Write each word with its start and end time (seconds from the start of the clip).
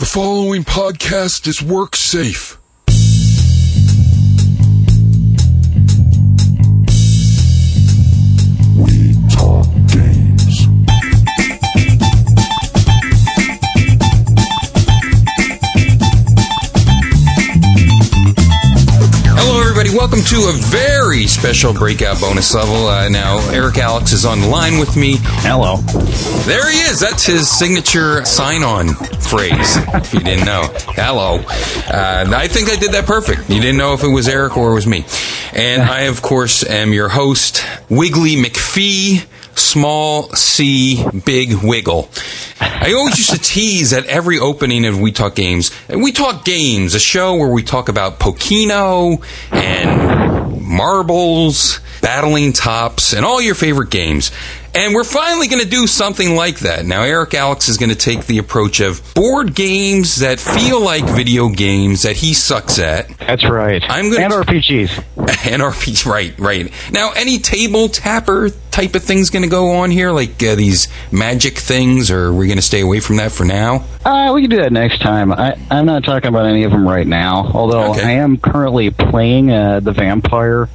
The 0.00 0.06
following 0.06 0.64
podcast 0.64 1.46
is 1.46 1.60
work 1.60 1.94
safe. 1.94 2.56
We 8.78 9.12
talk 9.28 9.66
games. 9.92 10.64
Hello, 19.36 19.60
everybody. 19.60 19.90
Welcome 19.90 20.22
to 20.22 20.36
a 20.48 20.52
very 20.70 20.89
special 21.26 21.72
breakout 21.74 22.20
bonus 22.20 22.54
level. 22.54 22.86
Uh, 22.86 23.08
now, 23.08 23.38
Eric 23.50 23.78
Alex 23.78 24.12
is 24.12 24.24
on 24.24 24.40
the 24.40 24.46
line 24.46 24.78
with 24.78 24.96
me. 24.96 25.16
Hello. 25.18 25.76
There 26.46 26.70
he 26.70 26.78
is. 26.78 27.00
That's 27.00 27.24
his 27.24 27.48
signature 27.48 28.24
sign 28.24 28.62
on 28.62 28.88
phrase, 28.88 29.76
if 29.94 30.14
you 30.14 30.20
didn't 30.20 30.46
know. 30.46 30.68
Hello. 30.94 31.38
Uh, 31.38 32.32
I 32.34 32.48
think 32.48 32.70
I 32.70 32.76
did 32.76 32.92
that 32.92 33.06
perfect. 33.06 33.50
You 33.50 33.60
didn't 33.60 33.76
know 33.76 33.92
if 33.94 34.04
it 34.04 34.08
was 34.08 34.28
Eric 34.28 34.56
or 34.56 34.70
it 34.70 34.74
was 34.74 34.86
me. 34.86 35.04
And 35.52 35.82
I, 35.82 36.02
of 36.02 36.22
course, 36.22 36.64
am 36.64 36.92
your 36.92 37.08
host, 37.08 37.64
Wiggly 37.88 38.36
McPhee. 38.36 39.26
Small 39.56 40.30
C, 40.30 41.04
big 41.24 41.54
wiggle. 41.62 42.08
I 42.60 42.94
always 42.94 43.18
used 43.18 43.30
to 43.30 43.38
tease 43.38 43.92
at 43.92 44.06
every 44.06 44.38
opening 44.38 44.86
of 44.86 44.98
We 44.98 45.12
Talk 45.12 45.34
Games. 45.34 45.70
And 45.88 46.02
We 46.02 46.12
Talk 46.12 46.44
Games, 46.44 46.94
a 46.94 47.00
show 47.00 47.34
where 47.34 47.48
we 47.48 47.62
talk 47.62 47.88
about 47.88 48.20
Pokeno 48.20 49.22
and 49.50 50.29
marbles, 50.70 51.80
battling 52.00 52.52
tops, 52.52 53.12
and 53.12 53.26
all 53.26 53.42
your 53.42 53.54
favorite 53.56 53.90
games. 53.90 54.30
And 54.74 54.94
we're 54.94 55.04
finally 55.04 55.48
going 55.48 55.62
to 55.62 55.68
do 55.68 55.86
something 55.86 56.36
like 56.36 56.60
that. 56.60 56.86
Now, 56.86 57.02
Eric 57.02 57.34
Alex 57.34 57.68
is 57.68 57.76
going 57.76 57.90
to 57.90 57.96
take 57.96 58.26
the 58.26 58.38
approach 58.38 58.80
of 58.80 59.02
board 59.14 59.54
games 59.54 60.16
that 60.16 60.38
feel 60.38 60.80
like 60.80 61.04
video 61.04 61.48
games 61.48 62.02
that 62.02 62.16
he 62.16 62.34
sucks 62.34 62.78
at. 62.78 63.08
That's 63.18 63.48
right. 63.48 63.82
I'm 63.88 64.10
going 64.10 64.22
and 64.22 64.32
to, 64.32 64.38
and 65.16 65.62
RPGs. 65.62 66.06
Right, 66.06 66.38
right. 66.38 66.72
Now, 66.92 67.10
any 67.16 67.38
table 67.38 67.88
tapper 67.88 68.50
type 68.70 68.94
of 68.94 69.02
things 69.02 69.30
going 69.30 69.42
to 69.42 69.48
go 69.48 69.72
on 69.72 69.90
here, 69.90 70.12
like 70.12 70.40
uh, 70.42 70.54
these 70.54 70.86
magic 71.10 71.58
things, 71.58 72.10
or 72.10 72.32
we're 72.32 72.40
we 72.40 72.46
going 72.46 72.56
to 72.56 72.62
stay 72.62 72.80
away 72.80 73.00
from 73.00 73.16
that 73.16 73.32
for 73.32 73.44
now? 73.44 73.84
Uh, 74.04 74.30
we 74.34 74.42
can 74.42 74.50
do 74.50 74.56
that 74.58 74.72
next 74.72 75.00
time. 75.00 75.32
I, 75.32 75.58
I'm 75.70 75.86
not 75.86 76.04
talking 76.04 76.28
about 76.28 76.46
any 76.46 76.62
of 76.64 76.70
them 76.70 76.86
right 76.88 77.06
now, 77.06 77.50
although 77.52 77.90
Okay. 77.90 78.02
I 78.02 78.10
am 78.12 78.38
currently 78.38 78.90
playing 78.90 79.50
uh, 79.50 79.80
the 79.80 79.92
Vampire 79.92 80.68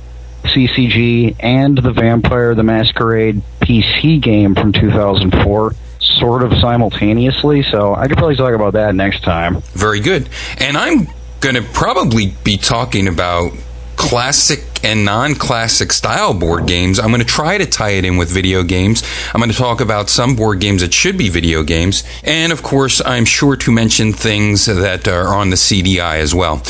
CCG 0.45 1.35
and 1.39 1.77
the 1.77 1.91
Vampire 1.91 2.55
the 2.55 2.63
Masquerade 2.63 3.41
PC 3.61 4.21
game 4.21 4.55
from 4.55 4.73
2004 4.73 5.73
sort 5.99 6.43
of 6.43 6.53
simultaneously, 6.59 7.63
so 7.63 7.95
I 7.95 8.07
could 8.07 8.17
probably 8.17 8.35
talk 8.35 8.53
about 8.53 8.73
that 8.73 8.95
next 8.95 9.23
time. 9.23 9.61
Very 9.73 9.99
good. 9.99 10.29
And 10.59 10.77
I'm 10.77 11.07
going 11.41 11.55
to 11.55 11.61
probably 11.61 12.33
be 12.43 12.57
talking 12.57 13.07
about 13.07 13.51
classic 13.95 14.83
and 14.83 15.05
non-classic 15.05 15.91
style 15.91 16.33
board 16.33 16.67
games. 16.67 16.99
I'm 16.99 17.07
going 17.07 17.21
to 17.21 17.27
try 17.27 17.57
to 17.57 17.65
tie 17.65 17.91
it 17.91 18.05
in 18.05 18.17
with 18.17 18.29
video 18.29 18.61
games. 18.63 19.03
I'm 19.33 19.39
going 19.39 19.51
to 19.51 19.57
talk 19.57 19.81
about 19.81 20.09
some 20.09 20.35
board 20.35 20.59
games 20.59 20.81
that 20.81 20.93
should 20.93 21.17
be 21.17 21.29
video 21.29 21.63
games. 21.63 22.03
And 22.23 22.51
of 22.51 22.61
course, 22.61 23.01
I'm 23.05 23.25
sure 23.25 23.55
to 23.55 23.71
mention 23.71 24.13
things 24.13 24.65
that 24.65 25.07
are 25.07 25.33
on 25.33 25.49
the 25.49 25.55
CDI 25.55 26.17
as 26.17 26.35
well. 26.35 26.61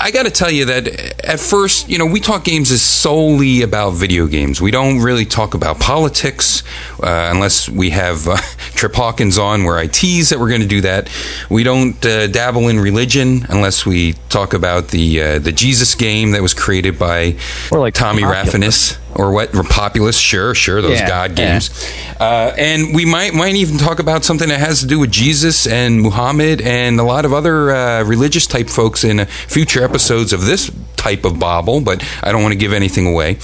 I 0.00 0.10
got 0.10 0.24
to 0.24 0.30
tell 0.30 0.50
you 0.50 0.66
that 0.66 0.88
at 1.24 1.40
first, 1.40 1.88
you 1.88 1.98
know, 1.98 2.06
we 2.06 2.20
talk 2.20 2.44
games 2.44 2.70
is 2.70 2.82
solely 2.82 3.62
about 3.62 3.90
video 3.90 4.26
games. 4.26 4.60
We 4.60 4.70
don't 4.70 5.00
really 5.00 5.24
talk 5.24 5.54
about 5.54 5.80
politics 5.80 6.62
uh, 7.02 7.28
unless 7.32 7.68
we 7.68 7.90
have 7.90 8.28
uh, 8.28 8.36
Trip 8.74 8.94
Hawkins 8.94 9.38
on, 9.38 9.64
where 9.64 9.78
I 9.78 9.86
tease 9.86 10.30
that 10.30 10.38
we're 10.38 10.48
going 10.48 10.62
to 10.62 10.66
do 10.68 10.80
that. 10.82 11.10
We 11.50 11.64
don't 11.64 12.04
uh, 12.04 12.26
dabble 12.28 12.68
in 12.68 12.78
religion 12.78 13.46
unless 13.48 13.84
we 13.84 14.14
talk 14.28 14.54
about 14.54 14.88
the 14.88 15.22
uh, 15.22 15.38
the 15.38 15.52
Jesus 15.52 15.94
game 15.94 16.32
that 16.32 16.42
was 16.42 16.54
created 16.54 16.98
by 16.98 17.36
Or 17.70 17.80
like 17.80 17.94
Tommy. 17.94 18.22
Raffinus 18.22 18.98
or 19.18 19.32
what? 19.32 19.52
Populous, 19.52 20.16
sure, 20.18 20.54
sure, 20.54 20.80
those 20.80 21.00
Yeah, 21.00 21.08
God 21.08 21.38
yeah. 21.38 21.52
games. 21.52 21.92
Uh, 22.18 22.54
and 22.56 22.94
we 22.94 23.04
might 23.04 23.34
might 23.34 23.56
even 23.56 23.76
talk 23.76 23.98
about 23.98 24.24
something 24.24 24.48
that 24.48 24.60
has 24.60 24.80
to 24.80 24.86
do 24.86 24.98
with 24.98 25.10
Jesus 25.10 25.66
and 25.66 26.00
Muhammad 26.00 26.60
and 26.62 26.98
a 26.98 27.02
lot 27.02 27.24
of 27.24 27.32
other 27.32 27.70
uh, 27.70 28.04
religious 28.04 28.46
type 28.46 28.68
folks 28.70 29.04
in 29.04 29.26
future 29.26 29.82
episodes 29.84 30.32
of 30.32 30.46
this 30.46 30.70
type 30.98 31.24
of 31.24 31.38
bobble. 31.38 31.80
But 31.80 32.04
I 32.22 32.32
don't 32.32 32.42
want 32.42 32.52
to 32.52 32.58
give 32.58 32.72
anything 32.72 33.06
away. 33.06 33.38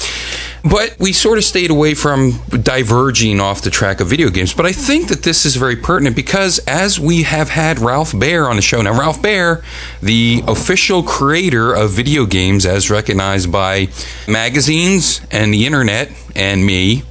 But 0.64 0.96
we 0.98 1.12
sort 1.12 1.36
of 1.36 1.44
stayed 1.44 1.70
away 1.70 1.92
from 1.92 2.40
diverging 2.48 3.38
off 3.38 3.60
the 3.60 3.70
track 3.70 4.00
of 4.00 4.08
video 4.08 4.30
games. 4.30 4.54
But 4.54 4.64
I 4.64 4.72
think 4.72 5.08
that 5.08 5.22
this 5.22 5.44
is 5.44 5.56
very 5.56 5.76
pertinent 5.76 6.16
because 6.16 6.58
as 6.60 6.98
we 6.98 7.24
have 7.24 7.50
had 7.50 7.78
Ralph 7.78 8.18
Baer 8.18 8.48
on 8.48 8.56
the 8.56 8.62
show 8.62 8.80
now, 8.80 8.98
Ralph 8.98 9.20
Baer, 9.20 9.62
the 10.02 10.42
official 10.48 11.02
creator 11.02 11.74
of 11.74 11.90
video 11.90 12.24
games 12.24 12.64
as 12.64 12.90
recognized 12.90 13.52
by 13.52 13.88
magazines 14.26 15.20
and 15.30 15.52
the 15.52 15.66
internet 15.66 16.10
and 16.34 16.64
me 16.64 17.02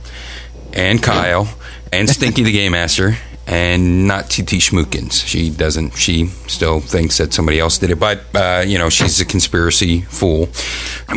and 0.74 1.04
Kyle 1.04 1.48
and 1.92 2.10
Stinky 2.10 2.42
the 2.42 2.52
Game 2.52 2.72
Master 2.72 3.18
and 3.46 4.08
not 4.08 4.30
TT 4.30 4.60
Schmookins. 4.62 5.26
She 5.26 5.50
doesn't. 5.50 5.98
She 5.98 6.28
still 6.48 6.80
thinks 6.80 7.18
that 7.18 7.34
somebody 7.34 7.60
else 7.60 7.78
did 7.78 7.92
it, 7.92 8.00
but 8.00 8.22
uh, 8.34 8.64
you 8.66 8.78
know 8.78 8.90
she's 8.90 9.20
a 9.20 9.26
conspiracy 9.26 10.02
fool. 10.02 10.50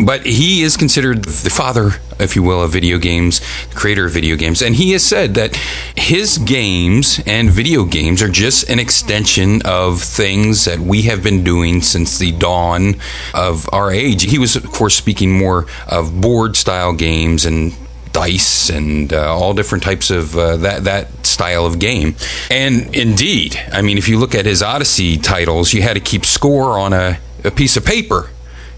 But 0.04 0.26
he 0.26 0.62
is 0.62 0.76
considered 0.76 1.24
the 1.24 1.50
father, 1.50 1.92
if 2.18 2.34
you 2.34 2.42
will, 2.42 2.62
of 2.62 2.72
video 2.72 2.98
games, 2.98 3.40
the 3.68 3.76
creator 3.76 4.06
of 4.06 4.12
video 4.12 4.36
games, 4.36 4.60
and 4.60 4.74
he 4.74 4.92
has 4.92 5.04
said 5.04 5.34
that 5.34 5.54
his 5.96 6.38
games 6.38 7.20
and 7.26 7.48
video 7.50 7.84
games 7.84 8.22
are 8.22 8.28
just 8.28 8.68
an 8.68 8.78
extension 8.78 9.62
of 9.64 10.02
things 10.02 10.64
that 10.64 10.80
we 10.80 11.02
have 11.02 11.22
been 11.22 11.44
doing 11.44 11.80
since 11.80 12.18
the 12.18 12.32
dawn 12.32 12.96
of 13.34 13.68
our 13.72 13.92
age. 13.92 14.22
He 14.22 14.38
was, 14.38 14.56
of 14.56 14.64
course, 14.72 14.96
speaking 14.96 15.30
more 15.30 15.66
of 15.86 16.20
board 16.20 16.56
style 16.56 16.92
games 16.92 17.44
and 17.44 17.74
dice 18.16 18.70
and 18.70 19.12
uh, 19.12 19.36
all 19.36 19.52
different 19.52 19.84
types 19.84 20.10
of 20.10 20.34
uh, 20.38 20.56
that 20.56 20.84
that 20.84 21.26
style 21.26 21.66
of 21.66 21.78
game. 21.78 22.16
And 22.50 22.96
indeed, 22.96 23.60
I 23.70 23.82
mean, 23.82 23.98
if 23.98 24.08
you 24.08 24.18
look 24.18 24.34
at 24.34 24.46
his 24.46 24.62
Odyssey 24.62 25.18
titles, 25.18 25.74
you 25.74 25.82
had 25.82 25.94
to 25.94 26.00
keep 26.00 26.24
score 26.24 26.78
on 26.78 26.94
a, 26.94 27.18
a 27.44 27.50
piece 27.50 27.76
of 27.76 27.84
paper. 27.84 28.30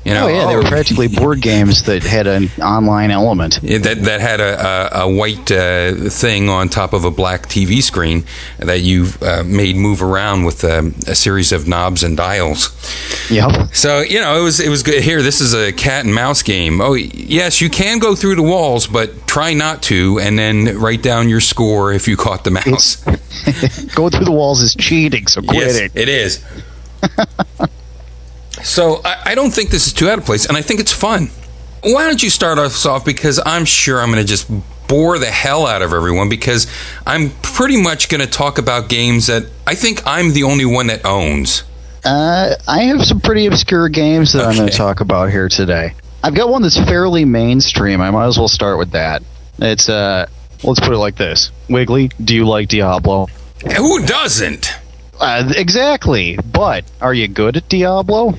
You 0.09 0.15
know, 0.15 0.25
Oh, 0.25 0.29
yeah, 0.29 0.47
they 0.47 0.57
were 0.57 0.63
practically 0.63 1.07
board 1.07 1.43
games 1.43 1.83
that 1.83 2.03
had 2.03 2.27
an 2.27 2.49
online 2.63 3.11
element. 3.11 3.61
That 3.61 4.05
that 4.05 4.23
had 4.23 4.41
a, 4.41 5.03
a, 5.03 5.03
a 5.03 5.15
white 5.15 5.51
uh, 5.53 6.09
thing 6.09 6.49
on 6.49 6.71
top 6.71 6.95
of 6.95 7.05
a 7.05 7.11
black 7.11 7.43
TV 7.43 7.83
screen 7.83 8.25
that 8.59 8.81
you 8.81 9.09
uh, 9.21 9.43
made 9.45 9.77
move 9.77 10.03
around 10.03 10.45
with 10.45 10.65
um, 10.65 10.95
a 11.07 11.15
series 11.15 11.53
of 11.53 11.69
knobs 11.69 12.03
and 12.03 12.17
dials. 12.17 12.71
Yep. 13.31 13.75
So 13.75 14.01
you 14.01 14.19
know 14.19 14.41
it 14.41 14.43
was 14.43 14.61
it 14.61 14.71
was 14.71 14.83
good. 14.83 15.03
Here, 15.03 15.21
this 15.21 15.43
is 15.43 15.53
a 15.53 15.75
cat 15.75 16.07
and 16.07 16.15
mouse 16.15 16.43
game. 16.43 16.81
Oh 16.81 16.95
yes, 16.95 17.61
you 17.61 17.69
can 17.69 17.99
go 17.99 18.15
through 18.15 18.37
the 18.37 18.43
walls, 18.43 18.87
but 18.87 19.27
try 19.27 19.53
not 19.53 19.83
to, 19.85 20.19
and 20.21 20.39
then 20.39 20.79
write 20.79 21.03
down 21.03 21.29
your 21.29 21.43
score 21.43 21.93
if 21.93 22.09
you 22.09 22.17
caught 22.17 22.45
the 22.45 22.51
mouse. 22.51 22.97
Go 23.95 24.09
through 24.11 24.25
the 24.25 24.33
walls 24.33 24.63
is 24.63 24.75
cheating, 24.75 25.27
so 25.27 25.43
quit 25.43 25.57
yes, 25.57 25.77
it. 25.77 25.93
it 25.95 26.09
is. 26.09 26.45
so 28.63 29.01
I, 29.05 29.23
I 29.27 29.35
don't 29.35 29.51
think 29.51 29.71
this 29.71 29.87
is 29.87 29.93
too 29.93 30.09
out 30.09 30.19
of 30.19 30.25
place, 30.25 30.47
and 30.47 30.57
I 30.57 30.63
think 30.63 30.81
it's 30.81 30.93
fun. 30.93 31.31
Why 31.83 32.07
don't 32.07 32.23
you 32.23 32.31
start 32.31 32.59
us 32.59 32.85
off? 32.87 33.05
Because 33.05 33.41
I'm 33.45 33.65
sure 33.65 34.01
I'm 34.01 34.11
going 34.11 34.23
to 34.23 34.29
just 34.29 34.51
bore 34.89 35.19
the 35.19 35.27
hell 35.27 35.67
out 35.67 35.83
of 35.83 35.93
everyone 35.93 36.29
because 36.29 36.67
I'm 37.07 37.31
pretty 37.43 37.81
much 37.81 38.09
going 38.09 38.21
to 38.21 38.27
talk 38.27 38.59
about 38.59 38.89
games 38.89 39.27
that 39.27 39.45
I 39.67 39.75
think 39.75 40.05
I'm 40.07 40.33
the 40.33 40.43
only 40.45 40.65
one 40.65 40.89
that 40.89 41.05
owns. 41.05 41.63
Uh, 42.05 42.55
I 42.67 42.85
have 42.85 43.03
some 43.03 43.21
pretty 43.21 43.47
obscure 43.47 43.89
games 43.89 44.33
that 44.33 44.47
I'm 44.47 44.57
going 44.57 44.69
to 44.69 44.77
talk 44.77 45.01
about 45.01 45.31
here 45.31 45.49
today. 45.49 45.95
I've 46.23 46.35
got 46.35 46.49
one 46.49 46.63
that's 46.63 46.79
fairly 46.79 47.25
mainstream. 47.25 48.01
I 48.01 48.11
might 48.11 48.27
as 48.27 48.39
well 48.39 48.49
start 48.49 48.79
with 48.79 48.93
that. 48.93 49.23
It's 49.59 49.89
uh, 49.89 50.27
let's 50.65 50.81
put 50.81 50.93
it 50.93 50.99
like 50.99 51.17
this: 51.17 51.51
Wiggly, 51.69 52.11
do 52.23 52.35
you 52.35 52.47
like 52.47 52.69
Diablo? 52.69 53.27
Who 53.77 54.07
doesn't? 54.07 54.78
Uh, 55.21 55.53
exactly. 55.57 56.37
But 56.37 56.85
are 57.01 57.15
you 57.15 57.29
good 57.29 57.57
at 57.57 57.69
Diablo? 57.69 58.35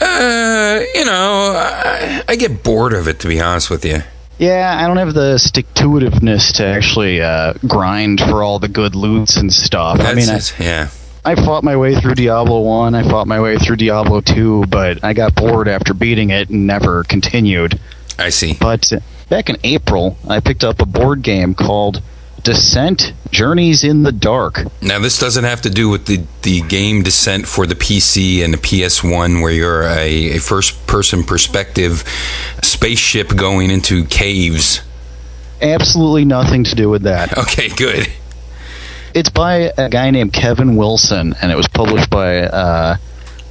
Uh, 0.00 0.80
you 0.94 1.04
know, 1.04 1.52
I, 1.56 2.22
I 2.28 2.36
get 2.36 2.62
bored 2.62 2.92
of 2.92 3.08
it 3.08 3.20
to 3.20 3.28
be 3.28 3.40
honest 3.40 3.70
with 3.70 3.84
you. 3.84 4.02
Yeah, 4.38 4.76
I 4.80 4.86
don't 4.86 4.98
have 4.98 5.14
the 5.14 5.36
stick 5.38 5.72
to 5.74 5.84
itiveness 5.84 6.54
to 6.54 6.64
actually 6.64 7.20
uh, 7.20 7.54
grind 7.66 8.20
for 8.20 8.44
all 8.44 8.60
the 8.60 8.68
good 8.68 8.94
loots 8.94 9.36
and 9.36 9.52
stuff. 9.52 9.98
I 10.00 10.14
mean, 10.14 10.28
I, 10.28 10.40
yeah. 10.60 10.90
I 11.24 11.34
fought 11.34 11.64
my 11.64 11.76
way 11.76 11.96
through 11.96 12.14
Diablo 12.14 12.60
1, 12.60 12.94
I 12.94 13.02
fought 13.02 13.26
my 13.26 13.40
way 13.40 13.58
through 13.58 13.76
Diablo 13.76 14.20
2, 14.20 14.66
but 14.66 15.02
I 15.04 15.12
got 15.12 15.34
bored 15.34 15.66
after 15.66 15.92
beating 15.92 16.30
it 16.30 16.50
and 16.50 16.68
never 16.68 17.02
continued. 17.02 17.80
I 18.16 18.30
see. 18.30 18.56
But 18.58 18.92
back 19.28 19.50
in 19.50 19.56
April, 19.64 20.16
I 20.28 20.38
picked 20.38 20.62
up 20.62 20.80
a 20.80 20.86
board 20.86 21.22
game 21.22 21.54
called 21.54 22.00
Descent 22.48 23.12
Journeys 23.30 23.84
in 23.84 24.04
the 24.04 24.10
Dark. 24.10 24.62
Now, 24.80 24.98
this 24.98 25.18
doesn't 25.18 25.44
have 25.44 25.60
to 25.60 25.68
do 25.68 25.90
with 25.90 26.06
the, 26.06 26.24
the 26.40 26.62
game 26.62 27.02
Descent 27.02 27.46
for 27.46 27.66
the 27.66 27.74
PC 27.74 28.42
and 28.42 28.54
the 28.54 28.58
PS1, 28.58 29.42
where 29.42 29.52
you're 29.52 29.82
a, 29.82 30.36
a 30.36 30.38
first 30.38 30.86
person 30.86 31.24
perspective 31.24 32.04
spaceship 32.62 33.36
going 33.36 33.70
into 33.70 34.06
caves. 34.06 34.80
Absolutely 35.60 36.24
nothing 36.24 36.64
to 36.64 36.74
do 36.74 36.88
with 36.88 37.02
that. 37.02 37.36
Okay, 37.36 37.68
good. 37.68 38.08
it's 39.12 39.28
by 39.28 39.70
a 39.76 39.90
guy 39.90 40.08
named 40.10 40.32
Kevin 40.32 40.74
Wilson, 40.76 41.34
and 41.42 41.52
it 41.52 41.54
was 41.54 41.68
published 41.68 42.08
by 42.08 42.48
a 42.50 42.96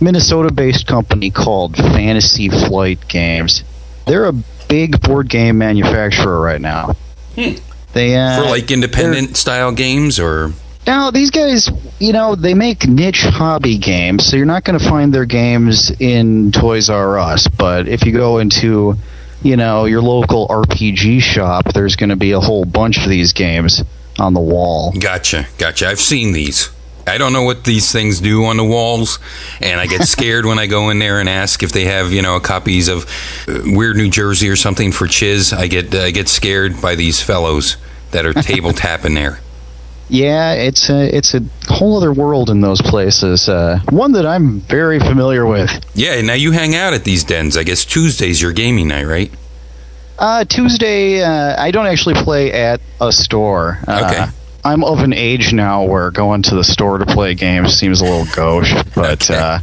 Minnesota-based 0.02 0.88
company 0.88 1.30
called 1.30 1.78
Fantasy 1.78 2.50
Flight 2.50 3.08
Games. 3.08 3.64
They're 4.08 4.26
a 4.26 4.34
big 4.68 5.00
board 5.02 5.30
game 5.30 5.60
manufacturer 5.60 6.42
right 6.42 6.60
now. 6.60 6.96
Hmm. 7.36 7.58
They 7.94 8.16
uh, 8.16 8.42
For 8.42 8.50
like 8.50 8.70
independent 8.72 9.38
style 9.38 9.72
games 9.72 10.20
or 10.20 10.54
now 10.88 11.12
these 11.12 11.32
guys, 11.32 11.70
you 12.00 12.14
know, 12.14 12.36
they 12.36 12.54
make 12.54 12.88
niche 12.88 13.24
hobby 13.24 13.78
games, 13.78 14.26
so 14.26 14.38
you're 14.38 14.46
not 14.46 14.64
going 14.64 14.80
to 14.80 14.86
find 14.86 15.14
their 15.14 15.26
games 15.26 15.92
in 16.00 16.54
Toys 16.54 16.90
R 16.90 17.20
Us. 17.20 17.48
But 17.50 17.90
if 17.90 18.06
you 18.06 18.14
go 18.14 18.38
into, 18.38 18.96
you 19.44 19.58
know, 19.58 19.84
your 19.84 20.02
local 20.02 20.48
RPG 20.48 21.22
shop, 21.22 21.74
there's 21.74 21.98
going 21.98 22.10
to 22.10 22.16
be 22.16 22.32
a 22.32 22.40
whole 22.40 22.64
bunch 22.64 23.04
of 23.04 23.10
these 23.10 23.34
games 23.34 23.84
on 24.18 24.34
the 24.34 24.40
wall. 24.40 24.94
Gotcha, 24.98 25.48
gotcha. 25.58 25.90
I've 25.90 26.00
seen 26.00 26.32
these. 26.32 26.72
I 27.08 27.18
don't 27.18 27.34
know 27.34 27.44
what 27.44 27.64
these 27.64 27.92
things 27.92 28.20
do 28.20 28.46
on 28.46 28.58
the 28.58 28.64
walls, 28.64 29.20
and 29.62 29.80
I 29.80 29.86
get 29.88 30.02
scared 30.08 30.46
when 30.46 30.60
I 30.60 30.68
go 30.68 30.90
in 30.90 31.00
there 31.00 31.20
and 31.20 31.30
ask 31.30 31.64
if 31.64 31.72
they 31.72 31.86
have, 31.86 32.12
you 32.12 32.22
know, 32.22 32.40
copies 32.40 32.88
of 32.90 33.06
uh, 33.48 33.62
Weird 33.66 33.96
New 33.96 34.10
Jersey 34.10 34.50
or 34.50 34.56
something 34.56 34.92
for 34.92 35.08
Chiz. 35.08 35.54
I 35.54 35.68
get 35.68 35.94
I 35.96 36.12
get 36.12 36.28
scared 36.28 36.82
by 36.82 36.96
these 36.96 37.22
fellows 37.22 37.78
that 38.12 38.26
are 38.26 38.34
table 38.34 38.74
tapping 38.86 39.14
there. 39.14 39.40
Yeah, 40.10 40.54
it's 40.54 40.90
a 40.90 41.14
it's 41.16 41.34
a 41.34 41.42
whole 41.68 41.98
other 41.98 42.14
world 42.14 42.50
in 42.50 42.62
those 42.62 42.82
places. 42.82 43.50
Uh, 43.50 43.80
one 43.90 44.14
that 44.14 44.26
I'm 44.26 44.62
very 44.62 45.00
familiar 45.00 45.46
with. 45.46 45.70
Yeah, 45.96 46.22
now 46.22 46.34
you 46.34 46.52
hang 46.54 46.76
out 46.76 46.94
at 46.94 47.04
these 47.04 47.24
dens. 47.26 47.58
I 47.58 47.64
guess 47.64 47.84
Tuesday's 47.84 48.42
your 48.42 48.54
gaming 48.54 48.88
night, 48.88 49.04
right? 49.04 49.32
Uh, 50.20 50.46
Tuesday, 50.46 51.22
uh, 51.22 51.62
I 51.62 51.72
don't 51.72 51.86
actually 51.88 52.16
play 52.16 52.52
at 52.52 52.80
a 53.02 53.12
store. 53.12 53.80
Uh, 53.88 54.10
Okay. 54.10 54.32
I'm 54.68 54.84
of 54.84 55.00
an 55.00 55.14
age 55.14 55.54
now 55.54 55.86
where 55.86 56.12
going 56.12 56.42
to 56.44 56.56
the 56.56 56.64
store 56.64 56.98
to 56.98 57.06
play 57.06 57.36
games 57.36 57.74
seems 57.78 58.02
a 58.02 58.04
little 58.04 58.26
gauche, 58.36 58.74
but 58.96 59.30
Okay. 59.30 59.40
uh, 59.40 59.60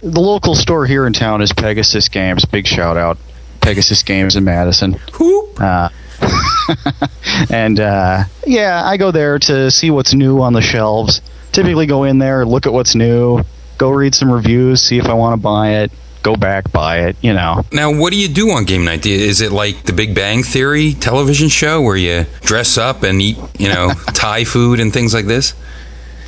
the 0.00 0.20
local 0.20 0.54
store 0.54 0.86
here 0.86 1.06
in 1.06 1.12
town 1.12 1.42
is 1.42 1.52
Pegasus 1.52 2.08
Games. 2.08 2.46
Big 2.46 2.66
shout 2.66 2.96
out, 2.96 3.18
Pegasus 3.60 4.02
Games 4.02 4.36
in 4.36 4.44
Madison. 4.44 4.94
Whoop. 5.20 5.60
Uh, 5.60 5.90
and 7.50 7.78
uh, 7.78 8.24
yeah, 8.46 8.82
I 8.84 8.96
go 8.96 9.10
there 9.10 9.38
to 9.40 9.70
see 9.70 9.90
what's 9.90 10.14
new 10.14 10.40
on 10.40 10.54
the 10.54 10.62
shelves. 10.62 11.20
Typically, 11.52 11.84
go 11.84 12.04
in 12.04 12.18
there, 12.18 12.46
look 12.46 12.64
at 12.64 12.72
what's 12.72 12.94
new, 12.94 13.42
go 13.76 13.90
read 13.90 14.14
some 14.14 14.30
reviews, 14.32 14.82
see 14.82 14.96
if 14.98 15.06
I 15.06 15.12
want 15.14 15.34
to 15.34 15.42
buy 15.42 15.82
it, 15.82 15.92
go 16.22 16.36
back, 16.36 16.70
buy 16.72 17.06
it. 17.06 17.16
You 17.22 17.32
know. 17.32 17.64
Now, 17.72 17.92
what 17.92 18.12
do 18.12 18.18
you 18.18 18.28
do 18.28 18.50
on 18.50 18.64
game 18.64 18.84
night? 18.84 19.06
Is 19.06 19.40
it 19.40 19.52
like 19.52 19.84
the 19.84 19.92
Big 19.92 20.14
Bang 20.14 20.42
Theory 20.42 20.94
television 20.94 21.48
show 21.48 21.80
where 21.80 21.96
you 21.96 22.26
dress 22.40 22.78
up 22.78 23.02
and 23.02 23.20
eat, 23.20 23.38
you 23.58 23.68
know, 23.68 23.92
Thai 24.14 24.44
food 24.44 24.80
and 24.80 24.92
things 24.92 25.14
like 25.14 25.26
this? 25.26 25.54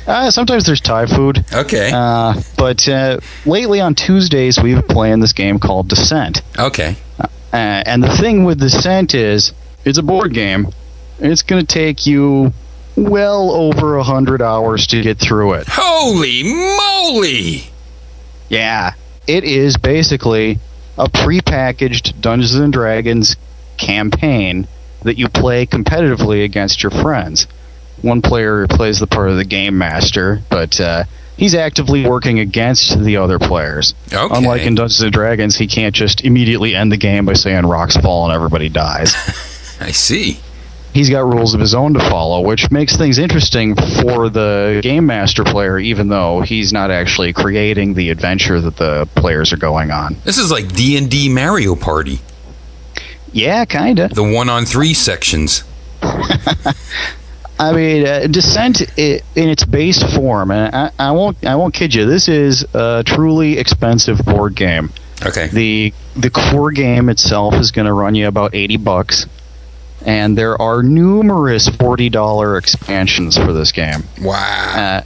Uh, 0.07 0.31
sometimes 0.31 0.65
there's 0.65 0.81
Thai 0.81 1.05
food. 1.05 1.45
Okay. 1.53 1.91
Uh, 1.93 2.41
but 2.57 2.87
uh, 2.89 3.19
lately 3.45 3.79
on 3.79 3.95
Tuesdays, 3.95 4.59
we've 4.59 4.75
been 4.75 4.87
playing 4.87 5.19
this 5.19 5.33
game 5.33 5.59
called 5.59 5.89
Descent. 5.89 6.41
Okay. 6.57 6.95
Uh, 7.19 7.27
and 7.53 8.03
the 8.03 8.09
thing 8.17 8.43
with 8.43 8.59
Descent 8.59 9.13
is, 9.13 9.53
it's 9.85 9.97
a 9.97 10.03
board 10.03 10.33
game. 10.33 10.67
It's 11.19 11.43
going 11.43 11.65
to 11.65 11.71
take 11.71 12.07
you 12.07 12.51
well 12.95 13.51
over 13.51 13.97
a 13.97 14.03
hundred 14.03 14.41
hours 14.41 14.87
to 14.87 15.01
get 15.01 15.19
through 15.19 15.53
it. 15.53 15.67
Holy 15.69 16.43
moly! 16.43 17.69
Yeah, 18.49 18.93
it 19.27 19.43
is 19.43 19.77
basically 19.77 20.59
a 20.97 21.07
prepackaged 21.07 22.19
Dungeons 22.21 22.55
and 22.55 22.73
Dragons 22.73 23.35
campaign 23.77 24.67
that 25.03 25.17
you 25.17 25.27
play 25.29 25.65
competitively 25.65 26.43
against 26.43 26.83
your 26.83 26.91
friends. 26.91 27.47
One 28.01 28.21
player 28.21 28.67
plays 28.67 28.99
the 28.99 29.07
part 29.07 29.29
of 29.29 29.37
the 29.37 29.45
game 29.45 29.77
master, 29.77 30.41
but 30.49 30.79
uh, 30.79 31.03
he's 31.37 31.55
actively 31.55 32.07
working 32.07 32.39
against 32.39 32.99
the 33.03 33.17
other 33.17 33.39
players. 33.39 33.93
Okay. 34.11 34.35
Unlike 34.35 34.61
in 34.61 34.75
Dungeons 34.75 35.01
and 35.01 35.13
Dragons, 35.13 35.57
he 35.57 35.67
can't 35.67 35.93
just 35.93 36.23
immediately 36.23 36.75
end 36.75 36.91
the 36.91 36.97
game 36.97 37.25
by 37.25 37.33
saying 37.33 37.65
rocks 37.65 37.97
fall 37.97 38.25
and 38.25 38.33
everybody 38.33 38.69
dies. 38.69 39.13
I 39.79 39.91
see. 39.91 40.39
He's 40.93 41.09
got 41.09 41.21
rules 41.25 41.53
of 41.53 41.59
his 41.59 41.73
own 41.73 41.93
to 41.93 41.99
follow, 41.99 42.41
which 42.41 42.69
makes 42.71 42.95
things 42.97 43.17
interesting 43.17 43.75
for 43.75 44.29
the 44.29 44.79
game 44.83 45.05
master 45.05 45.43
player, 45.43 45.79
even 45.79 46.07
though 46.09 46.41
he's 46.41 46.71
not 46.73 46.91
actually 46.91 47.33
creating 47.33 47.93
the 47.93 48.09
adventure 48.09 48.59
that 48.61 48.77
the 48.77 49.07
players 49.15 49.51
are 49.53 49.57
going 49.57 49.91
on. 49.91 50.15
This 50.23 50.37
is 50.37 50.51
like 50.51 50.73
D 50.75 50.97
and 50.97 51.09
D 51.09 51.29
Mario 51.29 51.75
Party, 51.75 52.19
Yeah, 53.31 53.65
kinda. 53.65 54.09
the 54.09 54.23
one 54.23 54.49
on 54.49 54.65
three 54.65 54.93
sections. 54.93 55.63
I 57.59 57.73
mean, 57.73 58.07
uh, 58.07 58.25
Descent 58.27 58.81
in 58.97 59.21
its 59.35 59.63
base 59.65 60.01
form, 60.15 60.49
and 60.49 60.75
I, 60.75 60.91
I 60.97 61.11
won't, 61.11 61.45
I 61.45 61.55
won't 61.55 61.75
kid 61.75 61.93
you. 61.93 62.05
This 62.07 62.27
is 62.27 62.65
a 62.73 63.03
truly 63.05 63.59
expensive 63.59 64.17
board 64.25 64.55
game. 64.55 64.91
Okay. 65.23 65.47
the 65.53 65.93
The 66.15 66.31
core 66.31 66.71
game 66.71 67.07
itself 67.09 67.53
is 67.53 67.69
going 67.69 67.85
to 67.85 67.93
run 67.93 68.15
you 68.15 68.27
about 68.27 68.55
eighty 68.55 68.77
bucks, 68.77 69.27
and 70.05 70.37
there 70.37 70.61
are 70.61 70.83
numerous 70.83 71.67
forty 71.69 72.09
dollar 72.09 72.57
expansions 72.57 73.37
for 73.37 73.53
this 73.53 73.71
game. 73.71 74.03
wow. 74.21 74.73
Uh, 74.75 75.03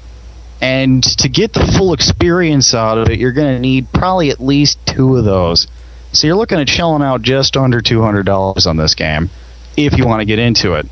and 0.62 1.04
to 1.20 1.30
get 1.30 1.54
the 1.54 1.66
full 1.78 1.94
experience 1.94 2.74
out 2.74 2.98
of 2.98 3.10
it, 3.10 3.20
you're 3.20 3.34
going 3.34 3.54
to 3.56 3.60
need 3.60 3.92
probably 3.94 4.30
at 4.30 4.40
least 4.40 4.80
two 4.86 5.18
of 5.18 5.26
those. 5.26 5.68
So 6.14 6.28
you're 6.28 6.38
looking 6.38 6.60
at 6.60 6.70
shelling 6.70 7.04
out 7.04 7.22
just 7.22 7.58
under 7.58 7.82
$200 7.82 8.66
on 8.66 8.78
this 8.78 8.96
game 8.96 9.30
if 9.76 9.98
you 9.98 10.08
want 10.08 10.22
to 10.22 10.26
get 10.26 10.40
into 10.40 10.74
it. 10.76 10.88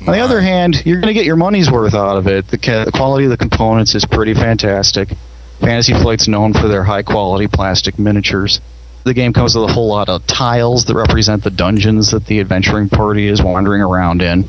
On 0.00 0.12
the 0.12 0.18
other 0.18 0.40
hand, 0.40 0.84
you're 0.84 1.00
going 1.00 1.14
to 1.14 1.14
get 1.14 1.26
your 1.26 1.36
money's 1.36 1.70
worth 1.70 1.94
out 1.94 2.16
of 2.16 2.26
it. 2.26 2.48
The, 2.48 2.58
ca- 2.58 2.86
the 2.86 2.90
quality 2.90 3.26
of 3.26 3.30
the 3.30 3.36
components 3.36 3.94
is 3.94 4.04
pretty 4.04 4.34
fantastic. 4.34 5.10
Fantasy 5.60 5.92
Flight's 5.92 6.26
known 6.26 6.54
for 6.54 6.66
their 6.66 6.82
high 6.82 7.04
quality 7.04 7.46
plastic 7.46 7.98
miniatures. 7.98 8.60
The 9.04 9.14
game 9.14 9.32
comes 9.32 9.54
with 9.54 9.68
a 9.68 9.72
whole 9.72 9.88
lot 9.88 10.08
of 10.08 10.26
tiles 10.26 10.84
that 10.84 10.94
represent 10.94 11.42
the 11.42 11.50
dungeons 11.50 12.12
that 12.12 12.26
the 12.26 12.40
adventuring 12.40 12.88
party 12.88 13.26
is 13.26 13.42
wandering 13.42 13.82
around 13.82 14.22
in. 14.22 14.48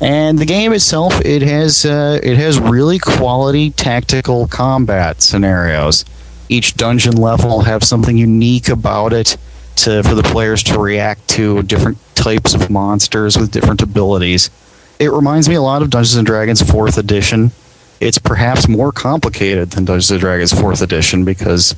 And 0.00 0.38
the 0.38 0.44
game 0.44 0.72
itself, 0.72 1.24
it 1.24 1.42
has 1.42 1.86
uh, 1.86 2.20
it 2.22 2.36
has 2.36 2.58
really 2.58 2.98
quality 2.98 3.70
tactical 3.70 4.46
combat 4.48 5.22
scenarios. 5.22 6.04
Each 6.48 6.74
dungeon 6.74 7.16
level 7.16 7.62
have 7.62 7.82
something 7.82 8.16
unique 8.16 8.68
about 8.68 9.12
it 9.12 9.36
to 9.76 10.02
for 10.02 10.14
the 10.14 10.22
players 10.22 10.62
to 10.64 10.78
react 10.78 11.28
to 11.28 11.62
different 11.62 11.98
types 12.14 12.54
of 12.54 12.68
monsters 12.68 13.38
with 13.38 13.52
different 13.52 13.82
abilities. 13.82 14.50
It 14.98 15.12
reminds 15.12 15.48
me 15.48 15.54
a 15.54 15.62
lot 15.62 15.82
of 15.82 15.90
Dungeons 15.90 16.16
and 16.16 16.26
Dragons 16.26 16.62
Fourth 16.62 16.98
Edition. 16.98 17.52
It's 18.00 18.18
perhaps 18.18 18.68
more 18.68 18.92
complicated 18.92 19.70
than 19.70 19.84
Dungeons 19.84 20.10
and 20.10 20.20
Dragons 20.20 20.52
Fourth 20.52 20.82
Edition 20.82 21.24
because 21.24 21.74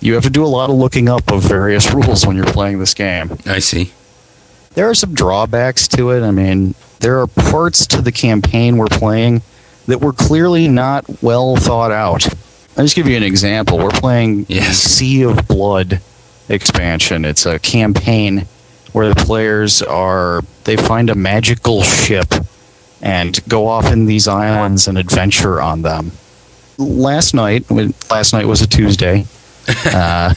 you 0.00 0.14
have 0.14 0.24
to 0.24 0.30
do 0.30 0.44
a 0.44 0.46
lot 0.46 0.70
of 0.70 0.76
looking 0.76 1.08
up 1.08 1.30
of 1.32 1.42
various 1.42 1.92
rules 1.94 2.26
when 2.26 2.36
you're 2.36 2.44
playing 2.46 2.78
this 2.78 2.94
game 2.94 3.36
I 3.46 3.58
see. 3.58 3.92
there 4.74 4.88
are 4.88 4.94
some 4.94 5.14
drawbacks 5.14 5.88
to 5.88 6.10
it. 6.10 6.22
I 6.22 6.30
mean, 6.30 6.74
there 7.00 7.20
are 7.20 7.26
parts 7.26 7.86
to 7.88 8.02
the 8.02 8.12
campaign 8.12 8.76
we're 8.76 8.86
playing 8.86 9.42
that 9.86 10.00
were 10.00 10.12
clearly 10.12 10.68
not 10.68 11.04
well 11.22 11.56
thought 11.56 11.92
out. 11.92 12.26
I'll 12.76 12.84
just 12.84 12.96
give 12.96 13.06
you 13.06 13.16
an 13.16 13.22
example. 13.22 13.78
We're 13.78 13.90
playing 13.90 14.46
Yes. 14.48 14.78
Sea 14.78 15.22
of 15.22 15.46
Blood 15.46 16.00
expansion. 16.48 17.24
It's 17.24 17.46
a 17.46 17.58
campaign 17.58 18.46
where 18.92 19.08
the 19.08 19.14
players 19.24 19.82
are 19.82 20.40
they 20.64 20.76
find 20.76 21.10
a 21.10 21.14
magical 21.14 21.82
ship 21.82 22.26
and 23.02 23.38
go 23.48 23.66
off 23.66 23.92
in 23.92 24.06
these 24.06 24.26
islands 24.28 24.88
and 24.88 24.96
adventure 24.98 25.60
on 25.60 25.82
them. 25.82 26.10
Last 26.78 27.34
night, 27.34 27.64
last 28.10 28.32
night 28.32 28.46
was 28.46 28.62
a 28.62 28.66
Tuesday. 28.66 29.26
Uh, 29.68 30.34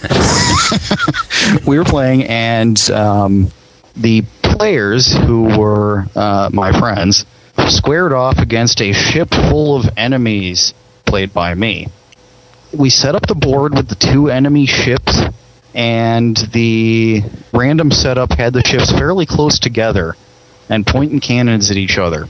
we 1.67 1.77
were 1.77 1.86
playing, 1.86 2.24
and 2.24 2.79
um, 2.91 3.51
the 3.96 4.24
players 4.41 5.12
who 5.12 5.57
were 5.57 6.05
uh, 6.15 6.50
my 6.51 6.77
friends 6.77 7.25
squared 7.67 8.13
off 8.13 8.38
against 8.38 8.81
a 8.81 8.93
ship 8.93 9.29
full 9.29 9.75
of 9.75 9.89
enemies 9.98 10.74
played 11.05 11.34
by 11.34 11.53
me. 11.53 11.88
We 12.77 12.89
set 12.89 13.15
up 13.15 13.25
the 13.27 13.36
board 13.36 13.75
with 13.75 13.88
the 13.88 13.96
two 13.96 14.29
enemy 14.29 14.65
ships, 14.65 15.19
and 15.74 16.36
the 16.38 17.24
random 17.53 17.91
setup 17.91 18.31
had 18.34 18.53
the 18.53 18.63
ships 18.63 18.91
fairly 18.91 19.25
close 19.25 19.60
together 19.60 20.15
and 20.69 20.86
pointing 20.86 21.19
cannons 21.19 21.72
at 21.72 21.77
each 21.77 21.98
other. 21.98 22.27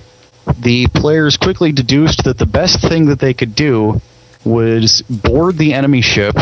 The 0.60 0.88
players 0.88 1.38
quickly 1.38 1.72
deduced 1.72 2.24
that 2.24 2.38
the 2.38 2.46
best 2.46 2.82
thing 2.82 3.08
that 3.08 3.20
they 3.20 3.34
could 3.34 3.56
do 3.56 4.00
was 4.46 5.01
board 5.01 5.58
the 5.58 5.74
enemy 5.74 6.01
ship, 6.01 6.36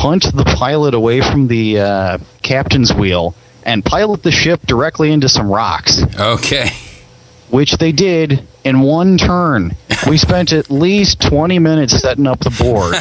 punt 0.00 0.24
the 0.34 0.44
pilot 0.44 0.94
away 0.94 1.20
from 1.20 1.48
the 1.48 1.80
uh, 1.80 2.18
captain's 2.42 2.92
wheel, 2.92 3.34
and 3.64 3.84
pilot 3.84 4.22
the 4.22 4.30
ship 4.30 4.60
directly 4.66 5.10
into 5.12 5.28
some 5.28 5.48
rocks, 5.50 6.02
Okay. 6.18 6.70
which 7.50 7.72
they 7.78 7.92
did 7.92 8.46
in 8.64 8.80
one 8.80 9.18
turn. 9.18 9.74
We 10.08 10.16
spent 10.18 10.52
at 10.52 10.70
least 10.70 11.20
20 11.22 11.58
minutes 11.58 11.98
setting 11.98 12.26
up 12.26 12.40
the 12.40 12.50
board. 12.50 12.94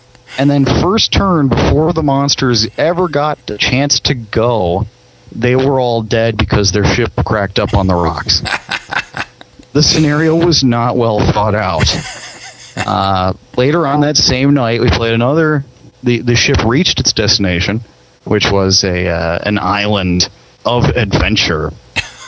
and 0.38 0.50
then, 0.50 0.64
first 0.64 1.12
turn, 1.12 1.48
before 1.48 1.92
the 1.92 2.02
monsters 2.02 2.66
ever 2.76 3.08
got 3.08 3.38
a 3.50 3.58
chance 3.58 4.00
to 4.00 4.14
go, 4.14 4.86
they 5.30 5.56
were 5.56 5.80
all 5.80 6.02
dead 6.02 6.36
because 6.36 6.72
their 6.72 6.84
ship 6.84 7.12
cracked 7.26 7.58
up 7.58 7.74
on 7.74 7.86
the 7.86 7.94
rocks. 7.94 8.40
the 9.72 9.82
scenario 9.82 10.36
was 10.44 10.62
not 10.62 10.96
well 10.96 11.20
thought 11.32 11.54
out. 11.54 11.84
Uh, 12.74 13.34
later 13.58 13.86
on 13.86 14.00
that 14.00 14.16
same 14.16 14.54
night, 14.54 14.80
we 14.80 14.88
played 14.88 15.12
another. 15.12 15.62
The 16.02 16.20
the 16.20 16.36
ship 16.36 16.64
reached 16.64 17.00
its 17.00 17.12
destination, 17.12 17.80
which 18.24 18.50
was 18.50 18.84
a 18.84 19.08
uh, 19.08 19.38
an 19.44 19.58
island 19.58 20.28
of 20.64 20.84
adventure. 20.84 21.72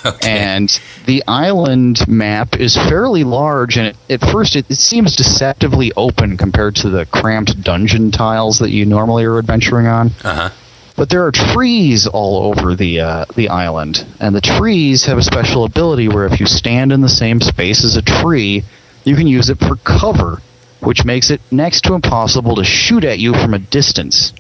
And 0.23 0.69
the 1.07 1.25
island 1.27 2.07
map 2.07 2.57
is 2.61 2.77
fairly 2.77 3.25
large, 3.25 3.79
and 3.79 3.87
it, 3.87 3.97
at 4.11 4.21
first 4.21 4.55
it, 4.55 4.67
it 4.71 4.77
seems 4.77 5.17
deceptively 5.17 5.93
open 5.97 6.37
compared 6.37 6.77
to 6.77 6.91
the 6.91 7.07
cramped 7.07 7.63
dungeon 7.63 8.11
tiles 8.11 8.59
that 8.59 8.69
you 8.69 8.85
normally 8.85 9.25
are 9.25 9.39
adventuring 9.39 9.87
on. 9.87 10.09
Uh 10.23 10.35
huh. 10.35 10.51
But 10.97 11.09
there 11.09 11.25
are 11.27 11.33
trees 11.33 12.07
all 12.07 12.45
over 12.45 12.77
the 12.77 13.01
uh, 13.01 13.25
the 13.35 13.49
island, 13.49 14.07
and 14.21 14.35
the 14.35 14.41
trees 14.41 15.07
have 15.07 15.19
a 15.19 15.23
special 15.23 15.65
ability 15.65 16.09
where 16.09 16.27
if 16.27 16.39
you 16.39 16.47
stand 16.47 16.93
in 16.93 17.01
the 17.01 17.09
same 17.09 17.41
space 17.41 17.83
as 17.83 17.97
a 17.97 18.03
tree, 18.03 18.63
you 19.05 19.17
can 19.17 19.27
use 19.27 19.51
it 19.51 19.59
for 19.59 19.77
cover, 19.77 20.41
which 20.85 21.05
makes 21.05 21.31
it 21.31 21.41
next 21.51 21.83
to 21.83 21.95
impossible 21.95 22.57
to 22.57 22.65
shoot 22.65 23.05
at 23.05 23.19
you 23.19 23.33
from 23.35 23.55
a 23.55 23.59
distance. 23.59 24.33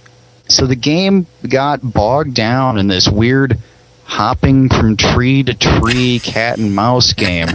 So 0.49 0.67
the 0.67 0.77
game 0.77 1.27
got 1.49 1.81
bogged 1.83 2.35
down 2.35 2.79
in 2.79 2.87
this 2.87 3.09
weird 3.09 3.59
hopping 4.05 4.69
from 4.69 4.97
tree 4.97 5.43
to 5.43 5.55
tree 5.55 6.19
cat 6.23 6.59
and 6.59 6.75
mouse 6.75 7.13
game. 7.13 7.49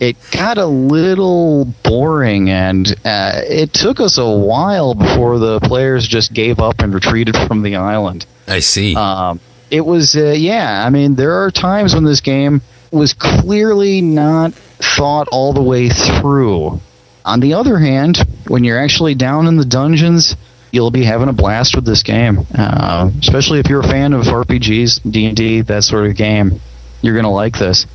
It 0.00 0.16
got 0.30 0.58
a 0.58 0.66
little 0.66 1.64
boring, 1.82 2.50
and 2.50 2.88
uh, 3.04 3.40
it 3.44 3.72
took 3.72 3.98
us 3.98 4.16
a 4.16 4.30
while 4.30 4.94
before 4.94 5.40
the 5.40 5.58
players 5.60 6.06
just 6.06 6.32
gave 6.32 6.60
up 6.60 6.80
and 6.80 6.94
retreated 6.94 7.36
from 7.36 7.62
the 7.62 7.76
island. 7.76 8.24
I 8.46 8.60
see. 8.60 8.94
Um, 8.94 9.40
it 9.72 9.80
was, 9.80 10.14
uh, 10.14 10.34
yeah. 10.36 10.84
I 10.86 10.90
mean, 10.90 11.16
there 11.16 11.42
are 11.42 11.50
times 11.50 11.94
when 11.94 12.04
this 12.04 12.20
game 12.20 12.62
was 12.92 13.12
clearly 13.12 14.00
not 14.00 14.54
thought 14.54 15.26
all 15.32 15.52
the 15.52 15.62
way 15.62 15.88
through. 15.88 16.80
On 17.28 17.40
the 17.40 17.54
other 17.54 17.78
hand, 17.78 18.18
when 18.46 18.64
you're 18.64 18.78
actually 18.78 19.14
down 19.14 19.46
in 19.46 19.56
the 19.56 19.64
dungeons, 19.64 20.34
you'll 20.72 20.90
be 20.90 21.04
having 21.04 21.28
a 21.28 21.32
blast 21.32 21.76
with 21.76 21.84
this 21.84 22.02
game. 22.02 22.46
Uh, 22.56 23.10
especially 23.20 23.60
if 23.60 23.68
you're 23.68 23.80
a 23.80 23.88
fan 23.88 24.14
of 24.14 24.24
RPGs, 24.24 25.10
D 25.10 25.26
and 25.26 25.36
D, 25.36 25.60
that 25.62 25.84
sort 25.84 26.06
of 26.06 26.16
game. 26.16 26.60
You're 27.02 27.14
gonna 27.14 27.30
like 27.30 27.58
this. 27.58 27.86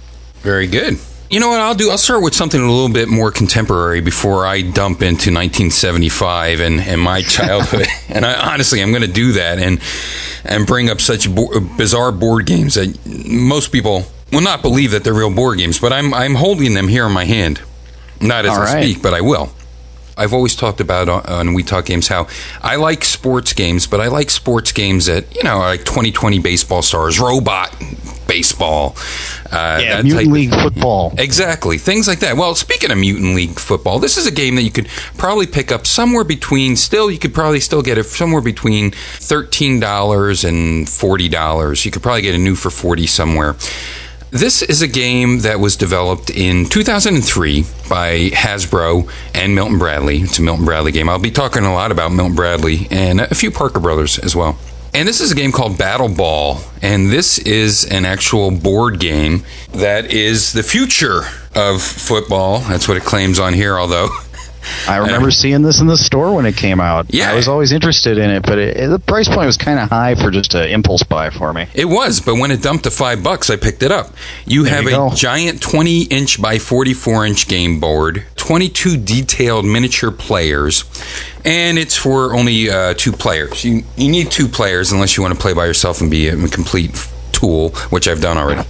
Very 0.41 0.67
good. 0.67 0.97
You 1.29 1.39
know 1.39 1.49
what 1.49 1.61
I'll 1.61 1.73
do? 1.73 1.89
I'll 1.89 1.97
start 1.97 2.21
with 2.21 2.35
something 2.35 2.61
a 2.61 2.69
little 2.69 2.93
bit 2.93 3.09
more 3.09 3.31
contemporary 3.31 4.01
before 4.01 4.45
I 4.45 4.61
dump 4.61 5.01
into 5.01 5.31
1975 5.31 6.59
and, 6.59 6.79
and 6.79 7.01
my 7.01 7.21
childhood. 7.23 7.87
and 8.07 8.23
I, 8.23 8.51
honestly, 8.53 8.83
I'm 8.83 8.91
going 8.91 9.01
to 9.01 9.11
do 9.11 9.31
that 9.33 9.57
and 9.57 9.79
and 10.45 10.67
bring 10.67 10.91
up 10.91 11.01
such 11.01 11.33
bo- 11.33 11.59
bizarre 11.75 12.11
board 12.11 12.45
games 12.45 12.75
that 12.75 12.95
most 13.27 13.71
people 13.71 14.03
will 14.31 14.41
not 14.41 14.61
believe 14.61 14.91
that 14.91 15.03
they're 15.03 15.13
real 15.13 15.33
board 15.33 15.57
games. 15.57 15.79
But 15.79 15.91
I'm 15.91 16.13
I'm 16.13 16.35
holding 16.35 16.75
them 16.75 16.87
here 16.87 17.07
in 17.07 17.13
my 17.13 17.25
hand, 17.25 17.61
not 18.23 18.45
as 18.45 18.51
All 18.51 18.57
I 18.61 18.73
right. 18.73 18.83
speak, 18.83 19.03
but 19.03 19.13
I 19.13 19.21
will. 19.21 19.51
I've 20.15 20.31
always 20.33 20.55
talked 20.55 20.79
about 20.79 21.09
on, 21.09 21.25
on 21.25 21.53
We 21.55 21.63
Talk 21.63 21.85
Games 21.85 22.07
how 22.07 22.27
I 22.61 22.75
like 22.75 23.03
sports 23.03 23.53
games, 23.53 23.87
but 23.87 23.99
I 23.99 24.07
like 24.09 24.29
sports 24.29 24.71
games 24.71 25.07
that 25.07 25.35
you 25.35 25.41
know 25.43 25.57
like 25.57 25.85
2020 25.85 26.37
baseball 26.39 26.83
stars, 26.83 27.19
robot 27.19 27.75
baseball, 28.27 28.95
uh, 29.51 29.79
Yeah, 29.81 30.01
Mutant 30.01 30.13
type 30.13 30.25
of- 30.27 30.31
League 30.31 30.53
football. 30.53 31.13
Exactly. 31.17 31.77
Things 31.79 32.07
like 32.07 32.19
that. 32.19 32.37
Well, 32.37 32.53
speaking 32.55 32.89
of 32.91 32.97
Mutant 32.97 33.35
League 33.35 33.59
football, 33.59 33.99
this 33.99 34.17
is 34.17 34.25
a 34.27 34.31
game 34.31 34.55
that 34.55 34.61
you 34.63 34.71
could 34.71 34.87
probably 35.17 35.45
pick 35.45 35.71
up 35.71 35.85
somewhere 35.85 36.23
between, 36.23 36.75
still, 36.75 37.11
you 37.11 37.19
could 37.19 37.33
probably 37.33 37.59
still 37.59 37.81
get 37.81 37.97
it 37.97 38.05
somewhere 38.05 38.41
between 38.41 38.91
$13 38.91 40.47
and 40.47 40.87
$40. 40.87 41.85
You 41.85 41.91
could 41.91 42.01
probably 42.01 42.21
get 42.21 42.33
a 42.33 42.37
new 42.39 42.55
for 42.55 42.69
40 42.69 43.07
somewhere. 43.07 43.55
This 44.33 44.63
is 44.63 44.81
a 44.81 44.87
game 44.87 45.41
that 45.41 45.59
was 45.59 45.75
developed 45.75 46.31
in 46.31 46.65
2003 46.65 47.65
by 47.87 48.29
Hasbro 48.29 49.07
and 49.35 49.53
Milton 49.53 49.77
Bradley. 49.77 50.21
It's 50.21 50.39
a 50.39 50.41
Milton 50.41 50.65
Bradley 50.65 50.91
game. 50.91 51.07
I'll 51.07 51.19
be 51.19 51.29
talking 51.29 51.63
a 51.63 51.71
lot 51.71 51.91
about 51.91 52.11
Milton 52.11 52.35
Bradley 52.35 52.87
and 52.89 53.21
a 53.21 53.35
few 53.35 53.51
Parker 53.51 53.79
Brothers 53.79 54.17
as 54.17 54.35
well. 54.35 54.57
And 54.91 55.07
this 55.07 55.21
is 55.21 55.31
a 55.31 55.35
game 55.35 55.51
called 55.51 55.77
Battle 55.77 56.09
Ball, 56.09 56.61
and 56.81 57.11
this 57.11 57.37
is 57.37 57.85
an 57.85 58.05
actual 58.05 58.49
board 58.49 58.99
game 58.99 59.43
that 59.71 60.11
is 60.11 60.51
the 60.51 60.63
future 60.63 61.25
of 61.53 61.83
football. 61.83 62.61
That's 62.61 62.87
what 62.87 62.97
it 62.97 63.03
claims 63.03 63.37
on 63.37 63.53
here, 63.53 63.77
although 63.77 64.09
I 64.87 64.97
remember 64.97 65.31
seeing 65.31 65.61
this 65.61 65.79
in 65.81 65.87
the 65.87 65.97
store 65.97 66.33
when 66.35 66.45
it 66.45 66.55
came 66.57 66.79
out. 66.79 67.07
Yeah. 67.13 67.31
I 67.31 67.35
was 67.35 67.47
always 67.47 67.71
interested 67.71 68.17
in 68.17 68.29
it, 68.29 68.43
but 68.43 68.57
it, 68.57 68.77
it- 68.77 68.87
the 68.89 68.99
price 68.99 69.27
point 69.27 69.45
was 69.47 69.57
kind 69.57 69.79
of 69.79 69.89
high 69.89 70.15
for 70.15 70.29
just 70.31 70.53
an 70.53 70.69
impulse 70.69 71.03
buy 71.03 71.29
for 71.29 71.51
me. 71.53 71.67
It 71.73 71.85
was, 71.85 72.19
but 72.21 72.35
when 72.35 72.51
it 72.51 72.61
dumped 72.61 72.83
to 72.85 72.91
five 72.91 73.23
bucks, 73.23 73.49
I 73.49 73.55
picked 73.55 73.81
it 73.83 73.91
up. 73.91 74.11
You 74.45 74.63
There 74.63 74.73
have 74.75 74.83
you 74.83 74.89
a 74.89 75.09
go. 75.09 75.11
giant 75.15 75.61
20 75.61 76.03
inch 76.03 76.41
by 76.41 76.59
44 76.59 77.25
inch 77.25 77.47
game 77.47 77.79
board, 77.79 78.25
22 78.37 78.97
detailed 78.97 79.65
miniature 79.65 80.11
players, 80.11 80.83
and 81.45 81.77
it's 81.77 81.95
for 81.97 82.35
only 82.35 82.69
uh, 82.69 82.93
two 82.95 83.11
players. 83.11 83.63
You, 83.63 83.83
you 83.97 84.09
need 84.09 84.31
two 84.31 84.47
players 84.47 84.91
unless 84.91 85.17
you 85.17 85.23
want 85.23 85.33
to 85.35 85.39
play 85.41 85.53
by 85.53 85.65
yourself 85.65 86.01
and 86.01 86.11
be 86.11 86.27
a 86.27 86.47
complete 86.49 86.91
tool, 87.31 87.69
which 87.89 88.07
I've 88.07 88.21
done 88.21 88.37
already. 88.37 88.67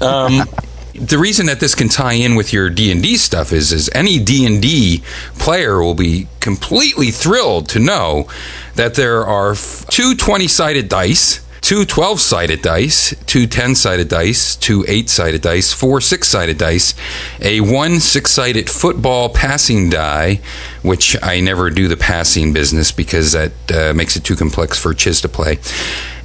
Um, 0.00 0.42
the 0.96 1.18
reason 1.18 1.46
that 1.46 1.60
this 1.60 1.74
can 1.74 1.88
tie 1.88 2.14
in 2.14 2.34
with 2.34 2.52
your 2.52 2.70
D&D 2.70 3.16
stuff 3.16 3.52
is 3.52 3.72
is 3.72 3.90
any 3.94 4.18
D&D 4.18 5.02
player 5.38 5.82
will 5.82 5.94
be 5.94 6.28
completely 6.40 7.10
thrilled 7.10 7.68
to 7.70 7.78
know 7.78 8.28
that 8.74 8.94
there 8.94 9.26
are 9.26 9.54
two 9.54 10.14
20-sided 10.14 10.88
dice, 10.88 11.40
two 11.60 11.82
12-sided 11.82 12.62
dice, 12.62 13.14
two 13.26 13.46
10-sided 13.46 14.08
dice, 14.08 14.56
two 14.56 14.82
8-sided 14.84 15.42
dice, 15.42 15.72
four 15.72 15.98
6-sided 15.98 16.58
dice, 16.58 16.94
a 17.40 17.60
one 17.60 17.92
6-sided 17.92 18.70
football 18.70 19.28
passing 19.28 19.90
die, 19.90 20.40
which 20.82 21.16
I 21.22 21.40
never 21.40 21.70
do 21.70 21.88
the 21.88 21.96
passing 21.96 22.52
business 22.52 22.92
because 22.92 23.32
that 23.32 23.52
uh, 23.72 23.94
makes 23.94 24.16
it 24.16 24.24
too 24.24 24.36
complex 24.36 24.78
for 24.78 24.94
Chiz 24.94 25.20
to 25.22 25.28
play. 25.28 25.58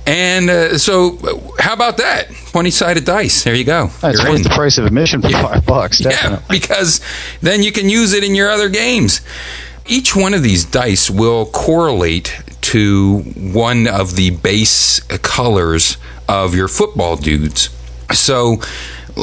And 0.05 0.50
uh, 0.50 0.77
so, 0.77 1.17
how 1.60 1.74
about 1.74 1.98
that? 1.98 2.27
20 2.51 2.72
sided 2.72 3.05
dice. 3.05 3.43
There 3.43 3.55
you 3.55 3.63
go. 3.63 3.88
That's 4.01 4.24
worth 4.24 4.38
in. 4.38 4.43
the 4.43 4.50
price 4.50 4.77
of 4.77 4.86
admission 4.86 5.22
for 5.22 5.29
five 5.29 5.65
bucks. 5.65 6.00
Definitely. 6.00 6.39
Yeah, 6.39 6.60
because 6.60 7.01
then 7.41 7.62
you 7.63 7.72
can 7.72 7.88
use 7.88 8.13
it 8.13 8.24
in 8.24 8.34
your 8.36 8.50
other 8.50 8.70
games. 8.70 9.22
Each 9.86 10.15
one 10.15 10.34
of 10.34 10.43
these 10.43 10.65
dice 10.65 11.10
will 11.10 11.46
correlate 11.48 12.41
to 12.62 13.20
one 13.20 13.88
of 13.88 14.15
the 14.15 14.31
base 14.31 15.00
colors 15.22 15.98
of 16.27 16.55
your 16.55 16.67
football 16.67 17.15
dudes. 17.15 17.70
So, 18.12 18.58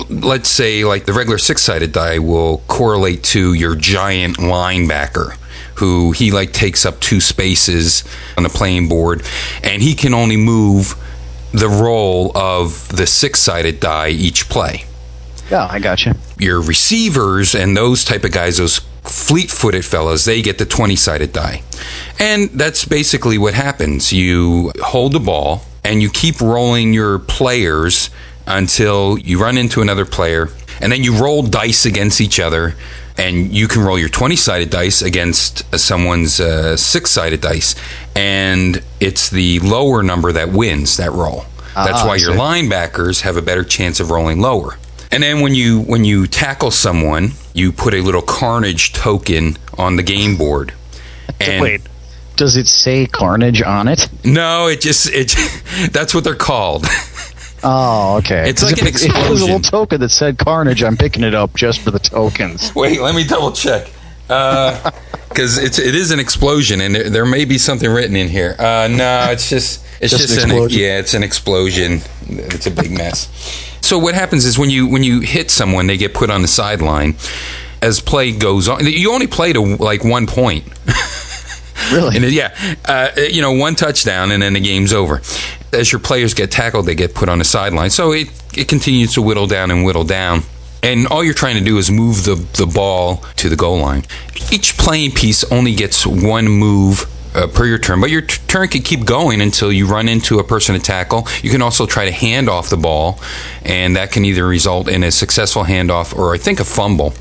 let's 0.09 0.49
say, 0.49 0.85
like 0.85 1.07
the 1.07 1.13
regular 1.13 1.39
six 1.39 1.63
sided 1.63 1.93
die 1.93 2.19
will 2.19 2.59
correlate 2.69 3.23
to 3.25 3.53
your 3.53 3.75
giant 3.75 4.37
linebacker. 4.37 5.37
Who 5.77 6.13
he 6.13 6.31
like 6.31 6.53
takes 6.53 6.85
up 6.85 7.01
two 7.01 7.21
spaces 7.21 8.05
on 8.37 8.43
the 8.43 8.49
playing 8.49 8.89
board, 8.89 9.23
and 9.63 9.83
he 9.83 9.95
can 9.95 10.13
only 10.15 10.37
move 10.37 10.95
the 11.53 11.69
roll 11.69 12.37
of 12.37 12.89
the 12.89 13.07
six 13.07 13.41
sided 13.41 13.81
die 13.81 14.09
each 14.11 14.49
play 14.51 14.85
Yeah, 15.51 15.67
I 15.71 15.79
got 15.79 16.05
you. 16.05 16.13
your 16.39 16.61
receivers 16.61 17.55
and 17.55 17.75
those 17.77 18.05
type 18.05 18.25
of 18.25 18.33
guys, 18.33 18.59
those 18.59 18.81
fleet-footed 19.03 19.83
fellas, 19.85 20.27
they 20.27 20.43
get 20.43 20.59
the 20.59 20.67
20-sided 20.67 21.33
die. 21.33 21.63
And 22.19 22.51
that's 22.51 22.85
basically 22.85 23.39
what 23.39 23.55
happens. 23.55 24.13
You 24.13 24.73
hold 24.83 25.13
the 25.13 25.21
ball 25.21 25.63
and 25.85 26.03
you 26.03 26.11
keep 26.11 26.41
rolling 26.43 26.93
your 26.93 27.19
players 27.19 28.11
until 28.47 29.17
you 29.19 29.41
run 29.41 29.57
into 29.57 29.81
another 29.81 30.05
player 30.05 30.51
and 30.83 30.93
then 30.93 31.03
you 31.03 31.17
roll 31.17 31.43
dice 31.43 31.87
against 31.87 32.21
each 32.21 32.39
other 32.39 32.75
and 33.19 33.53
you 33.53 33.69
can 33.69 33.83
roll 33.83 33.99
your 33.99 34.09
20-sided 34.09 34.71
dice 34.71 35.03
against 35.03 35.63
uh, 35.75 35.79
someone's 35.79 36.41
uh, 36.41 36.77
six-sided 36.77 37.41
dice 37.41 37.75
and 38.17 38.83
it's 39.01 39.29
the 39.31 39.59
lower 39.61 40.03
number 40.03 40.33
that 40.33 40.51
wins 40.51 40.97
that 40.97 41.11
roll. 41.13 41.45
That's 41.75 42.03
Ah, 42.03 42.07
why 42.07 42.17
your 42.17 42.33
linebackers 42.33 43.21
have 43.23 43.37
a 43.37 43.43
better 43.43 43.63
chance 43.65 44.01
of 44.01 44.11
rolling 44.11 44.41
lower. 44.41 44.79
And 45.13 45.23
then 45.23 45.41
when 45.41 45.55
you 45.55 45.81
when 45.83 46.05
you 46.05 46.27
tackle 46.27 46.71
someone, 46.71 47.33
you 47.55 47.73
put 47.73 47.95
a 47.95 48.01
little 48.01 48.21
carnage 48.23 48.93
token 48.93 49.57
on 49.77 49.97
the 49.97 50.03
game 50.03 50.37
board. 50.37 50.73
And 51.41 51.63
Wait, 51.63 51.83
does 52.37 52.57
it 52.57 52.67
say 52.67 53.07
Carnage 53.07 53.63
on 53.63 53.87
it? 53.87 54.09
no, 54.25 54.67
it 54.67 54.81
just 54.81 55.09
it 55.13 55.35
that's 55.93 56.15
what 56.15 56.25
they're 56.25 56.35
called. 56.35 56.85
Oh, 57.63 58.17
okay. 58.19 58.49
It's 58.49 58.63
like 58.63 58.79
an 58.81 58.87
If 58.89 59.05
it 59.05 59.31
was 59.31 59.43
a 59.43 59.45
little 59.45 59.61
token 59.61 60.01
that 60.01 60.11
said 60.11 60.39
Carnage, 60.39 60.83
I'm 60.83 60.97
picking 60.97 61.25
it 61.25 61.35
up 61.35 61.55
just 61.55 61.81
for 61.81 61.91
the 61.91 61.99
tokens. 61.99 62.75
Wait, 62.77 63.01
let 63.01 63.15
me 63.15 63.25
double 63.25 63.53
check. 63.53 63.91
Because 65.29 65.59
it's 65.59 65.79
it 65.79 65.95
is 65.95 66.11
an 66.11 66.19
explosion, 66.19 66.81
and 66.81 66.95
there, 66.95 67.11
there 67.11 67.27
may 67.27 67.45
be 67.45 67.59
something 67.59 67.89
written 67.89 68.17
in 68.17 68.29
here. 68.29 68.57
Uh, 68.59 68.89
no, 68.91 69.29
it's 69.31 69.49
just 69.51 69.85
it's 70.01 70.11
Just 70.11 70.29
just, 70.29 70.39
an 70.39 70.45
an, 70.45 70.51
explosion? 70.51 70.81
yeah, 70.81 70.99
it's 70.99 71.15
an 71.15 71.23
explosion. 71.23 72.01
It's 72.29 72.67
a 72.67 72.71
big 72.71 72.91
mess. 72.91 73.29
So 73.83 73.99
what 73.99 74.15
happens 74.15 74.47
is 74.47 74.59
when 74.59 74.71
you 74.71 74.89
when 74.89 75.03
you 75.05 75.21
hit 75.21 75.51
someone, 75.51 75.87
they 75.87 75.99
get 75.99 76.15
put 76.15 76.31
on 76.31 76.41
the 76.43 76.49
sideline. 76.49 77.15
As 77.83 78.01
play 78.01 78.33
goes 78.33 78.69
on, 78.69 78.85
you 78.87 79.13
only 79.13 79.27
play 79.29 79.53
to 79.53 79.61
like 79.61 80.03
one 80.03 80.27
point. 80.27 80.65
Really? 81.93 82.17
And 82.17 82.25
yeah, 82.33 82.55
uh, 82.85 83.11
you 83.17 83.41
know, 83.41 83.53
one 83.53 83.75
touchdown 83.75 84.31
and 84.31 84.43
then 84.43 84.53
the 84.53 84.61
game's 84.61 84.93
over. 84.93 85.23
As 85.73 85.91
your 85.91 86.01
players 86.01 86.35
get 86.35 86.51
tackled, 86.51 86.87
they 86.87 86.95
get 86.95 87.15
put 87.15 87.29
on 87.29 87.39
the 87.39 87.45
sideline. 87.45 87.91
So 87.91 88.13
it, 88.13 88.29
it 88.57 88.69
continues 88.69 89.15
to 89.15 89.23
whittle 89.23 89.47
down 89.47 89.71
and 89.71 89.85
whittle 89.85 90.05
down. 90.05 90.43
and 90.83 91.07
all 91.09 91.25
you're 91.25 91.35
trying 91.35 91.57
to 91.59 91.65
do 91.65 91.79
is 91.79 91.91
move 91.91 92.25
the, 92.25 92.35
the 92.57 92.67
ball 92.67 93.25
to 93.37 93.49
the 93.49 93.57
goal 93.57 93.79
line. 93.79 94.05
Each 94.53 94.77
playing 94.77 95.13
piece 95.13 95.45
only 95.51 95.75
gets 95.75 96.07
one 96.07 96.47
move 96.49 97.07
uh, 97.35 97.47
per 97.49 97.67
your 97.67 97.79
turn, 97.79 98.01
but 98.01 98.11
your 98.11 98.23
t- 98.23 98.41
turn 98.49 98.69
can 98.69 98.83
keep 98.83 99.05
going 99.05 99.41
until 99.41 99.71
you 99.73 99.87
run 99.87 100.09
into 100.09 100.39
a 100.39 100.45
person 100.45 100.75
to 100.75 100.81
tackle. 100.81 101.27
You 101.43 101.51
can 101.51 101.63
also 101.63 101.85
try 101.87 102.05
to 102.07 102.13
hand 102.13 102.49
off 102.49 102.71
the 102.71 102.77
ball, 102.77 103.21
and 103.65 103.97
that 103.97 104.13
can 104.13 104.25
either 104.25 104.47
result 104.47 104.89
in 104.89 105.03
a 105.05 105.11
successful 105.11 105.65
handoff 105.65 106.17
or 106.17 106.35
I 106.35 106.39
think 106.39 106.61
a 106.61 106.65
fumble. 106.65 107.13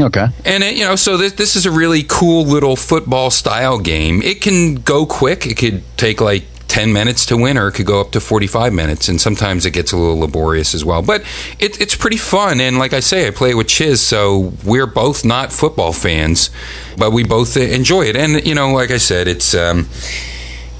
Okay. 0.00 0.26
And 0.44 0.64
it, 0.64 0.76
you 0.76 0.84
know, 0.84 0.96
so 0.96 1.16
this, 1.16 1.32
this 1.32 1.56
is 1.56 1.66
a 1.66 1.70
really 1.70 2.02
cool 2.02 2.44
little 2.44 2.76
football 2.76 3.30
style 3.30 3.78
game. 3.78 4.22
It 4.22 4.40
can 4.40 4.76
go 4.76 5.06
quick. 5.06 5.46
It 5.46 5.56
could 5.56 5.82
take 5.96 6.20
like 6.20 6.44
10 6.74 6.92
minutes 6.92 7.26
to 7.26 7.36
win, 7.36 7.56
or 7.56 7.68
it 7.68 7.72
could 7.72 7.86
go 7.86 8.00
up 8.00 8.10
to 8.10 8.20
45 8.20 8.72
minutes, 8.72 9.08
and 9.08 9.20
sometimes 9.20 9.64
it 9.64 9.70
gets 9.70 9.92
a 9.92 9.96
little 9.96 10.18
laborious 10.18 10.74
as 10.74 10.84
well. 10.84 11.02
But 11.02 11.20
it, 11.60 11.80
it's 11.80 11.94
pretty 11.94 12.16
fun, 12.16 12.60
and 12.60 12.78
like 12.78 12.92
I 12.92 12.98
say, 12.98 13.28
I 13.28 13.30
play 13.30 13.50
it 13.50 13.54
with 13.54 13.68
Chiz, 13.68 14.00
so 14.00 14.52
we're 14.64 14.88
both 14.88 15.24
not 15.24 15.52
football 15.52 15.92
fans, 15.92 16.50
but 16.98 17.12
we 17.12 17.22
both 17.22 17.56
enjoy 17.56 18.06
it. 18.06 18.16
And, 18.16 18.44
you 18.44 18.56
know, 18.56 18.72
like 18.72 18.90
I 18.90 18.98
said, 18.98 19.28
it's. 19.28 19.54
Um, 19.54 19.88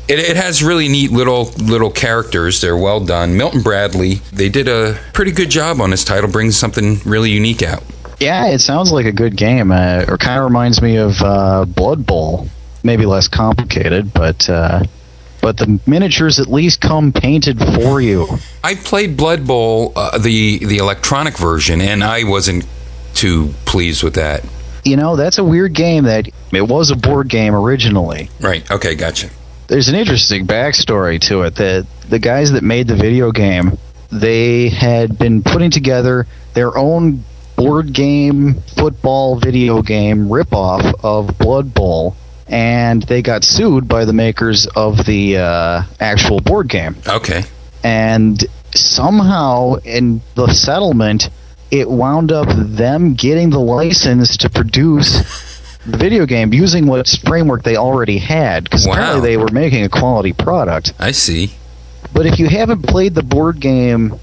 it, 0.06 0.18
it, 0.18 0.36
has 0.36 0.62
really 0.62 0.88
neat 0.88 1.12
little 1.12 1.44
little 1.52 1.90
characters. 1.90 2.60
They're 2.60 2.76
well 2.76 3.02
done. 3.02 3.38
Milton 3.38 3.62
Bradley, 3.62 4.16
they 4.34 4.50
did 4.50 4.68
a 4.68 4.98
pretty 5.14 5.32
good 5.32 5.48
job 5.48 5.80
on 5.80 5.88
this 5.88 6.04
title, 6.04 6.28
brings 6.28 6.58
something 6.58 6.98
really 7.06 7.30
unique 7.30 7.62
out. 7.62 7.82
Yeah, 8.20 8.46
it 8.48 8.60
sounds 8.60 8.92
like 8.92 9.06
a 9.06 9.12
good 9.12 9.36
game. 9.36 9.70
Uh, 9.70 10.04
or 10.08 10.18
kind 10.18 10.38
of 10.38 10.44
reminds 10.44 10.80
me 10.80 10.96
of 10.96 11.20
uh, 11.20 11.64
Blood 11.64 12.06
Bowl. 12.06 12.48
Maybe 12.82 13.06
less 13.06 13.28
complicated, 13.28 14.12
but 14.12 14.48
uh, 14.48 14.84
but 15.40 15.56
the 15.56 15.80
miniatures 15.86 16.38
at 16.38 16.48
least 16.48 16.80
come 16.80 17.12
painted 17.12 17.58
for 17.58 18.00
you. 18.00 18.26
I 18.62 18.74
played 18.74 19.16
Blood 19.16 19.46
Bowl, 19.46 19.92
uh, 19.96 20.18
the 20.18 20.58
the 20.58 20.78
electronic 20.78 21.38
version, 21.38 21.80
and 21.80 22.04
I 22.04 22.24
wasn't 22.24 22.66
too 23.14 23.54
pleased 23.64 24.02
with 24.02 24.14
that. 24.14 24.44
You 24.84 24.96
know, 24.96 25.16
that's 25.16 25.38
a 25.38 25.44
weird 25.44 25.74
game. 25.74 26.04
That 26.04 26.28
it 26.52 26.68
was 26.68 26.90
a 26.90 26.96
board 26.96 27.28
game 27.28 27.54
originally. 27.54 28.28
Right. 28.40 28.70
Okay. 28.70 28.94
Gotcha. 28.94 29.30
There's 29.66 29.88
an 29.88 29.94
interesting 29.94 30.46
backstory 30.46 31.20
to 31.22 31.42
it. 31.42 31.54
That 31.56 31.86
the 32.08 32.18
guys 32.18 32.52
that 32.52 32.62
made 32.62 32.86
the 32.86 32.96
video 32.96 33.32
game, 33.32 33.78
they 34.12 34.68
had 34.68 35.18
been 35.18 35.42
putting 35.42 35.70
together 35.70 36.26
their 36.52 36.76
own 36.76 37.24
board 37.56 37.92
game, 37.92 38.54
football 38.76 39.38
video 39.38 39.82
game 39.82 40.28
ripoff 40.28 40.94
of 41.02 41.38
Blood 41.38 41.74
Bowl 41.74 42.16
and 42.46 43.02
they 43.04 43.22
got 43.22 43.44
sued 43.44 43.88
by 43.88 44.04
the 44.04 44.12
makers 44.12 44.66
of 44.66 45.04
the 45.06 45.38
uh, 45.38 45.82
actual 46.00 46.40
board 46.40 46.68
game. 46.68 46.96
Okay. 47.06 47.42
And 47.82 48.42
somehow 48.74 49.74
in 49.84 50.20
the 50.34 50.48
settlement, 50.48 51.30
it 51.70 51.88
wound 51.88 52.32
up 52.32 52.48
them 52.50 53.14
getting 53.14 53.50
the 53.50 53.60
license 53.60 54.36
to 54.38 54.50
produce 54.50 55.18
the 55.86 55.96
video 55.96 56.26
game 56.26 56.52
using 56.52 56.86
what 56.86 57.08
framework 57.24 57.62
they 57.62 57.76
already 57.76 58.18
had 58.18 58.64
because 58.64 58.86
wow. 58.86 58.92
apparently 58.92 59.30
they 59.30 59.36
were 59.36 59.50
making 59.50 59.84
a 59.84 59.88
quality 59.88 60.32
product. 60.32 60.92
I 60.98 61.12
see. 61.12 61.52
But 62.12 62.26
if 62.26 62.38
you 62.38 62.48
haven't 62.48 62.82
played 62.82 63.14
the 63.14 63.22
board 63.22 63.58
game 63.58 64.20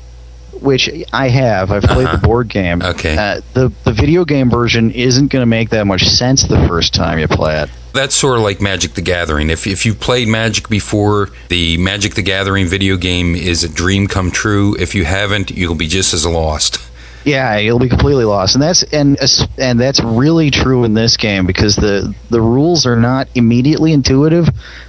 which 0.61 0.89
I 1.11 1.27
have. 1.29 1.71
I've 1.71 1.83
played 1.83 2.07
Uh-huh. 2.07 2.17
the 2.17 2.27
board 2.27 2.47
game. 2.49 2.81
Okay. 2.81 3.17
Uh, 3.17 3.41
the 3.53 3.71
the 3.83 3.93
video 3.93 4.25
game 4.25 4.49
version 4.49 4.91
isn't 4.91 5.27
going 5.31 5.41
to 5.41 5.45
make 5.47 5.69
that 5.71 5.85
much 5.87 6.03
sense 6.03 6.43
the 6.43 6.67
first 6.67 6.93
time 6.93 7.19
you 7.19 7.27
play 7.27 7.61
it. 7.61 7.69
That's 7.93 8.15
sort 8.15 8.37
of 8.37 8.43
like 8.43 8.61
Magic 8.61 8.93
the 8.93 9.01
Gathering. 9.01 9.49
If 9.49 9.67
if 9.67 9.85
you 9.85 9.93
played 9.93 10.27
Magic 10.27 10.69
before, 10.69 11.29
the 11.49 11.77
Magic 11.77 12.13
the 12.15 12.21
Gathering 12.21 12.67
video 12.67 12.95
game 12.97 13.35
is 13.35 13.63
a 13.63 13.69
dream 13.69 14.07
come 14.07 14.31
true. 14.31 14.75
If 14.79 14.95
you 14.95 15.03
haven't, 15.03 15.51
you'll 15.51 15.75
be 15.75 15.87
just 15.87 16.13
as 16.13 16.25
lost. 16.25 16.77
Yeah, 17.23 17.57
you'll 17.57 17.77
be 17.77 17.89
completely 17.89 18.23
lost, 18.25 18.55
and 18.55 18.63
that's 18.63 18.81
and 18.93 19.17
and 19.59 19.79
that's 19.79 19.99
really 19.99 20.49
true 20.49 20.85
in 20.85 20.93
this 20.95 21.17
game 21.17 21.45
because 21.45 21.75
the 21.75 22.15
the 22.31 22.41
rules 22.41 22.85
are 22.87 22.95
not 22.95 23.27
immediately 23.35 23.91
intuitive. 23.93 24.47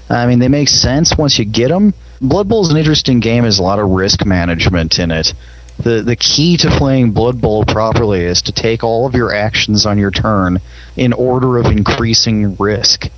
I 0.08 0.26
mean, 0.26 0.38
they 0.38 0.48
make 0.48 0.68
sense 0.68 1.14
once 1.18 1.38
you 1.38 1.44
get 1.44 1.68
them. 1.68 1.92
Blood 2.22 2.48
Bowl 2.48 2.62
is 2.64 2.70
an 2.70 2.76
interesting 2.78 3.20
game. 3.20 3.42
There's 3.42 3.58
a 3.58 3.62
lot 3.62 3.80
of 3.80 3.88
risk 3.90 4.24
management 4.24 4.98
in 4.98 5.10
it. 5.10 5.34
The 5.78 6.02
the 6.02 6.16
key 6.16 6.56
to 6.58 6.70
playing 6.70 7.12
Blood 7.12 7.40
Bowl 7.40 7.64
properly 7.64 8.20
is 8.20 8.42
to 8.42 8.52
take 8.52 8.84
all 8.84 9.06
of 9.06 9.14
your 9.14 9.34
actions 9.34 9.86
on 9.86 9.98
your 9.98 10.10
turn 10.10 10.60
in 10.96 11.12
order 11.12 11.58
of 11.58 11.66
increasing 11.66 12.56
risk. 12.56 13.08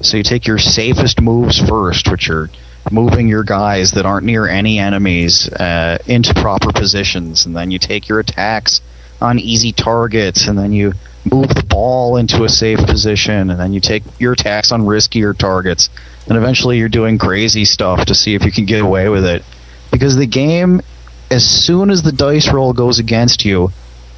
So 0.00 0.16
you 0.16 0.22
take 0.22 0.46
your 0.46 0.58
safest 0.58 1.20
moves 1.20 1.58
first, 1.58 2.10
which 2.10 2.30
are 2.30 2.50
moving 2.90 3.28
your 3.28 3.42
guys 3.42 3.92
that 3.92 4.06
aren't 4.06 4.26
near 4.26 4.46
any 4.46 4.78
enemies 4.78 5.48
uh, 5.52 5.98
into 6.06 6.32
proper 6.34 6.72
positions, 6.72 7.46
and 7.46 7.56
then 7.56 7.70
you 7.70 7.78
take 7.78 8.08
your 8.08 8.20
attacks 8.20 8.80
on 9.20 9.38
easy 9.38 9.72
targets, 9.72 10.46
and 10.46 10.58
then 10.58 10.72
you 10.72 10.92
move 11.24 11.48
the 11.48 11.66
ball 11.68 12.16
into 12.16 12.44
a 12.44 12.48
safe 12.48 12.78
position, 12.86 13.50
and 13.50 13.58
then 13.58 13.72
you 13.72 13.80
take 13.80 14.02
your 14.20 14.34
attacks 14.34 14.70
on 14.70 14.82
riskier 14.82 15.36
targets, 15.36 15.90
and 16.28 16.36
eventually 16.36 16.78
you're 16.78 16.88
doing 16.88 17.18
crazy 17.18 17.64
stuff 17.64 18.04
to 18.04 18.14
see 18.14 18.34
if 18.34 18.44
you 18.44 18.52
can 18.52 18.66
get 18.66 18.82
away 18.82 19.08
with 19.08 19.24
it. 19.24 19.42
Because 19.90 20.14
the 20.16 20.26
game, 20.26 20.80
as 21.30 21.44
soon 21.44 21.90
as 21.90 22.02
the 22.02 22.12
dice 22.12 22.52
roll 22.52 22.72
goes 22.72 22.98
against 22.98 23.44
you, 23.44 23.70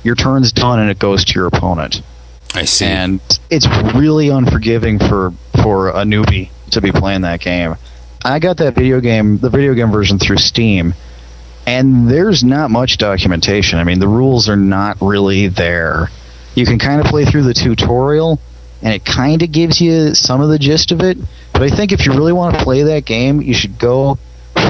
your 0.03 0.15
turn's 0.15 0.53
done 0.53 0.79
and 0.79 0.91
it 0.91 0.99
goes 0.99 1.25
to 1.25 1.35
your 1.35 1.47
opponent 1.47 2.03
I 2.55 2.65
see. 2.65 2.87
and 2.87 3.21
it's 3.51 3.67
really 3.95 4.29
unforgiving 4.29 4.99
for 4.99 5.33
for 5.63 5.91
a 5.91 6.05
newbie 6.05 6.51
to 6.71 6.81
be 6.81 6.93
playing 6.93 7.23
that 7.23 7.41
game. 7.41 7.77
I 8.25 8.39
got 8.39 8.59
that 8.59 8.75
video 8.75 9.01
game, 9.01 9.39
the 9.39 9.51
video 9.51 9.75
game 9.75 9.91
version 9.91 10.19
through 10.19 10.39
Steam, 10.39 10.95
and 11.67 12.09
there's 12.11 12.43
not 12.43 12.71
much 12.71 12.99
documentation. 12.99 13.79
I 13.79 13.85
mean, 13.85 14.01
the 14.01 14.09
rules 14.09 14.49
are 14.49 14.57
not 14.57 14.99
really 15.01 15.49
there. 15.49 16.09
You 16.55 16.67
can 16.67 16.79
kind 16.79 17.01
of 17.01 17.07
play 17.07 17.25
through 17.25 17.45
the 17.45 17.55
tutorial, 17.55 18.41
and 18.83 18.93
it 18.93 19.05
kind 19.05 19.43
of 19.43 19.53
gives 19.53 19.81
you 19.81 20.15
some 20.15 20.41
of 20.41 20.49
the 20.49 20.59
gist 20.59 20.91
of 20.91 21.01
it. 21.01 21.19
But 21.53 21.63
I 21.63 21.71
think 21.71 21.93
if 21.93 22.07
you 22.07 22.13
really 22.13 22.33
want 22.33 22.57
to 22.57 22.65
play 22.65 22.83
that 22.83 23.05
game, 23.05 23.41
you 23.41 23.55
should 23.55 23.79
go 23.79 24.19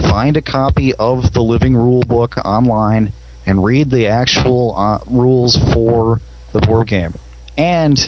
find 0.02 0.36
a 0.36 0.42
copy 0.42 0.94
of 0.94 1.32
the 1.32 1.42
Living 1.42 1.76
Rule 1.76 2.02
book 2.02 2.36
online 2.38 3.12
and 3.46 3.64
read 3.64 3.90
the 3.90 4.06
actual 4.08 4.76
uh, 4.76 5.00
rules 5.06 5.56
for 5.72 6.20
the 6.52 6.60
board 6.60 6.88
game. 6.88 7.14
And 7.56 7.98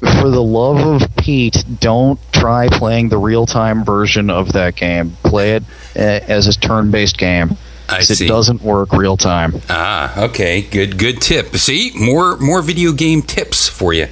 for 0.00 0.30
the 0.30 0.42
love 0.42 1.02
of 1.02 1.16
Pete, 1.16 1.64
don't 1.80 2.18
try 2.32 2.68
playing 2.68 3.08
the 3.08 3.18
real 3.18 3.46
time 3.46 3.84
version 3.84 4.30
of 4.30 4.52
that 4.52 4.76
game. 4.76 5.16
Play 5.22 5.56
it 5.56 5.62
uh, 5.96 6.00
as 6.00 6.46
a 6.46 6.58
turn 6.58 6.90
based 6.90 7.18
game. 7.18 7.56
I 7.88 8.02
see. 8.02 8.24
It 8.24 8.28
doesn't 8.28 8.62
work 8.62 8.92
real 8.92 9.16
time. 9.16 9.54
ah, 9.68 10.24
okay. 10.24 10.62
Good 10.62 10.96
good 10.96 11.20
tip. 11.20 11.56
See? 11.56 11.92
More 11.96 12.36
more 12.36 12.62
video 12.62 12.92
game 12.92 13.20
tips 13.20 13.68
for 13.68 13.92
you. 13.92 14.06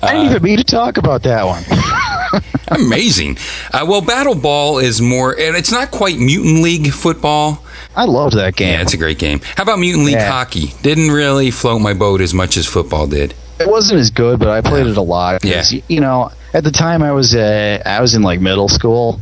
I 0.00 0.12
didn't 0.12 0.26
even 0.30 0.42
mean 0.42 0.58
to 0.58 0.64
talk 0.64 0.96
about 0.96 1.24
that 1.24 1.44
one. 1.44 1.64
Amazing. 2.68 3.38
Uh, 3.72 3.84
well, 3.88 4.00
Battle 4.00 4.34
Ball 4.34 4.78
is 4.78 5.00
more, 5.00 5.32
and 5.38 5.56
it's 5.56 5.72
not 5.72 5.90
quite 5.90 6.18
Mutant 6.18 6.62
League 6.62 6.92
football. 6.92 7.64
I 7.96 8.04
loved 8.04 8.36
that 8.36 8.54
game. 8.56 8.74
Yeah, 8.74 8.82
it's 8.82 8.94
a 8.94 8.98
great 8.98 9.18
game. 9.18 9.40
How 9.56 9.62
about 9.64 9.78
Mutant 9.78 10.04
League 10.04 10.14
Yeah. 10.14 10.30
hockey? 10.30 10.72
Didn't 10.82 11.10
really 11.10 11.50
float 11.50 11.80
my 11.80 11.94
boat 11.94 12.20
as 12.20 12.32
much 12.34 12.56
as 12.56 12.66
football 12.66 13.06
did. 13.06 13.34
it 13.60 13.68
wasn't 13.68 13.98
as 13.98 14.10
good, 14.10 14.38
but 14.38 14.48
I 14.48 14.60
played 14.60 14.86
it 14.86 14.96
a 14.96 15.02
lot. 15.02 15.44
Yeah. 15.44 15.64
You 15.88 16.00
know, 16.00 16.30
at 16.54 16.62
the 16.62 16.70
time 16.70 17.02
I 17.02 17.10
was 17.10 17.34
uh, 17.34 17.82
I 17.84 18.00
was 18.00 18.14
in 18.14 18.22
like 18.22 18.40
middle 18.40 18.68
school, 18.68 19.20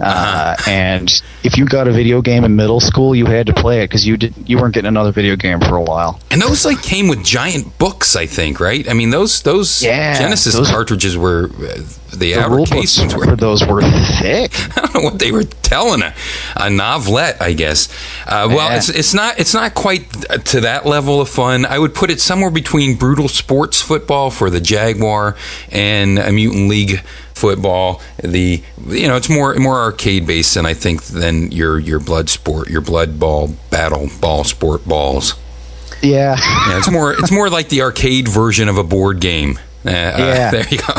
uh, 0.00 0.04
Uh-huh. 0.04 0.70
and 0.70 1.22
if 1.42 1.58
you 1.58 1.66
got 1.66 1.86
a 1.86 1.92
video 1.92 2.22
game 2.22 2.44
in 2.44 2.56
middle 2.56 2.80
school, 2.80 3.14
you 3.14 3.26
had 3.26 3.46
to 3.48 3.52
play 3.52 3.82
it 3.82 3.88
because 3.88 4.06
you 4.06 4.16
did 4.16 4.32
you 4.46 4.56
weren't 4.56 4.72
getting 4.72 4.88
another 4.88 5.12
video 5.12 5.36
game 5.36 5.60
for 5.60 5.76
a 5.76 5.82
while. 5.82 6.18
And 6.30 6.40
those 6.40 6.64
like 6.64 6.80
came 6.82 7.08
with 7.08 7.22
giant 7.22 7.76
books, 7.78 8.16
I 8.16 8.24
think, 8.24 8.58
right? 8.58 8.88
I 8.88 8.94
mean, 8.94 9.10
those 9.10 9.42
those 9.42 9.82
Yeah, 9.82 10.18
Genesis 10.18 10.54
those- 10.54 10.70
cartridges 10.70 11.18
were 11.18 11.50
uh, 11.62 11.82
the, 12.18 12.32
The 12.34 12.40
outer 12.40 12.54
rule 12.56 12.66
books 12.66 12.98
for 12.98 13.18
were. 13.18 13.36
those 13.36 13.66
were 13.66 13.82
thick. 13.82 14.52
I 14.76 14.80
don't 14.82 14.94
know 14.94 15.00
what 15.02 15.18
they 15.18 15.32
were 15.32 15.44
telling 15.44 16.02
a, 16.02 16.14
a 16.56 16.70
novelette, 16.70 17.40
I 17.40 17.52
guess. 17.52 17.88
Uh, 18.26 18.46
well, 18.48 18.70
Yeah. 18.70 18.76
it's 18.76 18.88
it's 18.88 19.14
not 19.14 19.38
it's 19.38 19.54
not 19.54 19.74
quite 19.74 20.10
to 20.46 20.60
that 20.62 20.86
level 20.86 21.20
of 21.20 21.28
fun. 21.28 21.64
I 21.66 21.78
would 21.78 21.94
put 21.94 22.10
it 22.10 22.20
somewhere 22.20 22.50
between 22.50 22.96
brutal 22.96 23.28
sports 23.28 23.80
football 23.82 24.30
for 24.30 24.50
the 24.50 24.60
Jaguar 24.60 25.36
and 25.70 26.18
a 26.18 26.32
mutant 26.32 26.68
league 26.68 27.00
football. 27.34 28.00
The 28.22 28.62
you 28.88 29.08
know 29.08 29.16
it's 29.16 29.28
more 29.28 29.54
more 29.56 29.80
arcade 29.80 30.26
based 30.26 30.54
than 30.54 30.66
I 30.66 30.74
think 30.74 31.02
than 31.04 31.50
your 31.52 31.78
your 31.78 32.00
blood 32.00 32.28
sport, 32.30 32.68
your 32.70 32.80
blood 32.80 33.18
ball 33.20 33.54
battle 33.70 34.08
ball 34.20 34.44
sport 34.44 34.86
balls. 34.86 35.34
Yeah. 36.02 36.36
Yeah, 36.68 36.78
it's 36.78 36.90
more 36.90 37.12
it's 37.14 37.30
more 37.32 37.48
like 37.48 37.70
the 37.70 37.80
arcade 37.82 38.28
version 38.28 38.68
of 38.68 38.78
a 38.78 38.84
board 38.84 39.20
game. 39.20 39.58
Uh, 39.86 39.90
Yeah. 39.90 40.50
there 40.50 40.66
you 40.70 40.78
go. 40.78 40.94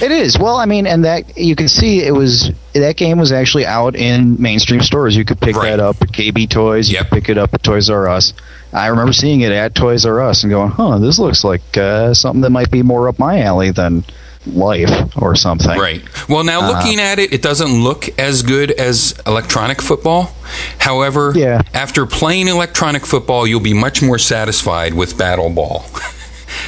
It 0.00 0.12
is. 0.12 0.38
Well, 0.38 0.56
I 0.56 0.66
mean, 0.66 0.86
and 0.86 1.04
that 1.04 1.36
you 1.38 1.56
can 1.56 1.68
see 1.68 2.02
it 2.02 2.12
was 2.12 2.50
that 2.74 2.96
game 2.96 3.18
was 3.18 3.32
actually 3.32 3.64
out 3.66 3.96
in 3.96 4.40
mainstream 4.40 4.80
stores. 4.82 5.16
You 5.16 5.24
could 5.24 5.40
pick 5.40 5.56
Right. 5.56 5.70
that 5.70 5.80
up 5.80 5.96
at 6.02 6.12
KB 6.12 6.46
Toys. 6.48 6.88
You 6.90 6.94
Yep. 6.96 7.08
could 7.08 7.14
pick 7.14 7.28
it 7.30 7.38
up 7.38 7.54
at 7.54 7.62
Toys 7.62 7.88
R 7.88 8.08
Us. 8.08 8.32
I 8.72 8.88
remember 8.88 9.12
seeing 9.14 9.40
it 9.40 9.52
at 9.52 9.74
Toys 9.74 10.04
R 10.04 10.20
Us 10.20 10.42
and 10.42 10.50
going, 10.50 10.70
"Huh, 10.70 10.98
this 10.98 11.18
looks 11.18 11.44
like 11.44 11.62
uh, 11.78 12.12
something 12.12 12.42
that 12.42 12.50
might 12.50 12.70
be 12.70 12.82
more 12.82 13.08
up 13.08 13.18
my 13.18 13.40
alley 13.40 13.70
than 13.70 14.04
life 14.52 14.90
or 15.16 15.34
something. 15.34 15.76
Right. 15.76 16.02
Well, 16.28 16.44
now 16.44 16.60
Uh, 16.60 16.68
looking 16.72 17.00
at 17.00 17.18
it, 17.18 17.32
it 17.32 17.42
doesn't 17.42 17.82
look 17.82 18.08
as 18.16 18.42
good 18.42 18.70
as 18.70 19.12
electronic 19.26 19.82
football. 19.82 20.30
However, 20.78 21.32
Yeah. 21.34 21.62
after 21.74 22.06
playing 22.06 22.46
electronic 22.46 23.04
football, 23.06 23.44
you'll 23.46 23.58
be 23.58 23.72
much 23.72 24.02
more 24.02 24.18
satisfied 24.18 24.94
with 24.94 25.18
battle 25.18 25.50
ball. 25.50 25.86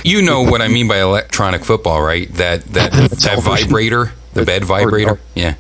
you 0.04 0.22
know 0.22 0.42
what 0.42 0.62
I 0.62 0.68
mean 0.68 0.88
by 0.88 1.00
electronic 1.00 1.64
football, 1.64 2.02
right? 2.02 2.32
That 2.34 2.64
that 2.64 2.92
that 3.10 3.42
vibrator, 3.42 4.12
the 4.34 4.44
bed 4.44 4.64
vibrator. 4.64 5.20
Yeah. 5.34 5.54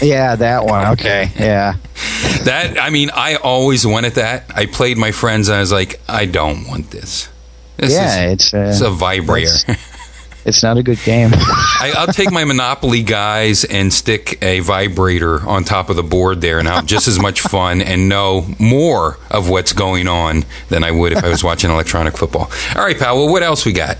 Yeah, 0.00 0.36
that 0.36 0.64
one. 0.64 0.86
Okay. 0.92 1.30
Yeah. 1.38 1.76
That 2.44 2.78
I 2.80 2.90
mean, 2.90 3.10
I 3.12 3.34
always 3.36 3.86
wanted 3.86 4.14
that. 4.14 4.50
I 4.54 4.66
played 4.66 4.96
my 4.96 5.12
friends, 5.12 5.48
and 5.48 5.56
I 5.56 5.60
was 5.60 5.72
like, 5.72 6.00
I 6.08 6.26
don't 6.26 6.66
want 6.66 6.90
this. 6.90 7.28
This 7.76 7.92
yeah, 7.92 8.26
is, 8.26 8.32
it's 8.32 8.54
uh, 8.54 8.58
it's 8.70 8.80
a 8.80 8.90
vibrator. 8.90 9.50
It's- 10.58 10.62
not 10.62 10.76
a 10.78 10.82
good 10.82 11.00
game. 11.04 11.30
I, 11.82 11.92
I'll 11.96 12.06
take 12.08 12.30
my 12.30 12.44
Monopoly 12.44 13.02
guys 13.02 13.64
and 13.64 13.92
stick 13.92 14.38
a 14.42 14.60
vibrator 14.60 15.40
on 15.48 15.64
top 15.64 15.88
of 15.88 15.96
the 15.96 16.02
board 16.02 16.40
there, 16.40 16.58
and 16.58 16.68
I'll 16.68 16.76
have 16.76 16.86
just 16.86 17.08
as 17.08 17.18
much 17.18 17.40
fun 17.40 17.80
and 17.80 18.08
know 18.08 18.46
more 18.58 19.18
of 19.30 19.48
what's 19.48 19.72
going 19.72 20.06
on 20.06 20.44
than 20.68 20.84
I 20.84 20.90
would 20.90 21.12
if 21.12 21.24
I 21.24 21.28
was 21.28 21.42
watching 21.42 21.70
electronic 21.70 22.16
football. 22.18 22.50
All 22.76 22.82
right, 22.84 22.98
pal. 22.98 23.16
Well, 23.16 23.32
what 23.32 23.42
else 23.42 23.64
we 23.64 23.72
got? 23.72 23.96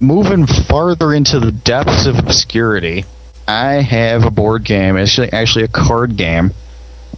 Moving 0.00 0.46
farther 0.46 1.12
into 1.12 1.40
the 1.40 1.50
depths 1.52 2.06
of 2.06 2.18
obscurity, 2.18 3.04
I 3.48 3.74
have 3.74 4.24
a 4.24 4.30
board 4.30 4.64
game. 4.64 4.96
It's 4.96 5.10
actually, 5.12 5.32
actually 5.32 5.64
a 5.64 5.68
card 5.68 6.16
game 6.16 6.52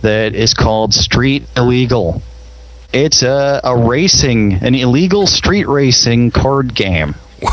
that 0.00 0.34
is 0.34 0.54
called 0.54 0.94
Street 0.94 1.44
Illegal. 1.56 2.22
It's 2.92 3.22
a, 3.22 3.60
a 3.62 3.76
racing, 3.76 4.54
an 4.54 4.74
illegal 4.74 5.26
street 5.26 5.68
racing 5.68 6.30
card 6.30 6.74
game. 6.74 7.14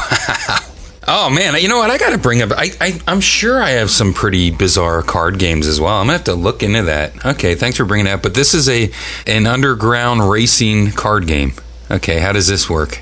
Oh 1.08 1.30
man, 1.30 1.56
you 1.62 1.68
know 1.68 1.78
what? 1.78 1.91
I 1.91 1.98
got 1.98 2.12
to 2.12 2.18
bring 2.18 2.41
up. 2.41 2.52
I, 2.52 2.72
I 2.82 3.00
I'm 3.08 3.22
sure 3.22 3.62
I 3.62 3.72
have 3.72 3.91
some 3.91 4.13
pretty 4.13 4.50
bizarre 4.50 5.04
card 5.04 5.38
games 5.38 5.68
as 5.68 5.80
well. 5.80 6.00
I'm 6.00 6.08
gonna 6.08 6.13
have 6.13 6.24
to 6.26 6.34
look 6.34 6.63
into 6.63 6.84
that. 6.84 7.26
Okay, 7.26 7.54
thanks 7.54 7.78
for 7.78 7.86
bringing 7.86 8.06
that. 8.06 8.15
up. 8.15 8.24
But 8.24 8.34
this 8.34 8.54
is 8.56 8.68
a 8.68 8.91
an 9.28 9.46
underground 9.46 10.28
racing 10.30 10.91
card 10.91 11.28
game. 11.28 11.54
Okay, 11.91 12.20
how 12.20 12.32
does 12.32 12.48
this 12.48 12.70
work? 12.70 13.02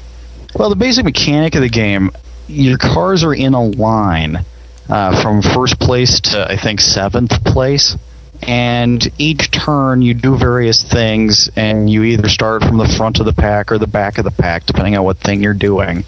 Well, 0.54 0.70
the 0.70 0.76
basic 0.76 1.06
mechanic 1.06 1.56
of 1.56 1.62
the 1.62 1.70
game, 1.70 2.12
your 2.48 2.78
cars 2.78 3.24
are 3.24 3.34
in 3.34 3.54
a 3.54 3.64
line 3.64 4.46
uh, 4.90 5.22
from 5.22 5.42
first 5.42 5.80
place 5.80 6.20
to 6.22 6.52
I 6.52 6.58
think 6.58 6.82
seventh 6.82 7.42
place, 7.46 7.96
and 8.42 9.02
each 9.18 9.50
turn 9.52 10.02
you 10.02 10.14
do 10.14 10.38
various 10.38 10.84
things, 10.84 11.50
and 11.56 11.90
you 11.90 12.04
either 12.04 12.28
start 12.28 12.64
from 12.66 12.78
the 12.78 12.88
front 12.98 13.22
of 13.22 13.26
the 13.26 13.34
pack 13.34 13.72
or 13.72 13.78
the 13.78 13.88
back 13.88 14.18
of 14.18 14.26
the 14.26 14.32
pack, 14.32 14.66
depending 14.66 14.98
on 14.98 15.06
what 15.06 15.18
thing 15.20 15.42
you're 15.42 15.54
doing. 15.54 16.04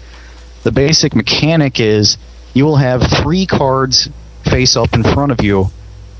The 0.66 0.72
basic 0.72 1.14
mechanic 1.14 1.78
is 1.78 2.18
you 2.52 2.64
will 2.64 2.74
have 2.74 3.00
three 3.00 3.46
cards 3.46 4.08
face 4.42 4.74
up 4.74 4.94
in 4.94 5.04
front 5.04 5.30
of 5.30 5.40
you, 5.40 5.70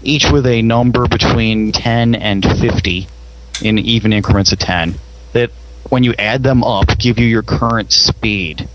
each 0.05 0.31
with 0.31 0.47
a 0.47 0.63
number 0.63 1.09
between 1.09 1.73
10 1.73 2.15
and 2.15 2.45
50 2.45 3.09
in 3.63 3.79
even 3.81 4.13
increments 4.13 4.53
of 4.53 4.61
10. 4.61 4.95
That 5.33 5.51
when 5.89 6.05
you 6.05 6.15
add 6.17 6.45
them 6.45 6.63
up, 6.63 6.97
give 6.97 7.19
you 7.19 7.27
your 7.27 7.43
current 7.43 7.91
speed. 7.91 8.69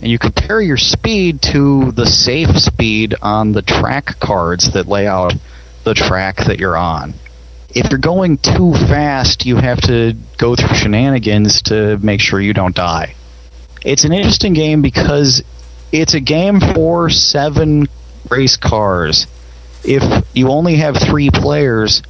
And 0.00 0.10
you 0.10 0.18
compare 0.18 0.62
your 0.62 0.78
speed 0.78 1.42
to 1.52 1.92
the 1.92 2.06
safe 2.06 2.58
speed 2.58 3.14
on 3.20 3.52
the 3.52 3.60
track 3.60 4.18
cards 4.20 4.72
that 4.72 4.88
lay 4.88 5.06
out 5.06 5.34
the 5.84 5.92
track 5.92 6.38
that 6.46 6.58
you're 6.58 6.78
on. 6.78 7.12
If 7.74 7.90
you're 7.90 7.98
going 7.98 8.38
too 8.38 8.72
fast, 8.72 9.44
you 9.44 9.56
have 9.56 9.82
to 9.82 10.14
go 10.38 10.56
through 10.56 10.74
shenanigans 10.74 11.60
to 11.64 11.98
make 11.98 12.22
sure 12.22 12.40
you 12.40 12.54
don't 12.54 12.74
die. 12.74 13.14
It's 13.88 14.04
an 14.04 14.12
interesting 14.12 14.52
game 14.52 14.82
because 14.82 15.42
it's 15.92 16.14
a 16.14 16.20
game 16.20 16.60
for 16.60 17.08
seven 17.10 17.88
race 18.30 18.56
cars. 18.56 19.26
If 19.84 20.26
you 20.34 20.48
only 20.48 20.76
have 20.76 20.96
three 20.96 21.30
players, 21.30 22.02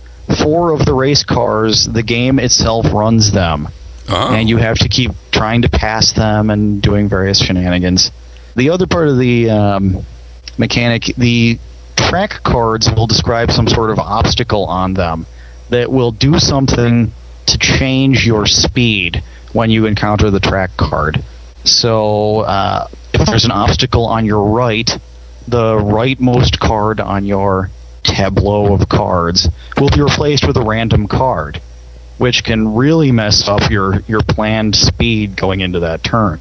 four 0.43 0.73
of 0.73 0.85
the 0.85 0.95
race 0.95 1.25
cars, 1.25 1.87
the 1.87 2.03
game 2.03 2.39
itself 2.39 2.93
runs 2.93 3.31
them 3.33 3.69
Oh, 4.09 4.35
and 4.35 4.49
you 4.49 4.57
have 4.57 4.79
to 4.79 4.89
keep 4.89 5.13
trying 5.31 5.63
to 5.63 5.69
pass 5.69 6.13
them 6.13 6.49
and 6.49 6.81
doing 6.81 7.09
various 7.09 7.45
shenanigans. 7.45 8.11
The 8.57 8.71
other 8.71 8.87
part 8.87 9.09
of 9.09 9.19
the 9.19 9.51
um, 9.51 10.05
mechanic, 10.57 11.05
the 11.17 11.59
track 11.97 12.43
cards 12.43 12.91
will 12.91 13.07
describe 13.07 13.51
some 13.51 13.69
sort 13.69 13.91
of 13.91 13.99
obstacle 13.99 14.65
on 14.65 14.95
them 14.95 15.27
that 15.69 15.93
will 15.93 16.11
do 16.11 16.39
something 16.39 17.13
to 17.47 17.59
change 17.59 18.27
your 18.27 18.47
speed 18.47 19.23
when 19.53 19.69
you 19.69 19.85
encounter 19.85 20.31
the 20.31 20.41
track 20.41 20.71
card. 20.79 21.23
So, 21.65 22.41
uh, 22.41 22.89
if 23.13 23.27
there's 23.27 23.45
an 23.45 23.51
obstacle 23.51 24.07
on 24.07 24.25
your 24.25 24.45
right, 24.45 24.89
the 25.47 25.75
rightmost 25.77 26.59
card 26.59 27.01
on 27.01 27.25
your 27.25 27.71
tableau 28.03 28.73
of 28.75 28.89
cards 28.89 29.49
will 29.79 29.91
be 29.91 30.01
replaced 30.01 30.47
with 30.47 30.57
a 30.57 30.63
random 30.63 31.07
card 31.09 31.61
which 32.19 32.43
can 32.43 32.75
really 32.75 33.13
mess 33.13 33.47
up 33.47 33.71
your, 33.71 34.01
your 34.09 34.21
planned 34.23 34.75
speed 34.75 35.37
going 35.37 35.61
into 35.61 35.79
that 35.81 36.03
turn. 36.03 36.41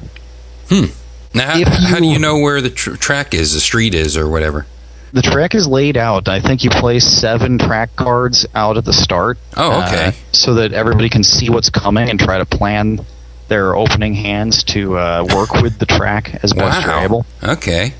Hmm. 0.68 0.86
now 1.32 1.52
how, 1.52 1.58
if 1.60 1.68
how 1.68 1.98
do 2.00 2.06
you- 2.06 2.14
you 2.14 2.18
know 2.18 2.38
where 2.38 2.60
the 2.60 2.70
tr- 2.70 2.96
track 2.96 3.32
is, 3.32 3.52
the 3.54 3.60
street 3.60 3.94
is, 3.94 4.16
or 4.16 4.28
whatever? 4.28 4.66
The 5.12 5.22
track 5.22 5.54
is 5.54 5.68
laid 5.68 5.96
out. 5.96 6.28
I 6.28 6.40
think 6.40 6.64
you 6.64 6.70
place 6.70 7.06
seven 7.06 7.58
track 7.58 7.94
cards 7.94 8.44
out 8.56 8.76
at 8.76 8.84
the 8.84 8.92
start. 8.92 9.38
Oh, 9.56 9.84
okay. 9.86 10.06
uh, 10.08 10.12
so 10.32 10.54
that 10.54 10.72
everybody 10.72 11.08
can 11.08 11.22
see 11.22 11.48
what's 11.48 11.70
coming 11.70 12.10
and 12.10 12.18
try 12.18 12.38
to 12.38 12.44
plan 12.44 13.06
their 13.48 13.74
opening 13.74 14.14
hands 14.14 14.62
to 14.64 14.96
uh, 14.98 15.26
work 15.34 15.52
with 15.62 15.78
the 15.78 15.86
track 15.86 16.38
as 16.42 16.52
best 16.52 16.86
you're 16.86 17.00
able. 17.04 17.26
Okay. 17.42 17.94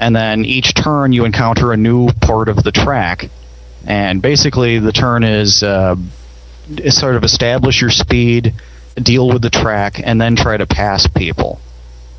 and 0.00 0.14
then 0.14 0.44
each 0.44 0.74
turn 0.74 1.12
you 1.12 1.24
encounter 1.24 1.72
a 1.72 1.76
new 1.76 2.08
part 2.20 2.48
of 2.48 2.62
the 2.62 2.72
track. 2.72 3.30
And 3.86 4.20
basically, 4.20 4.78
the 4.78 4.92
turn 4.92 5.24
is, 5.24 5.62
uh, 5.62 5.96
is 6.68 6.96
sort 6.98 7.16
of 7.16 7.24
establish 7.24 7.80
your 7.80 7.90
speed, 7.90 8.54
deal 8.96 9.28
with 9.28 9.42
the 9.42 9.50
track, 9.50 10.00
and 10.04 10.20
then 10.20 10.36
try 10.36 10.56
to 10.56 10.66
pass 10.66 11.06
people. 11.06 11.60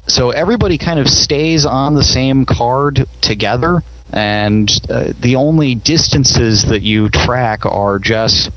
So 0.07 0.31
everybody 0.31 0.77
kind 0.77 0.99
of 0.99 1.07
stays 1.07 1.65
on 1.65 1.93
the 1.95 2.03
same 2.03 2.45
card 2.45 3.05
together, 3.21 3.83
and 4.11 4.69
uh, 4.89 5.13
the 5.19 5.35
only 5.35 5.75
distances 5.75 6.63
that 6.65 6.81
you 6.81 7.09
track 7.09 7.65
are 7.65 7.99
just 7.99 8.49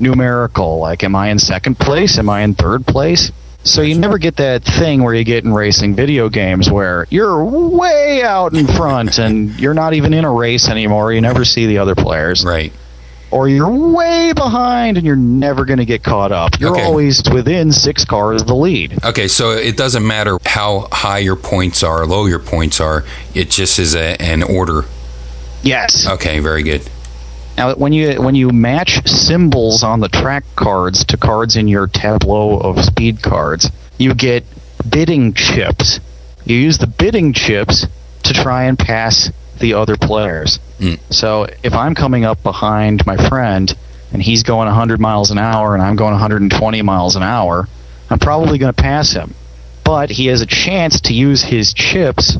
numerical. 0.00 0.78
Like, 0.78 1.04
am 1.04 1.14
I 1.14 1.28
in 1.28 1.38
second 1.38 1.78
place? 1.78 2.18
Am 2.18 2.30
I 2.30 2.42
in 2.42 2.54
third 2.54 2.86
place? 2.86 3.30
So 3.66 3.82
you 3.82 3.98
never 3.98 4.18
get 4.18 4.36
that 4.36 4.62
thing 4.64 5.02
where 5.02 5.12
you 5.12 5.24
get 5.24 5.44
in 5.44 5.52
racing 5.52 5.94
video 5.96 6.28
games 6.28 6.70
where 6.70 7.06
you're 7.10 7.44
way 7.44 8.22
out 8.22 8.54
in 8.54 8.66
front 8.66 9.18
and 9.18 9.58
you're 9.58 9.74
not 9.74 9.92
even 9.94 10.14
in 10.14 10.24
a 10.24 10.32
race 10.32 10.68
anymore. 10.68 11.12
You 11.12 11.20
never 11.20 11.44
see 11.44 11.66
the 11.66 11.78
other 11.78 11.94
players. 11.96 12.44
Right. 12.44 12.72
Or 13.32 13.48
you're 13.48 13.68
way 13.68 14.32
behind 14.32 14.98
and 14.98 15.04
you're 15.04 15.16
never 15.16 15.64
going 15.64 15.80
to 15.80 15.84
get 15.84 16.04
caught 16.04 16.30
up. 16.30 16.60
You're 16.60 16.72
Okay. 16.76 16.84
always 16.84 17.22
within 17.32 17.72
six 17.72 18.04
cars 18.04 18.40
of 18.42 18.46
the 18.46 18.54
lead. 18.54 19.04
Okay, 19.04 19.26
so 19.26 19.50
it 19.50 19.76
doesn't 19.76 20.06
matter 20.06 20.38
how 20.46 20.86
high 20.92 21.18
your 21.18 21.34
points 21.36 21.82
are, 21.82 22.06
low 22.06 22.26
your 22.26 22.38
points 22.38 22.80
are. 22.80 23.04
It 23.34 23.50
just 23.50 23.80
is 23.80 23.96
a, 23.96 24.16
an 24.22 24.44
order. 24.44 24.84
Yes. 25.64 26.06
Okay, 26.08 26.38
very 26.38 26.62
good. 26.62 26.88
Now, 27.56 27.74
when 27.74 27.92
you 27.92 28.20
when 28.20 28.34
you 28.34 28.50
match 28.50 29.06
symbols 29.08 29.82
on 29.82 30.00
the 30.00 30.08
track 30.08 30.44
cards 30.56 31.04
to 31.06 31.16
cards 31.16 31.56
in 31.56 31.68
your 31.68 31.86
tableau 31.86 32.58
of 32.58 32.84
speed 32.84 33.22
cards, 33.22 33.70
you 33.96 34.14
get 34.14 34.44
bidding 34.88 35.32
chips. 35.32 36.00
You 36.44 36.56
use 36.56 36.78
the 36.78 36.86
bidding 36.86 37.32
chips 37.32 37.86
to 38.24 38.32
try 38.32 38.64
and 38.64 38.78
pass 38.78 39.30
the 39.58 39.74
other 39.74 39.96
players. 39.96 40.58
Mm. 40.78 41.00
So 41.10 41.46
if 41.62 41.72
I'm 41.72 41.94
coming 41.94 42.24
up 42.24 42.42
behind 42.42 43.06
my 43.06 43.16
friend 43.28 43.74
and 44.12 44.22
he's 44.22 44.42
going 44.42 44.66
100 44.66 45.00
miles 45.00 45.30
an 45.30 45.38
hour 45.38 45.74
and 45.74 45.82
I'm 45.82 45.96
going 45.96 46.12
120 46.12 46.82
miles 46.82 47.16
an 47.16 47.22
hour, 47.22 47.66
I'm 48.10 48.18
probably 48.18 48.58
going 48.58 48.72
to 48.72 48.82
pass 48.82 49.12
him. 49.12 49.34
But 49.82 50.10
he 50.10 50.26
has 50.26 50.40
a 50.40 50.46
chance 50.46 51.00
to 51.02 51.14
use 51.14 51.42
his 51.42 51.72
chips 51.72 52.36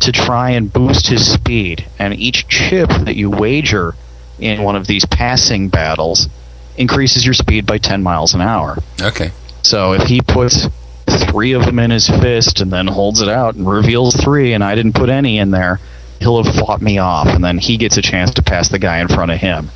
to 0.00 0.12
try 0.12 0.50
and 0.50 0.72
boost 0.72 1.06
his 1.06 1.32
speed. 1.32 1.86
And 1.98 2.14
each 2.14 2.48
chip 2.48 2.90
that 2.90 3.16
you 3.16 3.30
wager 3.30 3.94
in 4.38 4.62
one 4.62 4.76
of 4.76 4.86
these 4.86 5.04
passing 5.04 5.68
battles 5.68 6.28
increases 6.76 7.24
your 7.24 7.34
speed 7.34 7.66
by 7.66 7.78
10 7.78 8.02
miles 8.02 8.34
an 8.34 8.40
hour. 8.40 8.78
Okay. 9.00 9.30
So 9.62 9.92
if 9.92 10.04
he 10.04 10.20
puts 10.20 10.66
three 11.06 11.52
of 11.52 11.64
them 11.64 11.78
in 11.78 11.90
his 11.90 12.08
fist 12.08 12.60
and 12.60 12.72
then 12.72 12.86
holds 12.86 13.20
it 13.20 13.28
out 13.28 13.54
and 13.54 13.68
reveals 13.68 14.14
three, 14.14 14.52
and 14.54 14.64
I 14.64 14.74
didn't 14.74 14.94
put 14.94 15.08
any 15.08 15.38
in 15.38 15.50
there, 15.50 15.80
he'll 16.20 16.42
have 16.42 16.54
fought 16.54 16.80
me 16.80 16.98
off, 16.98 17.28
and 17.28 17.44
then 17.44 17.58
he 17.58 17.76
gets 17.76 17.96
a 17.96 18.02
chance 18.02 18.34
to 18.34 18.42
pass 18.42 18.68
the 18.68 18.78
guy 18.78 19.00
in 19.00 19.08
front 19.08 19.30
of 19.30 19.38
him. 19.38 19.70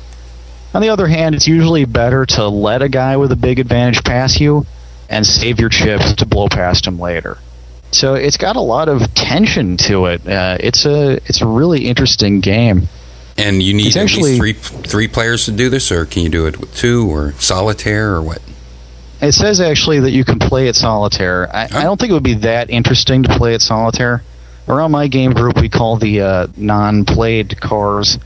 On 0.73 0.81
the 0.81 0.89
other 0.89 1.07
hand, 1.07 1.35
it's 1.35 1.47
usually 1.47 1.85
better 1.85 2.25
to 2.25 2.47
let 2.47 2.81
a 2.81 2.89
guy 2.89 3.17
with 3.17 3.31
a 3.31 3.35
big 3.35 3.59
advantage 3.59 4.03
pass 4.03 4.39
you 4.39 4.65
and 5.09 5.25
save 5.25 5.59
your 5.59 5.69
chips 5.69 6.13
to 6.15 6.25
blow 6.25 6.47
past 6.49 6.85
him 6.85 6.99
later. 6.99 7.37
So 7.91 8.15
it's 8.15 8.37
got 8.37 8.57
a 8.57 8.61
lot 8.61 8.89
of 8.89 9.13
tension 9.13 9.77
to 9.77 10.07
it. 10.07 10.27
Uh, 10.27 10.57
it's 10.59 10.85
a 10.85 11.13
it's 11.25 11.41
a 11.41 11.47
really 11.47 11.85
interesting 11.87 12.41
game. 12.41 12.89
And 13.37 13.61
you 13.61 13.73
need 13.73 13.87
It's 13.87 13.95
at 13.97 14.03
actually- 14.03 14.39
least 14.39 14.63
three 14.63 14.81
three 14.83 15.07
players 15.07 15.45
to 15.45 15.51
do 15.51 15.69
this, 15.69 15.91
or 15.91 16.05
can 16.05 16.23
you 16.23 16.29
do 16.29 16.47
it 16.47 16.59
with 16.59 16.75
two, 16.75 17.07
or 17.09 17.33
solitaire, 17.39 18.15
or 18.15 18.21
what? 18.21 18.39
It 19.21 19.31
says 19.33 19.59
actually 19.61 19.99
that 20.01 20.11
you 20.11 20.23
can 20.23 20.39
play 20.39 20.67
it 20.67 20.75
solitaire. 20.75 21.49
I, 21.55 21.63
I 21.65 21.83
don't 21.83 21.99
think 21.99 22.11
it 22.11 22.13
would 22.13 22.23
be 22.23 22.35
that 22.35 22.69
interesting 22.69 23.23
to 23.23 23.37
play 23.37 23.53
it 23.55 23.61
solitaire, 23.61 24.23
around 24.67 24.91
my 24.91 25.07
game 25.07 25.33
group, 25.33 25.59
we 25.59 25.69
call 25.69 25.97
the 25.97 26.21
uh, 26.21 26.47
non-played 26.57 27.59
cars 27.61 28.17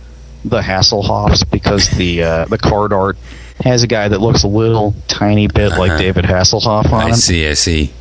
the 0.44 0.60
Hasselhoffs 0.62 1.50
because 1.50 1.88
the 1.92 2.24
uh, 2.24 2.46
the 2.46 2.58
card 2.58 2.92
art 2.94 3.18
has 3.64 3.84
a 3.84 3.88
guy 3.88 4.08
that 4.08 4.20
looks 4.22 4.44
a 4.44 4.48
little 4.48 4.96
tiny 5.08 5.48
bit 5.48 5.70
like 5.72 5.92
Uh-huh. 5.92 6.00
David 6.00 6.26
Hasselhoff 6.26 6.92
on 6.92 7.02
I 7.06 7.10
him. 7.10 7.16
see. 7.16 7.48
I 7.48 7.54
see. 7.54 7.92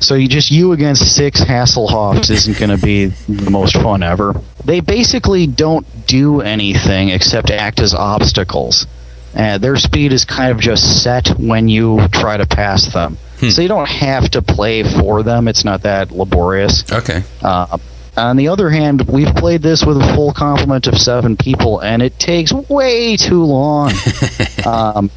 So 0.00 0.14
you 0.14 0.28
just 0.28 0.50
you 0.50 0.72
against 0.72 1.14
six 1.14 1.40
Hasselhoffs 1.40 2.30
isn't 2.30 2.58
going 2.58 2.76
to 2.76 2.84
be 2.84 3.06
the 3.06 3.50
most 3.50 3.74
fun 3.74 4.02
ever. 4.02 4.34
They 4.64 4.80
basically 4.80 5.46
don't 5.46 5.86
do 6.06 6.40
anything 6.40 7.08
except 7.08 7.50
act 7.50 7.80
as 7.80 7.94
obstacles. 7.94 8.86
Uh, 9.34 9.58
their 9.58 9.76
speed 9.76 10.12
is 10.12 10.24
kind 10.24 10.50
of 10.50 10.58
just 10.58 11.02
set 11.02 11.28
when 11.38 11.68
you 11.68 12.00
try 12.12 12.36
to 12.36 12.46
pass 12.46 12.92
them. 12.92 13.18
So 13.50 13.60
you 13.60 13.68
don't 13.68 13.88
have 13.88 14.30
to 14.30 14.40
play 14.40 14.82
for 14.82 15.22
them. 15.22 15.46
It's 15.46 15.62
not 15.64 15.82
that 15.82 16.10
laborious. 16.10 16.90
Okay. 16.90 17.22
Uh, 17.42 17.76
on 18.16 18.36
the 18.38 18.48
other 18.48 18.70
hand, 18.70 19.02
we've 19.08 19.34
played 19.34 19.60
this 19.60 19.84
with 19.84 19.98
a 19.98 20.14
full 20.14 20.32
complement 20.32 20.86
of 20.86 20.96
seven 20.96 21.36
people, 21.36 21.80
and 21.80 22.00
it 22.00 22.18
takes 22.18 22.50
way 22.50 23.18
too 23.18 23.44
long. 23.44 23.92
um, 24.66 25.10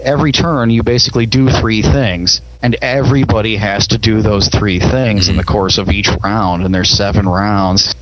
every 0.00 0.32
turn, 0.32 0.70
you 0.70 0.82
basically 0.82 1.26
do 1.26 1.48
three 1.48 1.82
things, 1.82 2.40
and 2.62 2.76
everybody 2.82 3.56
has 3.56 3.88
to 3.88 3.98
do 3.98 4.22
those 4.22 4.48
three 4.48 4.80
things 4.80 5.28
in 5.28 5.36
the 5.36 5.42
mm-hmm. 5.42 5.52
course 5.52 5.78
of 5.78 5.88
each 5.90 6.08
round, 6.22 6.64
and 6.64 6.74
there's 6.74 6.90
seven 6.90 7.28
rounds. 7.28 7.94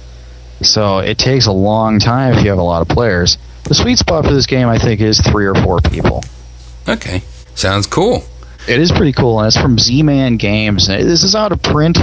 So 0.63 0.99
it 0.99 1.19
takes 1.19 1.47
a 1.47 1.53
long 1.53 1.99
time 1.99 2.35
if 2.35 2.43
you 2.43 2.51
have 2.51 2.59
a 2.59 2.63
lot 2.63 2.83
of 2.83 2.89
players. 2.89 3.39
The 3.65 3.75
sweet 3.75 3.99
spot 3.99 4.25
for 4.25 4.33
this 4.33 4.47
game, 4.47 4.69
I 4.69 4.79
think, 4.79 5.01
is 5.01 5.21
three 5.21 5.47
or 5.47 5.55
four 5.55 5.81
people. 5.81 6.23
Okay. 6.89 7.23
Sounds 7.55 7.87
cool. 7.87 8.25
It 8.69 8.81
is 8.81 8.91
pretty 8.91 9.13
cool, 9.13 9.39
and 9.39 9.47
it's 9.47 9.61
from 9.61 9.79
Z-Man 9.79 10.37
Games. 10.37 10.89
This 10.89 11.23
is 11.23 11.35
out 11.35 11.53
of 11.53 11.63
print, 11.63 11.99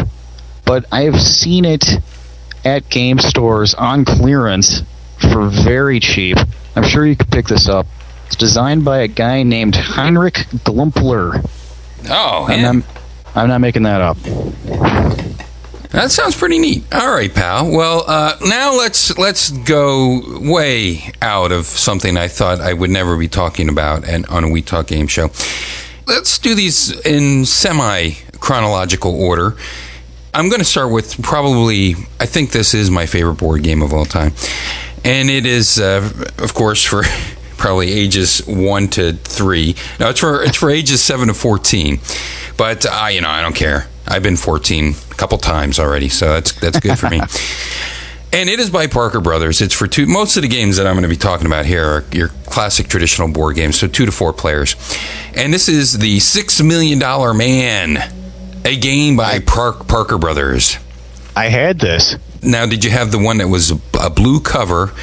but 0.65 0.86
I 0.91 1.03
have 1.03 1.19
seen 1.19 1.65
it 1.65 1.86
at 2.63 2.89
game 2.89 3.19
stores 3.19 3.73
on 3.73 4.06
clearance 4.06 4.82
for 5.32 5.47
very 5.47 5.99
cheap. 5.99 6.38
I'm 6.75 6.84
sure 6.84 7.06
you 7.06 7.15
could 7.15 7.29
pick 7.29 7.47
this 7.47 7.67
up. 7.67 7.86
It's 8.27 8.36
designed 8.36 8.86
by 8.86 8.99
a 8.99 9.07
guy 9.07 9.43
named 9.43 9.75
Heinrich 9.75 10.36
Glumpler. 10.65 11.45
Oh, 12.09 12.45
I'm, 12.49 12.83
I'm 13.36 13.47
not 13.47 13.62
making 13.62 13.83
that 13.83 14.01
up. 14.01 14.17
That 15.93 16.09
sounds 16.09 16.36
pretty 16.36 16.57
neat. 16.57 16.83
All 16.91 17.13
right, 17.13 17.31
pal. 17.31 17.69
Well, 17.69 18.03
uh, 18.07 18.36
now 18.41 18.75
let's 18.75 19.15
let's 19.19 19.51
go 19.51 20.39
way 20.39 21.12
out 21.21 21.51
of 21.51 21.67
something 21.67 22.17
I 22.17 22.27
thought 22.29 22.59
I 22.59 22.73
would 22.73 22.89
never 22.89 23.15
be 23.15 23.27
talking 23.27 23.69
about 23.69 24.03
and 24.07 24.25
on 24.25 24.43
a 24.43 24.49
We 24.49 24.63
Talk 24.63 24.88
Game 24.88 25.05
Show. 25.05 25.29
Let's 26.07 26.39
do 26.39 26.55
these 26.55 26.89
in 27.05 27.45
semi 27.45 28.13
chronological 28.39 29.13
order. 29.21 29.55
I'm 30.33 30.49
going 30.49 30.59
to 30.59 30.65
start 30.65 30.91
with 30.91 31.21
probably. 31.21 31.93
I 32.19 32.25
think 32.25 32.51
this 32.51 32.73
is 32.73 32.89
my 32.89 33.05
favorite 33.05 33.36
board 33.36 33.62
game 33.62 33.83
of 33.83 33.93
all 33.93 34.05
time, 34.05 34.33
and 35.05 35.29
it 35.29 35.45
is, 35.45 35.79
uh, 35.79 36.09
of 36.39 36.55
course, 36.55 36.83
for 36.83 37.03
probably 37.63 37.93
ages 37.93 38.45
one 38.45 38.89
to 38.89 39.13
three. 39.13 39.73
No, 39.97 40.10
it's 40.10 40.19
for 40.19 40.43
it's 40.43 40.58
for 40.58 40.69
ages 40.69 41.02
seven 41.02 41.30
to 41.30 41.34
fourteen, 41.34 42.02
but 42.58 42.86
I, 42.86 43.12
you 43.12 43.21
know, 43.21 43.30
I 43.30 43.41
don't 43.41 43.56
care. 43.56 43.88
I've 44.06 44.21
been 44.21 44.36
14 44.36 44.95
a 45.12 45.13
couple 45.13 45.38
times 45.38 45.80
already, 45.80 46.10
so 46.10 46.28
that's 46.28 46.52
that's 46.60 46.80
good 46.80 46.99
for 46.99 47.10
me. 47.10 47.21
And 48.34 48.49
it 48.49 48.60
is 48.60 48.71
by 48.71 48.88
Parker 48.88 49.21
Brothers. 49.21 49.62
It's 49.62 49.76
for 49.76 49.86
two. 49.86 50.08
Most 50.08 50.38
of 50.38 50.41
the 50.41 50.47
games 50.47 50.78
that 50.78 50.88
I'm 50.88 50.95
going 50.95 51.04
to 51.04 51.08
be 51.08 51.15
talking 51.15 51.45
about 51.45 51.67
here 51.67 51.86
are 51.86 52.06
your 52.12 52.30
classic 52.47 52.88
traditional 52.88 53.28
board 53.28 53.56
games, 53.56 53.80
so 53.80 53.88
two 53.88 54.08
to 54.08 54.12
four 54.12 54.34
players. 54.34 54.76
And 55.36 55.54
this 55.54 55.69
is 55.69 55.99
the 55.99 56.19
Six 56.19 56.60
Million 56.60 56.97
Dollar 56.97 57.36
Man, 57.36 57.97
a 58.65 58.76
game 58.76 59.17
by 59.17 59.38
Park, 59.38 59.88
Parker 59.88 60.17
Brothers. 60.17 60.80
I 61.36 61.49
had 61.49 61.78
this. 61.78 62.15
Now, 62.41 62.65
did 62.65 62.84
you 62.84 62.89
have 62.89 63.12
the 63.12 63.19
one 63.19 63.38
that 63.38 63.49
was 63.49 63.69
a 63.69 64.10
blue 64.10 64.39
cover, 64.39 64.93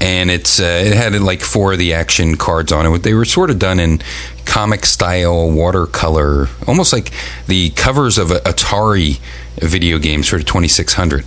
and 0.00 0.30
it's 0.30 0.60
uh, 0.60 0.82
it 0.84 0.94
had 0.94 1.14
like 1.20 1.40
four 1.40 1.72
of 1.72 1.78
the 1.78 1.94
action 1.94 2.36
cards 2.36 2.72
on 2.72 2.86
it? 2.86 3.02
They 3.02 3.14
were 3.14 3.24
sort 3.24 3.50
of 3.50 3.58
done 3.58 3.78
in 3.78 4.00
comic 4.44 4.86
style 4.86 5.50
watercolor, 5.50 6.48
almost 6.66 6.92
like 6.92 7.12
the 7.46 7.70
covers 7.70 8.18
of 8.18 8.30
a 8.30 8.40
Atari 8.40 9.20
video 9.56 9.98
games 9.98 10.28
for 10.28 10.38
the 10.38 10.44
2600. 10.44 11.24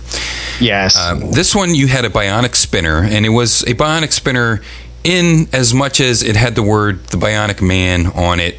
Yes. 0.60 0.96
Um, 0.96 1.30
this 1.32 1.54
one 1.54 1.74
you 1.74 1.86
had 1.86 2.04
a 2.04 2.10
bionic 2.10 2.54
spinner, 2.56 3.02
and 3.02 3.24
it 3.24 3.30
was 3.30 3.62
a 3.62 3.74
bionic 3.74 4.12
spinner 4.12 4.60
in 5.04 5.46
as 5.52 5.74
much 5.74 6.00
as 6.00 6.22
it 6.22 6.34
had 6.34 6.54
the 6.54 6.62
word 6.62 7.04
the 7.08 7.18
bionic 7.18 7.60
man 7.60 8.06
on 8.06 8.40
it 8.40 8.56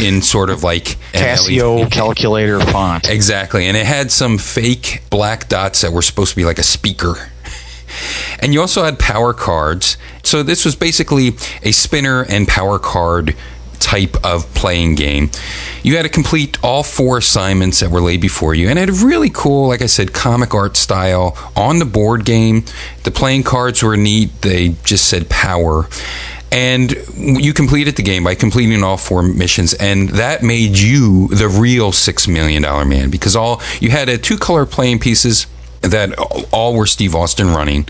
in 0.00 0.20
sort 0.20 0.50
of 0.50 0.62
like 0.62 0.96
Casio 1.12 1.80
LED 1.80 1.90
calculator 1.92 2.60
font. 2.60 3.08
Exactly. 3.08 3.66
And 3.66 3.76
it 3.76 3.86
had 3.86 4.12
some 4.12 4.38
fake 4.38 5.02
black 5.10 5.48
dots 5.48 5.80
that 5.80 5.92
were 5.92 6.02
supposed 6.02 6.30
to 6.30 6.36
be 6.36 6.44
like 6.44 6.58
a 6.58 6.62
speaker. 6.62 7.30
And 8.40 8.52
you 8.52 8.60
also 8.60 8.84
had 8.84 8.98
power 8.98 9.32
cards. 9.32 9.96
So 10.22 10.42
this 10.42 10.64
was 10.64 10.76
basically 10.76 11.28
a 11.62 11.72
spinner 11.72 12.24
and 12.28 12.46
power 12.46 12.78
card 12.78 13.34
type 13.78 14.16
of 14.24 14.52
playing 14.54 14.94
game. 14.96 15.30
You 15.82 15.96
had 15.96 16.02
to 16.02 16.08
complete 16.08 16.62
all 16.62 16.82
four 16.82 17.18
assignments 17.18 17.80
that 17.80 17.90
were 17.90 18.00
laid 18.00 18.20
before 18.20 18.54
you, 18.54 18.68
and 18.68 18.78
it 18.78 18.88
had 18.88 18.90
a 18.90 19.06
really 19.06 19.30
cool, 19.30 19.68
like 19.68 19.82
I 19.82 19.86
said, 19.86 20.12
comic 20.12 20.54
art 20.54 20.76
style 20.76 21.36
on 21.56 21.78
the 21.78 21.84
board 21.84 22.24
game. 22.24 22.64
The 23.04 23.10
playing 23.10 23.44
cards 23.44 23.82
were 23.82 23.96
neat. 23.96 24.42
They 24.42 24.74
just 24.84 25.06
said 25.06 25.28
power. 25.28 25.88
And 26.50 26.94
you 27.14 27.52
completed 27.52 27.96
the 27.96 28.02
game 28.02 28.24
by 28.24 28.34
completing 28.34 28.82
all 28.82 28.96
four 28.96 29.22
missions, 29.22 29.74
and 29.74 30.08
that 30.10 30.42
made 30.42 30.78
you 30.78 31.28
the 31.28 31.48
real 31.48 31.92
six 31.92 32.26
million 32.26 32.62
dollar 32.62 32.86
man 32.86 33.10
because 33.10 33.36
all 33.36 33.60
you 33.80 33.90
had 33.90 34.08
uh, 34.08 34.16
two 34.16 34.38
color 34.38 34.64
playing 34.64 34.98
pieces 34.98 35.46
that 35.82 36.14
all 36.52 36.74
were 36.74 36.86
Steve 36.86 37.14
Austin 37.14 37.48
running. 37.48 37.88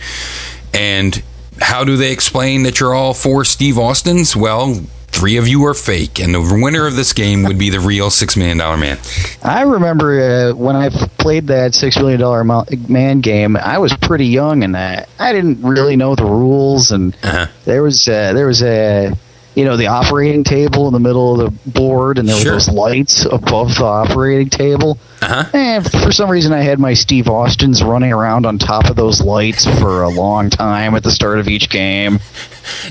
And 0.74 1.22
how 1.60 1.84
do 1.84 1.96
they 1.96 2.12
explain 2.12 2.62
that 2.64 2.80
you're 2.80 2.94
all 2.94 3.14
four 3.14 3.44
Steve 3.44 3.78
Austins? 3.78 4.36
Well, 4.36 4.82
three 5.08 5.36
of 5.38 5.48
you 5.48 5.64
are 5.64 5.74
fake, 5.74 6.20
and 6.20 6.34
the 6.34 6.40
winner 6.62 6.86
of 6.86 6.94
this 6.94 7.12
game 7.12 7.42
would 7.44 7.58
be 7.58 7.70
the 7.70 7.80
real 7.80 8.10
six 8.10 8.36
million 8.36 8.58
dollar 8.58 8.76
man. 8.76 8.98
I 9.42 9.62
remember 9.62 10.20
uh, 10.20 10.54
when 10.54 10.76
I 10.76 10.90
played 10.90 11.48
that 11.48 11.74
six 11.74 11.96
million 11.96 12.20
dollar 12.20 12.44
man 12.44 13.20
game. 13.20 13.56
I 13.56 13.78
was 13.78 13.92
pretty 13.96 14.26
young 14.26 14.62
and 14.62 14.74
that. 14.74 15.08
I 15.18 15.32
didn't 15.32 15.62
really 15.62 15.96
know 15.96 16.14
the 16.14 16.24
rules, 16.26 16.92
and 16.92 17.16
Uh-huh. 17.24 17.46
there 17.64 17.82
was 17.82 18.06
uh, 18.06 18.32
there 18.34 18.46
was 18.46 18.62
a 18.62 19.12
you 19.58 19.64
know 19.64 19.76
the 19.76 19.88
operating 19.88 20.44
table 20.44 20.86
in 20.86 20.92
the 20.92 21.00
middle 21.00 21.40
of 21.40 21.52
the 21.64 21.70
board, 21.70 22.18
and 22.18 22.28
there 22.28 22.36
Sure. 22.36 22.52
were 22.52 22.58
those 22.58 22.68
lights 22.68 23.24
above 23.24 23.74
the 23.74 23.84
operating 23.84 24.48
table. 24.48 24.98
Uh-huh. 25.20 25.44
And 25.52 25.90
for 25.90 26.12
some 26.12 26.30
reason, 26.30 26.52
I 26.52 26.60
had 26.60 26.78
my 26.78 26.94
Steve 26.94 27.26
Austins 27.28 27.82
running 27.82 28.12
around 28.12 28.46
on 28.46 28.58
top 28.58 28.88
of 28.88 28.94
those 28.94 29.20
lights 29.20 29.64
for 29.80 30.04
a 30.04 30.08
long 30.08 30.48
time 30.48 30.94
at 30.94 31.02
the 31.02 31.10
start 31.10 31.40
of 31.40 31.48
each 31.48 31.70
game. 31.70 32.20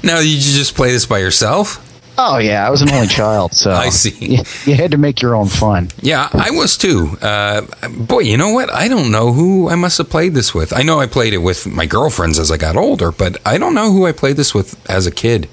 Now, 0.04 0.18
did 0.18 0.28
you 0.28 0.40
just 0.58 0.76
play 0.76 0.92
this 0.92 1.06
by 1.06 1.20
yourself? 1.20 1.82
Oh 2.18 2.38
yeah, 2.40 2.68
I 2.68 2.70
was 2.70 2.82
an 2.82 2.90
only 2.90 3.08
child, 3.08 3.54
so 3.54 3.72
I 3.86 3.88
see. 3.88 4.18
You, 4.38 4.44
you 4.66 4.76
had 4.76 4.92
to 4.92 4.98
make 4.98 5.22
your 5.22 5.36
own 5.36 5.48
fun. 5.48 5.88
Yeah, 6.02 6.28
I 6.34 6.52
was 6.52 6.76
too. 6.76 7.16
Uh, 7.22 7.62
boy, 7.98 8.22
you 8.22 8.36
know 8.36 8.52
what? 8.52 8.70
I 8.74 8.90
don't 8.90 9.10
know 9.10 9.32
who 9.32 9.70
I 9.70 9.76
must 9.76 9.98
have 10.00 10.10
played 10.10 10.34
this 10.34 10.54
with. 10.54 10.74
I 10.74 10.82
know 10.82 11.00
I 11.00 11.06
played 11.08 11.34
it 11.34 11.38
with 11.38 11.66
my 11.66 11.86
girlfriends 11.86 12.40
as 12.40 12.52
I 12.52 12.58
got 12.58 12.76
older, 12.76 13.14
but 13.14 13.38
I 13.46 13.58
don't 13.58 13.74
know 13.74 13.94
who 13.94 14.06
I 14.06 14.12
played 14.12 14.36
this 14.36 14.54
with 14.54 14.76
as 14.90 15.08
a 15.08 15.12
kid. 15.12 15.48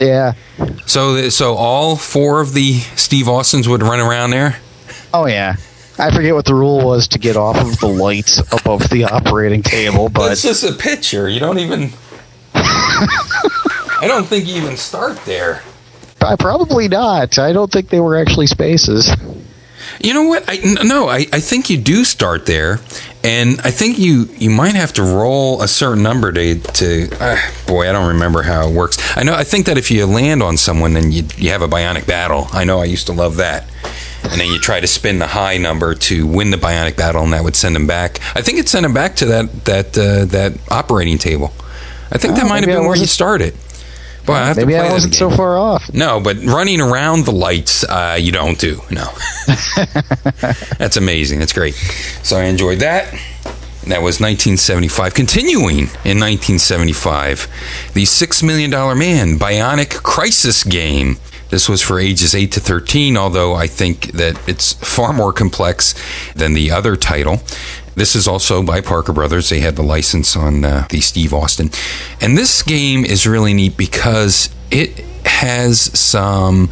Yeah. 0.00 0.34
So, 0.86 1.28
so 1.30 1.54
all 1.54 1.96
four 1.96 2.40
of 2.40 2.52
the 2.52 2.74
Steve 2.74 3.28
Austins 3.28 3.68
would 3.68 3.82
run 3.82 4.00
around 4.00 4.30
there. 4.30 4.58
Oh 5.12 5.26
yeah. 5.26 5.56
I 5.98 6.14
forget 6.14 6.34
what 6.34 6.44
the 6.44 6.54
rule 6.54 6.84
was 6.84 7.08
to 7.08 7.18
get 7.18 7.36
off 7.36 7.56
of 7.56 7.80
the 7.80 7.86
lights 7.86 8.38
above 8.52 8.90
the 8.90 9.04
operating 9.04 9.62
table, 9.62 10.10
but 10.10 10.32
it's 10.32 10.42
just 10.42 10.62
a 10.62 10.72
picture. 10.72 11.28
You 11.28 11.40
don't 11.40 11.58
even. 11.58 11.90
I 12.54 14.04
don't 14.06 14.26
think 14.26 14.46
you 14.46 14.56
even 14.56 14.76
start 14.76 15.16
there. 15.24 15.62
I 16.20 16.36
probably 16.36 16.88
not. 16.88 17.38
I 17.38 17.52
don't 17.52 17.72
think 17.72 17.88
they 17.88 18.00
were 18.00 18.16
actually 18.16 18.46
spaces. 18.46 19.10
You 20.00 20.12
know 20.12 20.24
what? 20.24 20.44
I 20.48 20.58
no, 20.84 21.08
I, 21.08 21.26
I 21.32 21.40
think 21.40 21.70
you 21.70 21.78
do 21.78 22.04
start 22.04 22.44
there, 22.44 22.80
and 23.26 23.60
I 23.62 23.70
think 23.72 23.98
you 23.98 24.28
you 24.38 24.50
might 24.50 24.74
have 24.76 24.92
to 24.94 25.02
roll 25.02 25.60
a 25.62 25.68
certain 25.68 26.02
number 26.02 26.30
to 26.32 26.54
to. 26.60 27.08
Uh, 27.20 27.36
boy, 27.66 27.88
I 27.88 27.92
don't 27.92 28.08
remember 28.08 28.42
how 28.42 28.68
it 28.68 28.72
works. 28.72 28.96
I 29.16 29.22
know. 29.24 29.34
I 29.34 29.44
think 29.44 29.66
that 29.66 29.76
if 29.78 29.90
you 29.90 30.06
land 30.06 30.42
on 30.42 30.56
someone, 30.56 30.94
then 30.94 31.10
you 31.12 31.24
you 31.36 31.50
have 31.50 31.62
a 31.62 31.68
bionic 31.68 32.06
battle. 32.06 32.46
I 32.52 32.64
know. 32.64 32.78
I 32.80 32.84
used 32.84 33.06
to 33.06 33.12
love 33.12 33.36
that. 33.36 33.64
And 34.22 34.40
then 34.40 34.48
you 34.48 34.58
try 34.58 34.80
to 34.80 34.86
spin 34.86 35.18
the 35.20 35.26
high 35.26 35.56
number 35.56 35.94
to 35.94 36.26
win 36.26 36.50
the 36.50 36.56
bionic 36.56 36.96
battle, 36.96 37.22
and 37.22 37.32
that 37.32 37.44
would 37.44 37.54
send 37.56 37.74
them 37.76 37.86
back. 37.86 38.18
I 38.36 38.42
think 38.42 38.58
it 38.58 38.68
sent 38.68 38.82
them 38.84 38.94
back 38.94 39.16
to 39.16 39.26
that 39.26 39.64
that 39.64 39.98
uh, 39.98 40.24
that 40.26 40.52
operating 40.70 41.18
table. 41.18 41.52
I 42.10 42.18
think 42.18 42.34
that 42.36 42.44
Oh, 42.44 42.48
might 42.48 42.64
have 42.64 42.72
been 42.76 42.86
where 42.86 42.96
you 42.96 43.06
started. 43.06 43.54
Boy, 44.26 44.34
I 44.34 44.46
have 44.48 44.56
Maybe 44.56 44.72
to 44.72 44.78
play 44.80 44.88
I 44.88 44.92
wasn't 44.92 45.14
so 45.14 45.30
far 45.30 45.56
off. 45.56 45.92
No, 45.94 46.20
but 46.20 46.36
running 46.42 46.80
around 46.80 47.24
the 47.26 47.32
lights, 47.32 47.84
uh, 47.84 48.18
you 48.20 48.32
don't 48.32 48.58
do. 48.58 48.80
No. 48.90 49.06
That's 50.78 50.96
amazing. 50.96 51.38
That's 51.38 51.52
great. 51.52 51.74
So 52.24 52.36
I 52.36 52.44
enjoyed 52.44 52.80
that. 52.80 53.12
And 53.82 53.92
that 53.92 54.02
was 54.02 54.18
1975. 54.18 55.14
Continuing 55.14 55.78
in 55.78 56.18
1975, 56.18 57.46
the 57.94 58.02
$6 58.02 58.42
Million 58.42 58.70
Man 58.70 59.38
Bionic 59.38 60.02
Crisis 60.02 60.64
game. 60.64 61.18
This 61.50 61.68
was 61.68 61.80
for 61.80 62.00
ages 62.00 62.34
8 62.34 62.50
to 62.50 62.60
13, 62.60 63.16
although 63.16 63.54
I 63.54 63.68
think 63.68 64.10
that 64.12 64.36
it's 64.48 64.72
far 64.72 65.12
more 65.12 65.32
complex 65.32 65.94
than 66.34 66.54
the 66.54 66.72
other 66.72 66.96
title. 66.96 67.40
This 67.96 68.14
is 68.14 68.28
also 68.28 68.62
by 68.62 68.80
Parker 68.82 69.12
Brothers. 69.12 69.48
They 69.48 69.60
had 69.60 69.74
the 69.74 69.82
license 69.82 70.36
on 70.36 70.64
uh, 70.64 70.86
the 70.90 71.00
Steve 71.00 71.32
Austin. 71.32 71.70
And 72.20 72.36
this 72.36 72.62
game 72.62 73.04
is 73.04 73.26
really 73.26 73.54
neat 73.54 73.76
because 73.76 74.54
it 74.70 75.00
has 75.24 75.98
some 75.98 76.68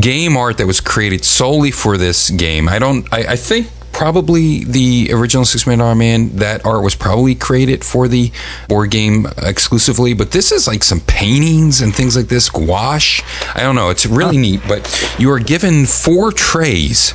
game 0.00 0.36
art 0.36 0.58
that 0.58 0.66
was 0.66 0.80
created 0.80 1.24
solely 1.24 1.70
for 1.70 1.96
this 1.96 2.28
game. 2.30 2.68
I 2.68 2.78
don't, 2.78 3.10
I, 3.12 3.32
I 3.32 3.36
think 3.36 3.68
probably 3.92 4.62
the 4.62 5.10
original 5.12 5.44
Six 5.44 5.66
Man 5.66 5.78
Dollar 5.78 5.94
Man. 5.94 6.36
That 6.36 6.64
art 6.64 6.84
was 6.84 6.94
probably 6.94 7.34
created 7.34 7.84
for 7.84 8.06
the 8.06 8.30
board 8.68 8.90
game 8.90 9.26
exclusively, 9.38 10.14
but 10.14 10.30
this 10.30 10.52
is 10.52 10.66
like 10.66 10.84
some 10.84 11.00
paintings 11.00 11.80
and 11.80 11.94
things 11.94 12.16
like 12.16 12.28
this, 12.28 12.48
gouache. 12.48 13.24
I 13.54 13.60
don't 13.60 13.74
know. 13.74 13.90
It's 13.90 14.06
really 14.06 14.36
neat. 14.36 14.60
But 14.68 15.14
you 15.18 15.30
are 15.32 15.40
given 15.40 15.86
four 15.86 16.30
trays, 16.30 17.14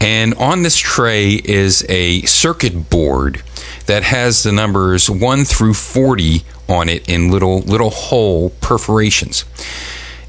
and 0.00 0.34
on 0.34 0.62
this 0.62 0.76
tray 0.76 1.32
is 1.32 1.84
a 1.88 2.22
circuit 2.22 2.90
board 2.90 3.42
that 3.86 4.02
has 4.02 4.42
the 4.42 4.52
numbers 4.52 5.08
one 5.08 5.44
through 5.44 5.74
forty 5.74 6.44
on 6.68 6.88
it 6.88 7.08
in 7.08 7.30
little 7.30 7.60
little 7.60 7.90
hole 7.90 8.50
perforations, 8.60 9.44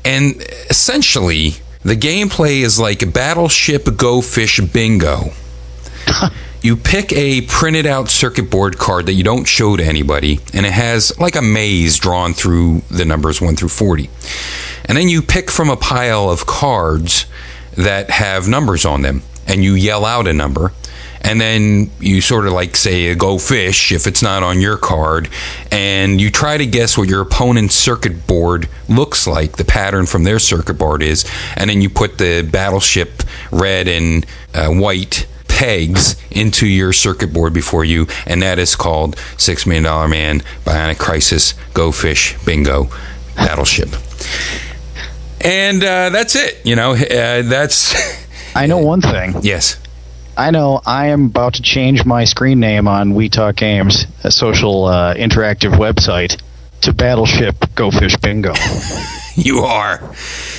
and 0.03 0.41
essentially. 0.69 1.55
The 1.83 1.95
gameplay 1.95 2.63
is 2.63 2.77
like 2.77 3.13
Battleship 3.13 3.95
Go 3.95 4.19
Fish 4.19 4.59
Bingo 4.59 5.31
you 6.61 6.75
pick 6.75 7.13
a 7.13 7.41
printed 7.41 7.85
out 7.85 8.09
circuit 8.09 8.49
board 8.49 8.77
card 8.77 9.05
that 9.07 9.13
you 9.13 9.23
don't 9.23 9.45
show 9.45 9.77
to 9.77 9.83
anybody, 9.83 10.39
and 10.53 10.65
it 10.65 10.73
has 10.73 11.17
like 11.19 11.35
a 11.35 11.41
maze 11.41 11.97
drawn 11.97 12.33
through 12.33 12.81
the 12.89 13.05
numbers 13.05 13.41
1 13.41 13.55
through 13.55 13.69
40. 13.69 14.09
And 14.85 14.97
then 14.97 15.09
you 15.09 15.21
pick 15.21 15.51
from 15.51 15.69
a 15.69 15.77
pile 15.77 16.29
of 16.29 16.45
cards 16.45 17.25
that 17.75 18.09
have 18.09 18.47
numbers 18.47 18.85
on 18.85 19.01
them, 19.01 19.21
and 19.47 19.63
you 19.63 19.73
yell 19.73 20.05
out 20.05 20.27
a 20.27 20.33
number. 20.33 20.71
And 21.21 21.41
then 21.41 21.89
you 21.99 22.21
sort 22.21 22.45
of 22.45 22.53
like 22.53 22.75
say, 22.75 23.13
go 23.15 23.37
fish 23.37 23.91
if 23.91 24.07
it's 24.07 24.21
not 24.21 24.43
on 24.43 24.61
your 24.61 24.77
card. 24.77 25.29
And 25.71 26.21
you 26.21 26.29
try 26.29 26.57
to 26.57 26.65
guess 26.65 26.97
what 26.97 27.09
your 27.09 27.21
opponent's 27.21 27.75
circuit 27.75 28.27
board 28.27 28.69
looks 28.87 29.27
like, 29.27 29.57
the 29.57 29.65
pattern 29.65 30.05
from 30.05 30.23
their 30.23 30.39
circuit 30.39 30.75
board 30.75 31.01
is. 31.01 31.29
And 31.55 31.69
then 31.69 31.81
you 31.81 31.89
put 31.89 32.17
the 32.17 32.47
battleship 32.49 33.23
red 33.51 33.87
and 33.87 34.25
uh, 34.53 34.69
white 34.69 35.27
pegs 35.47 36.15
into 36.29 36.67
your 36.67 36.93
circuit 36.93 37.33
board 37.33 37.51
before 37.51 37.83
you, 37.83 38.05
and 38.27 38.43
that 38.43 38.59
is 38.59 38.75
called 38.75 39.17
Six 39.37 39.65
Million 39.65 39.85
Dollar 39.85 40.07
Man, 40.07 40.41
Bionic 40.63 40.99
Crisis, 40.99 41.55
Go 41.73 41.91
Fish, 41.91 42.37
Bingo, 42.45 42.89
Battleship. 43.35 43.89
And 45.41 45.83
uh, 45.83 46.09
that's 46.09 46.35
it. 46.35 46.63
You 46.63 46.75
know, 46.75 46.93
uh, 46.93 47.41
that's. 47.41 47.95
I 48.55 48.65
know 48.65 48.77
one 48.79 49.01
thing. 49.01 49.35
Yes. 49.41 49.79
I 50.35 50.51
know 50.51 50.81
I 50.85 51.07
am 51.07 51.25
about 51.25 51.55
to 51.55 51.61
change 51.61 52.05
my 52.05 52.25
screen 52.25 52.59
name 52.59 52.87
on 52.87 53.15
We 53.15 53.29
Talk 53.29 53.55
Games, 53.55 54.05
a 54.23 54.31
social 54.31 54.85
uh, 54.85 55.15
interactive 55.15 55.73
website, 55.73 56.39
to 56.81 56.93
Battleship 56.93 57.55
Go 57.73 57.89
Fish 57.89 58.15
Bingo. 58.17 58.53
you 59.35 59.59
are. 59.59 59.99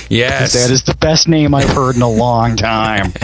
Yes. 0.09 0.53
That 0.53 0.69
is 0.71 0.83
the 0.83 0.95
best 0.95 1.27
name 1.27 1.55
I've 1.55 1.69
heard 1.69 1.95
in 1.95 2.01
a 2.01 2.09
long 2.09 2.55
time. 2.55 3.13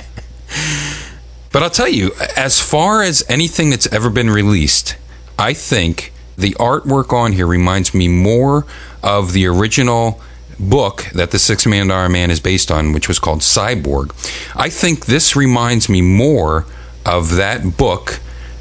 But 1.55 1.63
I'll 1.63 1.69
tell 1.69 1.87
you, 1.87 2.11
as 2.35 2.59
far 2.59 3.01
as 3.01 3.23
anything 3.29 3.69
that's 3.69 3.87
ever 3.87 4.09
been 4.09 4.29
released, 4.29 4.97
I 5.39 5.53
think 5.53 6.11
the 6.37 6.51
artwork 6.55 7.13
on 7.13 7.31
here 7.31 7.47
reminds 7.47 7.93
me 7.93 8.09
more 8.09 8.65
of 9.01 9.31
the 9.31 9.47
original 9.47 10.19
book 10.59 11.05
that 11.13 11.31
the 11.31 11.39
Six 11.39 11.65
Million 11.65 11.87
Dollar 11.87 12.09
Man 12.09 12.31
is 12.31 12.39
based 12.39 12.71
on, 12.71 12.93
which 12.93 13.07
was 13.07 13.19
called 13.19 13.41
Cyborg. 13.41 14.11
I 14.55 14.69
think 14.69 15.05
this 15.05 15.35
reminds 15.35 15.89
me 15.89 16.01
more 16.01 16.65
of 17.05 17.35
that 17.35 17.77
book 17.77 18.19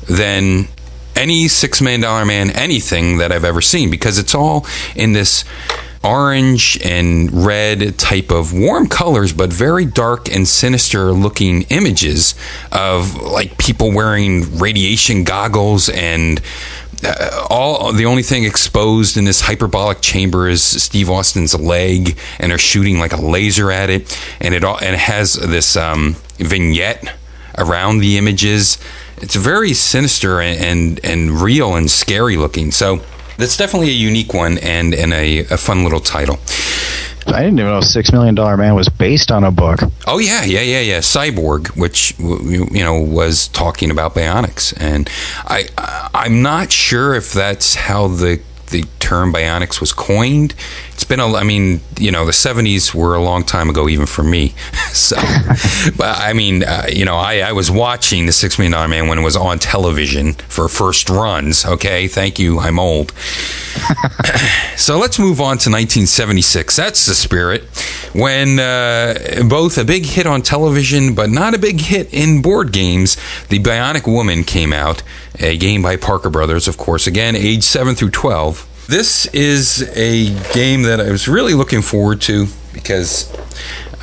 than 0.09 0.69
any 1.17 1.49
Six 1.49 1.81
Million 1.81 2.03
Dollar 2.03 2.25
Man 2.25 2.51
anything 2.51 3.19
that 3.19 3.33
I've 3.33 3.45
ever 3.45 3.61
seen 3.61 3.91
because 3.91 4.19
it's 4.19 4.35
all 4.35 4.67
in 4.95 5.13
this 5.13 5.45
orange 6.05 6.79
and 6.85 7.47
red 7.47 7.99
type 7.99 8.31
of 8.31 8.53
warm 8.53 8.87
colors, 8.89 9.33
but 9.33 9.53
very 9.53 9.87
dark 9.87 10.31
and 10.31 10.47
sinister 10.47 11.13
looking 11.13 11.63
images 11.71 12.35
of 12.71 13.17
like 13.17 13.57
people 13.57 13.91
wearing 13.91 14.59
radiation 14.59 15.25
goggles 15.25 15.89
and 15.89 16.41
all 17.51 17.93
the 17.93 18.07
only 18.07 18.23
thing 18.23 18.45
exposed 18.45 19.17
in 19.17 19.25
this 19.25 19.41
hyperbolic 19.41 20.01
chamber 20.01 20.49
is 20.49 20.63
Steve 20.63 21.11
Austin's 21.11 21.59
leg, 21.59 22.19
and 22.39 22.51
they're 22.51 22.59
shooting 22.59 22.99
like 22.99 23.13
a 23.13 23.21
laser 23.21 23.71
at 23.71 23.91
it, 23.91 24.19
and 24.41 24.55
it 24.55 24.65
all 24.65 24.79
and 24.79 24.95
it 24.95 25.01
has 25.01 25.35
this 25.35 25.77
um, 25.77 26.17
vignette 26.37 27.17
around 27.59 27.99
the 27.99 28.19
images. 28.19 28.79
It's 29.19 29.37
very 29.37 29.75
sinister 29.75 30.41
and, 30.41 30.61
and 30.61 31.05
and 31.05 31.41
real 31.41 31.75
and 31.77 31.91
scary 31.91 32.37
looking. 32.37 32.71
So 32.71 33.03
that's 33.37 33.57
definitely 33.57 33.91
a 33.91 33.93
unique 33.93 34.35
one 34.35 34.59
and, 34.59 34.95
and 34.95 35.13
a, 35.13 35.41
a 35.41 35.57
fun 35.57 35.83
little 35.85 36.01
title. 36.01 36.39
I 37.27 37.43
didn't 37.43 37.59
even 37.59 37.71
know 37.71 37.81
Six 37.81 38.13
Million 38.13 38.35
Dollar 38.35 38.57
Man 38.57 38.75
was 38.75 38.89
based 38.89 39.33
on 39.33 39.45
a 39.45 39.51
book. 39.51 39.81
Oh 40.07 40.19
yeah, 40.19 40.45
yeah, 40.45 40.61
yeah, 40.61 40.81
yeah. 40.81 40.99
Cyborg, 40.99 41.69
which 41.77 42.15
you 42.19 42.83
know 42.83 43.01
was 43.01 43.49
talking 43.49 43.91
about 43.91 44.15
bionics, 44.15 44.75
and 44.79 45.09
I 45.47 45.69
I'm 46.13 46.43
not 46.43 46.71
sure 46.71 47.15
if 47.15 47.33
that's 47.33 47.77
how 47.77 48.09
the 48.09 48.43
the 48.71 48.85
term 48.99 49.33
bionics 49.33 49.81
was 49.81 49.93
coined. 49.93 50.55
It's 50.95 51.03
been 51.05 51.21
a, 51.21 51.27
I 51.35 51.43
mean, 51.43 51.81
you 51.99 52.13
know, 52.13 52.25
the 52.25 52.33
70s 52.33 52.95
were 52.95 53.17
a 53.17 53.23
long 53.23 53.43
time 53.43 53.69
ago, 53.69 53.89
even 53.89 54.07
for 54.07 54.23
me. 54.23 54.49
so, 54.93 55.17
but 55.97 56.19
I 56.19 56.33
mean, 56.33 56.63
uh, 56.63 56.87
you 56.91 57.05
know, 57.05 57.17
I, 57.17 57.41
I 57.41 57.53
was 57.53 57.69
watching 57.71 58.27
the 58.27 58.33
Six 58.33 58.59
Million 58.59 58.73
Dollar 58.73 58.89
Man 58.89 59.09
when 59.09 59.19
it 59.19 59.23
was 59.23 59.37
on 59.37 59.59
television 59.59 60.35
for 60.35 60.69
first 60.69 61.11
runs. 61.11 61.67
Okay, 61.67 62.07
thank 62.07 62.39
you. 62.39 62.61
I'm 62.61 62.79
old. 62.79 63.13
so 64.77 64.99
let's 64.99 65.19
move 65.19 65.41
on 65.41 65.59
to 65.59 65.71
1976. 65.71 66.77
That's 66.77 67.07
the 67.07 67.15
spirit 67.15 67.65
when 68.15 68.61
uh, 68.61 69.43
both 69.49 69.77
a 69.77 69.85
big 69.85 70.07
hit 70.07 70.27
on 70.27 70.43
television, 70.43 71.15
but 71.15 71.29
not 71.29 71.55
a 71.55 71.59
big 71.59 71.81
hit 71.81 72.15
in 72.15 72.41
board 72.41 72.73
games. 72.73 73.17
The 73.49 73.59
Bionic 73.59 74.07
Woman 74.07 74.45
came 74.45 74.73
out, 74.73 75.03
a 75.41 75.57
game 75.59 75.83
by 75.83 75.97
Parker 75.97 76.31
Brothers, 76.31 76.69
of 76.69 76.77
course. 76.77 77.09
Again, 77.09 77.35
age 77.35 77.65
seven 77.65 77.97
through 77.97 78.11
12. 78.11 78.71
This 78.87 79.25
is 79.27 79.83
a 79.97 80.27
game 80.53 80.83
that 80.83 81.01
I 81.01 81.11
was 81.11 81.27
really 81.27 81.55
looking 81.55 81.81
forward 81.81 82.21
to 82.23 82.47
because 82.75 83.33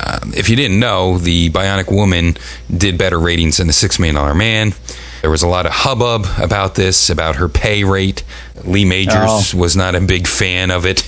um, 0.04 0.32
if 0.34 0.48
you 0.48 0.56
didn't 0.56 0.80
know, 0.80 1.18
the 1.18 1.50
Bionic 1.50 1.90
Woman 1.90 2.36
did 2.74 2.98
better 2.98 3.20
ratings 3.20 3.58
than 3.58 3.68
the 3.68 3.72
Six 3.72 4.00
Million 4.00 4.16
Dollar 4.16 4.34
Man. 4.34 4.72
There 5.20 5.30
was 5.30 5.44
a 5.44 5.46
lot 5.46 5.66
of 5.66 5.72
hubbub 5.72 6.26
about 6.36 6.74
this, 6.74 7.10
about 7.10 7.36
her 7.36 7.48
pay 7.48 7.84
rate. 7.84 8.24
Lee 8.64 8.84
Majors 8.84 9.54
oh. 9.54 9.56
was 9.56 9.76
not 9.76 9.94
a 9.94 10.00
big 10.00 10.26
fan 10.26 10.72
of 10.72 10.84
it. 10.84 11.00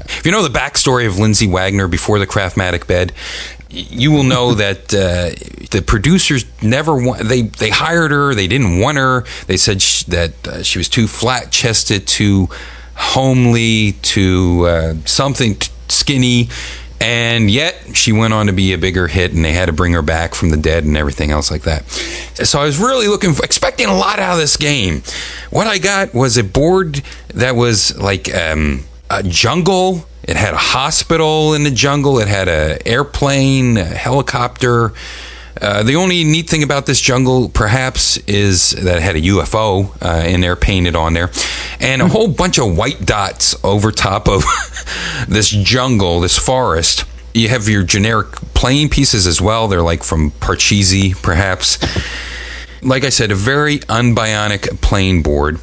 If 0.00 0.26
you 0.26 0.32
know 0.32 0.42
the 0.42 0.58
backstory 0.58 1.06
of 1.06 1.20
Lindsay 1.20 1.46
Wagner 1.46 1.86
before 1.86 2.18
the 2.18 2.26
Craftmatic 2.26 2.88
bed, 2.88 3.12
you 3.70 4.10
will 4.10 4.24
know 4.24 4.54
that 4.54 4.92
uh, 4.92 5.30
the 5.70 5.80
producers 5.80 6.44
never 6.60 6.96
want, 6.96 7.22
they 7.22 7.42
they 7.42 7.70
hired 7.70 8.10
her. 8.10 8.34
They 8.34 8.48
didn't 8.48 8.80
want 8.80 8.98
her. 8.98 9.24
They 9.46 9.56
said 9.56 9.80
sh- 9.80 10.02
that 10.04 10.48
uh, 10.48 10.62
she 10.64 10.78
was 10.78 10.88
too 10.88 11.06
flat 11.06 11.52
chested, 11.52 12.08
too 12.08 12.48
homely 12.94 13.92
to 14.02 14.66
uh, 14.66 14.94
something 15.04 15.54
t- 15.56 15.72
skinny. 15.88 16.48
And 17.00 17.50
yet 17.50 17.96
she 17.96 18.12
went 18.12 18.32
on 18.32 18.46
to 18.46 18.52
be 18.52 18.72
a 18.74 18.78
bigger 18.78 19.08
hit, 19.08 19.32
and 19.32 19.44
they 19.44 19.52
had 19.52 19.66
to 19.66 19.72
bring 19.72 19.92
her 19.92 20.02
back 20.02 20.36
from 20.36 20.50
the 20.50 20.56
dead 20.56 20.84
and 20.84 20.96
everything 20.96 21.32
else 21.32 21.50
like 21.50 21.62
that. 21.62 21.90
So 22.46 22.60
I 22.60 22.64
was 22.64 22.78
really 22.78 23.08
looking, 23.08 23.32
for, 23.34 23.44
expecting 23.44 23.88
a 23.88 23.94
lot 23.94 24.20
out 24.20 24.34
of 24.34 24.38
this 24.38 24.56
game. 24.56 25.02
What 25.50 25.66
I 25.66 25.78
got 25.78 26.14
was 26.14 26.36
a 26.36 26.44
board 26.44 27.02
that 27.34 27.56
was 27.56 27.98
like 27.98 28.32
um, 28.32 28.84
a 29.10 29.24
jungle. 29.24 30.06
It 30.22 30.36
had 30.36 30.54
a 30.54 30.58
hospital 30.58 31.54
in 31.54 31.64
the 31.64 31.72
jungle. 31.72 32.20
It 32.20 32.28
had 32.28 32.48
an 32.48 32.78
airplane, 32.86 33.78
a 33.78 33.84
helicopter. 33.84 34.92
Uh, 35.62 35.84
the 35.84 35.94
only 35.94 36.24
neat 36.24 36.50
thing 36.50 36.64
about 36.64 36.86
this 36.86 37.00
jungle, 37.00 37.48
perhaps, 37.48 38.16
is 38.26 38.70
that 38.70 38.96
it 38.96 39.02
had 39.02 39.14
a 39.14 39.20
UFO 39.20 39.94
uh, 40.02 40.26
in 40.26 40.40
there 40.40 40.56
painted 40.56 40.96
on 40.96 41.14
there, 41.14 41.30
and 41.78 42.02
a 42.02 42.08
whole 42.08 42.26
bunch 42.26 42.58
of 42.58 42.76
white 42.76 43.06
dots 43.06 43.54
over 43.64 43.92
top 43.92 44.28
of 44.28 44.44
this 45.28 45.50
jungle, 45.50 46.18
this 46.18 46.36
forest. 46.36 47.04
You 47.32 47.48
have 47.48 47.68
your 47.68 47.84
generic 47.84 48.32
playing 48.54 48.88
pieces 48.88 49.28
as 49.28 49.40
well. 49.40 49.68
They're 49.68 49.82
like 49.82 50.02
from 50.02 50.32
Parcheesi, 50.32 51.14
perhaps. 51.22 51.78
Like 52.82 53.04
I 53.04 53.10
said, 53.10 53.30
a 53.30 53.36
very 53.36 53.78
unbionic 53.78 54.80
playing 54.80 55.22
board. 55.22 55.60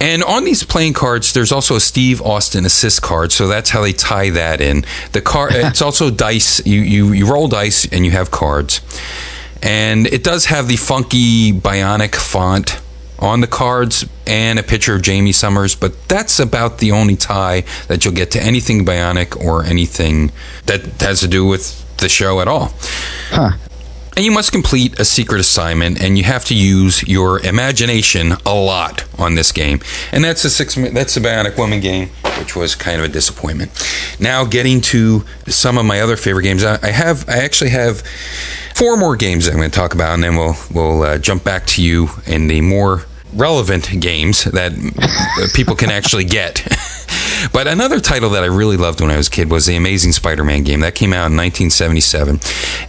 And 0.00 0.22
on 0.22 0.44
these 0.44 0.62
playing 0.62 0.92
cards, 0.92 1.32
there's 1.32 1.52
also 1.52 1.76
a 1.76 1.80
Steve 1.80 2.20
Austin 2.20 2.66
assist 2.66 3.02
card, 3.02 3.32
so 3.32 3.48
that's 3.48 3.70
how 3.70 3.82
they 3.82 3.92
tie 3.92 4.30
that 4.30 4.60
in. 4.60 4.84
The 5.12 5.22
card, 5.22 5.52
it's 5.54 5.80
also 5.80 6.10
dice. 6.10 6.64
You, 6.66 6.80
you 6.80 7.12
you 7.12 7.32
roll 7.32 7.48
dice 7.48 7.90
and 7.90 8.04
you 8.04 8.10
have 8.10 8.30
cards, 8.30 8.80
and 9.62 10.06
it 10.06 10.22
does 10.22 10.46
have 10.46 10.68
the 10.68 10.76
funky 10.76 11.52
Bionic 11.52 12.14
font 12.14 12.80
on 13.18 13.40
the 13.40 13.46
cards 13.46 14.04
and 14.26 14.58
a 14.58 14.62
picture 14.62 14.94
of 14.94 15.04
Jaime 15.04 15.32
Sommers, 15.32 15.74
but 15.78 16.08
that's 16.08 16.38
about 16.38 16.78
the 16.78 16.92
only 16.92 17.16
tie 17.16 17.64
that 17.88 18.04
you'll 18.04 18.14
get 18.14 18.30
to 18.32 18.42
anything 18.42 18.84
Bionic 18.84 19.42
or 19.42 19.64
anything 19.64 20.32
that 20.66 20.82
has 21.00 21.20
to 21.20 21.28
do 21.28 21.46
with 21.46 21.82
the 21.98 22.08
show 22.08 22.40
at 22.40 22.48
all. 22.48 22.74
Huh. 23.30 23.52
And 24.16 24.24
you 24.24 24.30
must 24.30 24.50
complete 24.50 24.98
a 24.98 25.04
secret 25.04 25.40
assignment, 25.40 26.00
and 26.00 26.16
you 26.16 26.24
have 26.24 26.46
to 26.46 26.54
use 26.54 27.02
your 27.06 27.38
imagination 27.44 28.32
a 28.46 28.54
lot 28.54 29.04
on 29.18 29.34
this 29.34 29.52
game. 29.52 29.80
And 30.10 30.24
that's 30.24 30.42
a 30.46 30.48
six. 30.48 30.74
That's 30.74 31.14
the 31.14 31.20
Bionic 31.20 31.58
Woman 31.58 31.80
game, 31.80 32.08
which 32.38 32.56
was 32.56 32.74
kind 32.74 32.98
of 32.98 33.04
a 33.04 33.12
disappointment. 33.12 33.72
Now, 34.18 34.46
getting 34.46 34.80
to 34.82 35.26
some 35.48 35.76
of 35.76 35.84
my 35.84 36.00
other 36.00 36.16
favorite 36.16 36.44
games, 36.44 36.64
I, 36.64 36.90
have. 36.90 37.28
I 37.28 37.44
actually 37.44 37.70
have 37.70 38.00
four 38.74 38.96
more 38.96 39.16
games 39.16 39.48
I'm 39.48 39.56
going 39.56 39.70
to 39.70 39.76
talk 39.76 39.92
about, 39.92 40.14
and 40.14 40.24
then 40.24 40.36
we'll 40.36 40.56
we'll 40.72 41.02
uh, 41.02 41.18
jump 41.18 41.44
back 41.44 41.66
to 41.66 41.82
you 41.82 42.08
in 42.24 42.46
the 42.46 42.62
more 42.62 43.04
relevant 43.34 44.00
games 44.00 44.44
that 44.44 44.72
people 45.54 45.76
can 45.76 45.90
actually 45.90 46.24
get. 46.24 46.66
but 47.52 47.66
another 47.66 48.00
title 48.00 48.30
that 48.30 48.42
I 48.42 48.46
really 48.46 48.76
loved 48.76 49.00
when 49.00 49.10
I 49.10 49.16
was 49.16 49.28
a 49.28 49.30
kid 49.30 49.50
was 49.50 49.66
the 49.66 49.76
Amazing 49.76 50.12
Spider-Man 50.12 50.64
game 50.64 50.80
that 50.80 50.94
came 50.94 51.12
out 51.12 51.30
in 51.30 51.36
1977, 51.36 52.40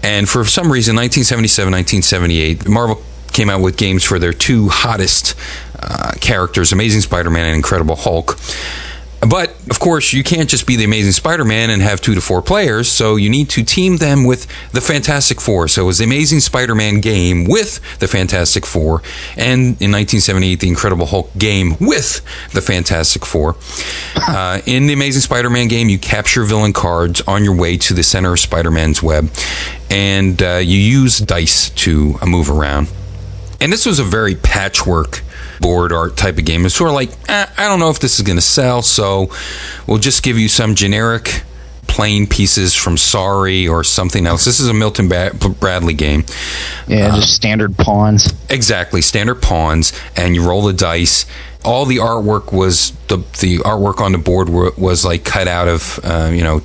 and 0.03 0.27
for 0.27 0.45
some 0.45 0.71
reason, 0.71 0.95
1977, 0.95 1.71
1978, 1.71 2.67
Marvel 2.67 3.01
came 3.33 3.49
out 3.49 3.61
with 3.61 3.77
games 3.77 4.03
for 4.03 4.19
their 4.19 4.33
two 4.33 4.69
hottest 4.69 5.35
uh, 5.79 6.11
characters, 6.19 6.71
Amazing 6.71 7.01
Spider-Man 7.01 7.45
and 7.45 7.55
Incredible 7.55 7.95
Hulk. 7.95 8.37
But 9.21 9.55
of 9.69 9.79
course, 9.79 10.13
you 10.13 10.23
can't 10.23 10.49
just 10.49 10.67
be 10.67 10.75
the 10.75 10.83
Amazing 10.83 11.13
Spider-Man 11.13 11.71
and 11.71 11.81
have 11.81 12.01
two 12.01 12.13
to 12.13 12.21
four 12.21 12.41
players. 12.41 12.89
So 12.89 13.15
you 13.15 13.29
need 13.29 13.49
to 13.49 13.63
team 13.63 13.97
them 13.97 14.25
with 14.25 14.45
the 14.73 14.81
Fantastic 14.81 15.41
Four. 15.41 15.67
So 15.67 15.83
it 15.83 15.85
was 15.85 15.97
the 15.97 16.03
Amazing 16.03 16.41
Spider-Man 16.41 17.01
game 17.01 17.45
with 17.45 17.79
the 17.99 18.07
Fantastic 18.07 18.65
Four, 18.65 19.01
and 19.35 19.81
in 19.81 19.91
1978, 19.91 20.59
the 20.59 20.67
Incredible 20.67 21.07
Hulk 21.07 21.31
game 21.37 21.75
with 21.79 22.21
the 22.53 22.61
Fantastic 22.61 23.25
Four. 23.25 23.55
Uh, 24.27 24.61
in 24.65 24.87
the 24.87 24.93
Amazing 24.93 25.21
Spider-Man 25.21 25.67
game, 25.67 25.87
you 25.87 25.97
capture 25.97 26.43
villain 26.43 26.73
cards 26.73 27.21
on 27.21 27.45
your 27.45 27.55
way 27.55 27.77
to 27.77 27.93
the 27.93 28.03
center 28.03 28.33
of 28.33 28.39
Spider-Man's 28.39 29.01
web, 29.01 29.29
and 29.89 30.43
uh, 30.43 30.57
you 30.57 30.77
use 30.77 31.19
dice 31.19 31.69
to 31.69 32.15
uh, 32.21 32.25
move 32.25 32.51
around. 32.51 32.89
And 33.61 33.71
this 33.71 33.85
was 33.85 33.99
a 33.99 34.03
very 34.03 34.35
patchwork 34.35 35.23
board 35.59 35.91
art 35.91 36.17
type 36.17 36.37
of 36.37 36.45
game. 36.45 36.65
It's 36.65 36.75
sort 36.75 36.89
of 36.89 36.95
like, 36.95 37.11
eh, 37.29 37.45
I 37.57 37.67
don't 37.67 37.79
know 37.79 37.89
if 37.89 37.99
this 37.99 38.19
is 38.19 38.25
going 38.25 38.37
to 38.37 38.41
sell, 38.41 38.81
so 38.81 39.29
we'll 39.85 39.99
just 39.99 40.23
give 40.23 40.37
you 40.37 40.47
some 40.47 40.75
generic 40.75 41.43
plain 41.87 42.27
pieces 42.27 42.75
from 42.75 42.97
Sorry 42.97 43.67
or 43.67 43.83
something 43.83 44.27
else. 44.27 44.45
This 44.45 44.59
is 44.59 44.67
a 44.67 44.73
Milton 44.73 45.07
ba- 45.07 45.31
Bradley 45.59 45.93
game. 45.93 46.25
Yeah, 46.87 47.15
just 47.15 47.33
standard 47.33 47.77
pawns. 47.77 48.33
Exactly, 48.49 49.01
standard 49.01 49.41
pawns, 49.41 49.93
and 50.15 50.35
you 50.35 50.47
roll 50.47 50.61
the 50.63 50.73
dice. 50.73 51.25
All 51.65 51.85
the 51.85 51.97
artwork 51.97 52.53
was 52.53 52.91
the 53.07 53.17
the 53.39 53.57
artwork 53.59 53.99
on 53.99 54.11
the 54.11 54.17
board 54.17 54.47
were, 54.49 54.71
was 54.77 55.03
like 55.03 55.23
cut 55.23 55.47
out 55.47 55.67
of 55.67 55.99
uh, 56.03 56.29
you 56.31 56.43
know 56.43 56.61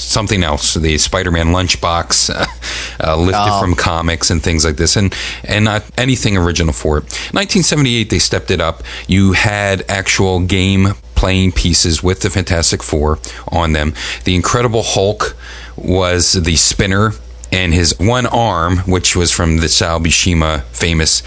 something 0.00 0.42
else, 0.42 0.74
the 0.74 0.98
Spider-Man 0.98 1.48
lunchbox, 1.48 2.30
uh, 3.00 3.16
lifted 3.16 3.40
Oh. 3.40 3.60
from 3.60 3.74
comics 3.74 4.30
and 4.30 4.42
things 4.42 4.64
like 4.64 4.76
this, 4.76 4.96
and 4.96 5.14
and 5.44 5.64
not 5.64 5.84
anything 5.98 6.36
original 6.36 6.72
for 6.72 6.98
it. 6.98 7.04
1978, 7.32 8.10
they 8.10 8.18
stepped 8.18 8.50
it 8.50 8.60
up. 8.60 8.82
You 9.06 9.32
had 9.32 9.84
actual 9.88 10.40
game 10.40 10.94
playing 11.14 11.52
pieces 11.52 12.02
with 12.02 12.20
the 12.20 12.30
Fantastic 12.30 12.82
Four 12.82 13.18
on 13.48 13.72
them. 13.72 13.94
The 14.24 14.34
Incredible 14.34 14.82
Hulk 14.82 15.36
was 15.76 16.32
the 16.32 16.56
spinner, 16.56 17.12
and 17.52 17.74
his 17.74 17.98
one 17.98 18.26
arm, 18.26 18.78
which 18.78 19.16
was 19.16 19.30
from 19.30 19.58
the 19.58 19.68
Sal 19.68 20.00
Buscema 20.00 20.62
famous 20.72 21.22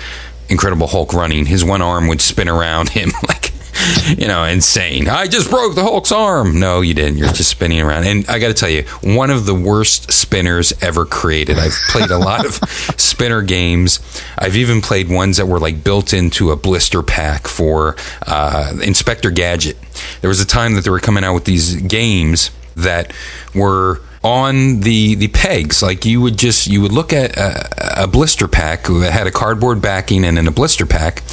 Incredible 0.49 0.87
Hulk 0.87 1.13
running, 1.13 1.45
his 1.45 1.63
one 1.63 1.81
arm 1.81 2.07
would 2.07 2.21
spin 2.21 2.49
around 2.49 2.89
him 2.97 3.11
like 3.27 3.42
you 4.17 4.27
know, 4.27 4.43
insane. 4.43 5.07
I 5.07 5.27
just 5.27 5.49
broke 5.49 5.75
the 5.75 5.83
Hulk's 5.83 6.11
arm. 6.11 6.59
No, 6.59 6.81
you 6.81 6.93
didn't. 6.93 7.17
You're 7.17 7.31
just 7.31 7.49
spinning 7.49 7.81
around. 7.81 8.05
And 8.05 8.27
I 8.29 8.39
got 8.39 8.47
to 8.47 8.53
tell 8.53 8.69
you, 8.69 8.83
one 9.01 9.29
of 9.29 9.45
the 9.45 9.55
worst 9.55 10.11
spinners 10.11 10.73
ever 10.81 11.05
created. 11.05 11.57
I've 11.57 11.77
played 11.89 12.09
a 12.09 12.17
lot 12.17 12.45
of 12.45 12.53
spinner 12.99 13.41
games. 13.41 13.99
I've 14.37 14.55
even 14.55 14.81
played 14.81 15.09
ones 15.09 15.37
that 15.37 15.47
were 15.47 15.59
like 15.59 15.83
built 15.83 16.13
into 16.13 16.51
a 16.51 16.55
blister 16.55 17.03
pack 17.03 17.47
for 17.47 17.95
uh, 18.25 18.73
Inspector 18.83 19.29
Gadget. 19.31 19.77
There 20.21 20.29
was 20.29 20.39
a 20.39 20.45
time 20.45 20.75
that 20.75 20.83
they 20.83 20.89
were 20.89 20.99
coming 20.99 21.23
out 21.23 21.33
with 21.33 21.45
these 21.45 21.75
games 21.81 22.51
that 22.75 23.13
were 23.53 24.01
on 24.23 24.79
the 24.79 25.15
the 25.15 25.27
pegs. 25.27 25.81
Like 25.81 26.05
you 26.05 26.21
would 26.21 26.37
just 26.37 26.67
you 26.67 26.81
would 26.81 26.91
look 26.91 27.13
at 27.13 27.37
a, 27.37 28.03
a 28.03 28.07
blister 28.07 28.47
pack 28.47 28.83
that 28.83 29.11
had 29.11 29.27
a 29.27 29.31
cardboard 29.31 29.81
backing 29.81 30.23
and 30.23 30.37
then 30.37 30.47
a 30.47 30.51
blister 30.51 30.85
pack 30.85 31.23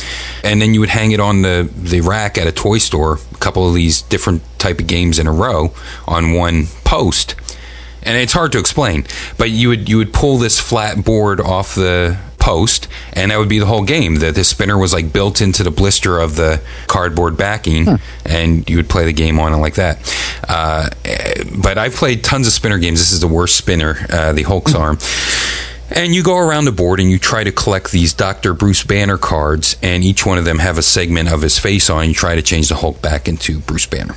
and 0.43 0.61
then 0.61 0.75
you 0.75 0.81
would 0.81 0.89
hang 0.89 1.13
it 1.13 1.21
on 1.21 1.43
the 1.43 1.71
the 1.77 2.01
rack 2.01 2.37
at 2.37 2.47
a 2.47 2.53
toy 2.53 2.79
store 2.79 3.19
a 3.33 3.39
couple 3.39 3.67
of 3.69 3.75
these 3.75 4.03
different 4.03 4.43
type 4.59 4.81
of 4.81 4.87
games 4.87 5.19
in 5.19 5.27
a 5.27 5.33
row 5.33 5.73
on 6.07 6.33
one 6.33 6.67
post. 6.85 7.37
And 8.03 8.17
it's 8.17 8.33
hard 8.33 8.53
to 8.53 8.59
explain 8.59 9.07
but 9.39 9.51
you 9.51 9.69
would 9.69 9.89
you 9.89 9.99
would 9.99 10.13
pull 10.13 10.39
this 10.39 10.59
flat 10.59 11.05
board 11.05 11.41
off 11.41 11.75
the 11.75 12.19
post 12.41 12.89
and 13.13 13.31
that 13.31 13.39
would 13.39 13.49
be 13.49 13.59
the 13.59 13.67
whole 13.67 13.85
game 13.85 14.17
the, 14.17 14.33
the 14.33 14.43
spinner 14.43 14.77
was 14.79 14.93
like 14.93 15.13
built 15.13 15.41
into 15.41 15.63
the 15.63 15.71
blister 15.71 16.19
of 16.19 16.37
the 16.37 16.61
cardboard 16.87 17.37
backing 17.37 17.87
and 18.25 18.69
you 18.69 18.77
would 18.77 18.89
play 18.89 19.05
the 19.05 19.13
game 19.13 19.39
on 19.39 19.53
it 19.53 19.59
like 19.59 19.75
that 19.75 19.99
uh, 20.49 20.89
but 21.63 21.79
i've 21.79 21.95
played 21.95 22.25
tons 22.25 22.47
of 22.47 22.53
spinner 22.53 22.79
games 22.79 22.99
this 22.99 23.13
is 23.13 23.21
the 23.21 23.29
worst 23.29 23.57
spinner 23.57 23.97
uh, 24.11 24.33
the 24.33 24.43
hulk's 24.43 24.75
arm 24.75 24.99
and 25.93 26.15
you 26.15 26.23
go 26.23 26.37
around 26.37 26.67
the 26.67 26.73
board 26.73 27.01
and 27.01 27.11
you 27.11 27.19
try 27.19 27.43
to 27.43 27.51
collect 27.51 27.91
these 27.91 28.15
Dr. 28.15 28.55
Bruce 28.55 28.85
Banner 28.85 29.19
cards, 29.19 29.77
and 29.83 30.05
each 30.05 30.25
one 30.25 30.39
of 30.39 30.45
them 30.45 30.59
have 30.61 30.79
a 30.79 30.83
segment 30.83 31.33
of 31.33 31.43
his 31.43 31.59
face 31.59 31.91
on. 31.91 32.03
And 32.03 32.09
you 32.11 32.15
try 32.15 32.37
to 32.37 32.43
change 32.43 32.69
the 32.69 32.77
Hulk 32.77 33.03
back 33.03 33.29
into 33.29 33.59
Bruce 33.59 33.87
Banner. 33.87 34.15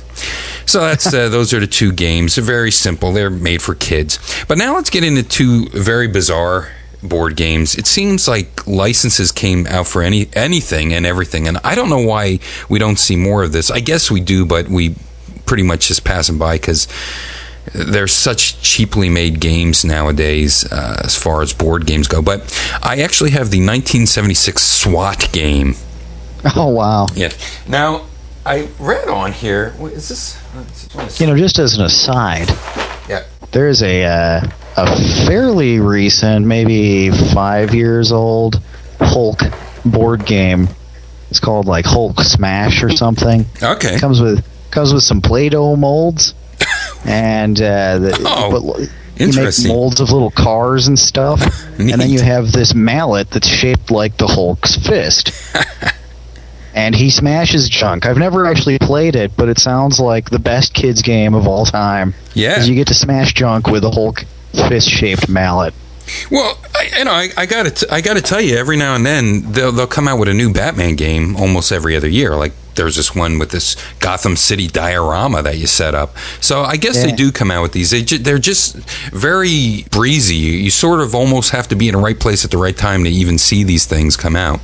So 0.66 0.80
that's 0.80 1.12
uh, 1.12 1.28
those 1.30 1.52
are 1.52 1.60
the 1.60 1.66
two 1.66 1.92
games. 1.92 2.36
They're 2.36 2.44
very 2.44 2.70
simple. 2.70 3.12
They're 3.12 3.30
made 3.30 3.60
for 3.60 3.74
kids. 3.74 4.18
But 4.46 4.58
now 4.58 4.76
let's 4.76 4.90
get 4.90 5.02
into 5.02 5.22
two 5.22 5.68
very 5.70 6.06
bizarre 6.06 6.70
board 7.08 7.36
games. 7.36 7.74
It 7.76 7.86
seems 7.86 8.26
like 8.26 8.66
licenses 8.66 9.30
came 9.32 9.66
out 9.66 9.86
for 9.86 10.02
any 10.02 10.28
anything 10.34 10.92
and 10.92 11.06
everything, 11.06 11.46
and 11.48 11.58
I 11.64 11.74
don't 11.74 11.90
know 11.90 12.00
why 12.02 12.38
we 12.68 12.78
don't 12.78 12.98
see 12.98 13.16
more 13.16 13.42
of 13.42 13.52
this. 13.52 13.70
I 13.70 13.80
guess 13.80 14.10
we 14.10 14.20
do, 14.20 14.44
but 14.46 14.68
we 14.68 14.94
pretty 15.46 15.62
much 15.62 15.88
just 15.88 16.04
pass 16.04 16.26
them 16.26 16.38
by 16.38 16.54
because 16.56 16.88
there's 17.74 18.12
such 18.12 18.60
cheaply 18.62 19.08
made 19.08 19.40
games 19.40 19.84
nowadays 19.84 20.70
uh, 20.70 21.00
as 21.04 21.16
far 21.16 21.40
as 21.42 21.52
board 21.52 21.86
games 21.86 22.08
go. 22.08 22.20
But 22.22 22.40
I 22.82 22.98
actually 23.02 23.30
have 23.30 23.50
the 23.50 23.58
1976 23.58 24.62
SWAT 24.62 25.28
game. 25.32 25.74
Oh 26.56 26.68
wow! 26.68 27.06
Yeah. 27.14 27.30
Now 27.66 28.04
I 28.44 28.68
read 28.78 29.08
on 29.08 29.32
here. 29.32 29.74
Is 29.80 30.10
this? 30.10 30.38
You 31.18 31.26
know, 31.26 31.36
just 31.38 31.58
as 31.58 31.78
an 31.78 31.84
aside, 31.86 32.50
Yeah. 33.08 33.24
there's 33.52 33.82
a 33.82 34.04
uh, 34.04 34.48
a 34.76 34.86
fairly 35.26 35.80
recent, 35.80 36.46
maybe 36.46 37.10
five 37.10 37.74
years 37.74 38.12
old 38.12 38.60
Hulk 38.98 39.40
board 39.84 40.26
game. 40.26 40.68
It's 41.30 41.40
called 41.40 41.66
like 41.66 41.84
Hulk 41.84 42.20
Smash 42.20 42.82
or 42.82 42.90
something. 42.90 43.44
Okay. 43.62 43.96
It 43.96 44.00
comes 44.00 44.20
with 44.20 44.44
comes 44.70 44.92
with 44.92 45.02
some 45.02 45.20
Play-Doh 45.20 45.76
molds, 45.76 46.34
and 47.04 47.60
uh, 47.60 47.98
the, 47.98 48.24
Oh, 48.26 48.50
but 48.50 48.90
you 49.20 49.32
make 49.32 49.54
molds 49.66 50.00
of 50.00 50.10
little 50.10 50.30
cars 50.30 50.88
and 50.88 50.98
stuff, 50.98 51.40
and 51.78 51.90
then 51.90 52.10
you 52.10 52.20
have 52.20 52.52
this 52.52 52.74
mallet 52.74 53.30
that's 53.30 53.48
shaped 53.48 53.90
like 53.90 54.16
the 54.16 54.26
Hulk's 54.26 54.76
fist. 54.76 55.32
And 56.76 56.92
he 56.92 57.08
smashes 57.08 57.68
junk. 57.68 58.04
I've 58.04 58.16
never 58.18 58.46
actually 58.46 58.80
played 58.80 59.14
it, 59.14 59.36
but 59.36 59.48
it 59.48 59.60
sounds 59.60 60.00
like 60.00 60.30
the 60.30 60.40
best 60.40 60.74
kids 60.74 61.02
game 61.02 61.32
of 61.32 61.46
all 61.46 61.64
time. 61.64 62.14
Yeah, 62.34 62.64
you 62.64 62.74
get 62.74 62.88
to 62.88 62.94
smash 62.94 63.32
junk 63.32 63.68
with 63.68 63.84
a 63.84 63.92
Hulk 63.92 64.24
fist-shaped 64.56 65.28
mallet. 65.28 65.74
Well, 66.30 66.58
I, 66.74 66.98
you 66.98 67.04
know, 67.04 67.12
I, 67.12 67.28
I 67.36 67.46
got 67.46 67.76
to 67.76 67.94
I 67.94 68.00
got 68.00 68.14
to 68.14 68.22
tell 68.22 68.40
you, 68.40 68.56
every 68.56 68.76
now 68.76 68.94
and 68.94 69.06
then 69.06 69.52
they'll 69.52 69.72
they'll 69.72 69.86
come 69.86 70.06
out 70.06 70.18
with 70.18 70.28
a 70.28 70.34
new 70.34 70.52
Batman 70.52 70.96
game 70.96 71.36
almost 71.36 71.72
every 71.72 71.96
other 71.96 72.08
year. 72.08 72.36
Like 72.36 72.52
there's 72.76 72.96
this 72.96 73.14
one 73.14 73.38
with 73.38 73.50
this 73.50 73.76
Gotham 74.00 74.36
City 74.36 74.66
diorama 74.68 75.42
that 75.42 75.58
you 75.58 75.66
set 75.66 75.94
up. 75.94 76.16
So 76.40 76.62
I 76.62 76.76
guess 76.76 77.02
they 77.02 77.12
do 77.12 77.30
come 77.32 77.50
out 77.50 77.62
with 77.62 77.72
these. 77.72 77.90
They 77.90 78.02
ju- 78.02 78.18
they're 78.18 78.38
just 78.38 78.76
very 79.10 79.84
breezy. 79.90 80.36
You, 80.36 80.52
you 80.52 80.70
sort 80.70 81.00
of 81.00 81.14
almost 81.14 81.50
have 81.50 81.68
to 81.68 81.76
be 81.76 81.88
in 81.88 81.94
the 81.94 82.00
right 82.00 82.18
place 82.18 82.44
at 82.44 82.50
the 82.50 82.58
right 82.58 82.76
time 82.76 83.04
to 83.04 83.10
even 83.10 83.38
see 83.38 83.64
these 83.64 83.86
things 83.86 84.16
come 84.16 84.36
out. 84.36 84.60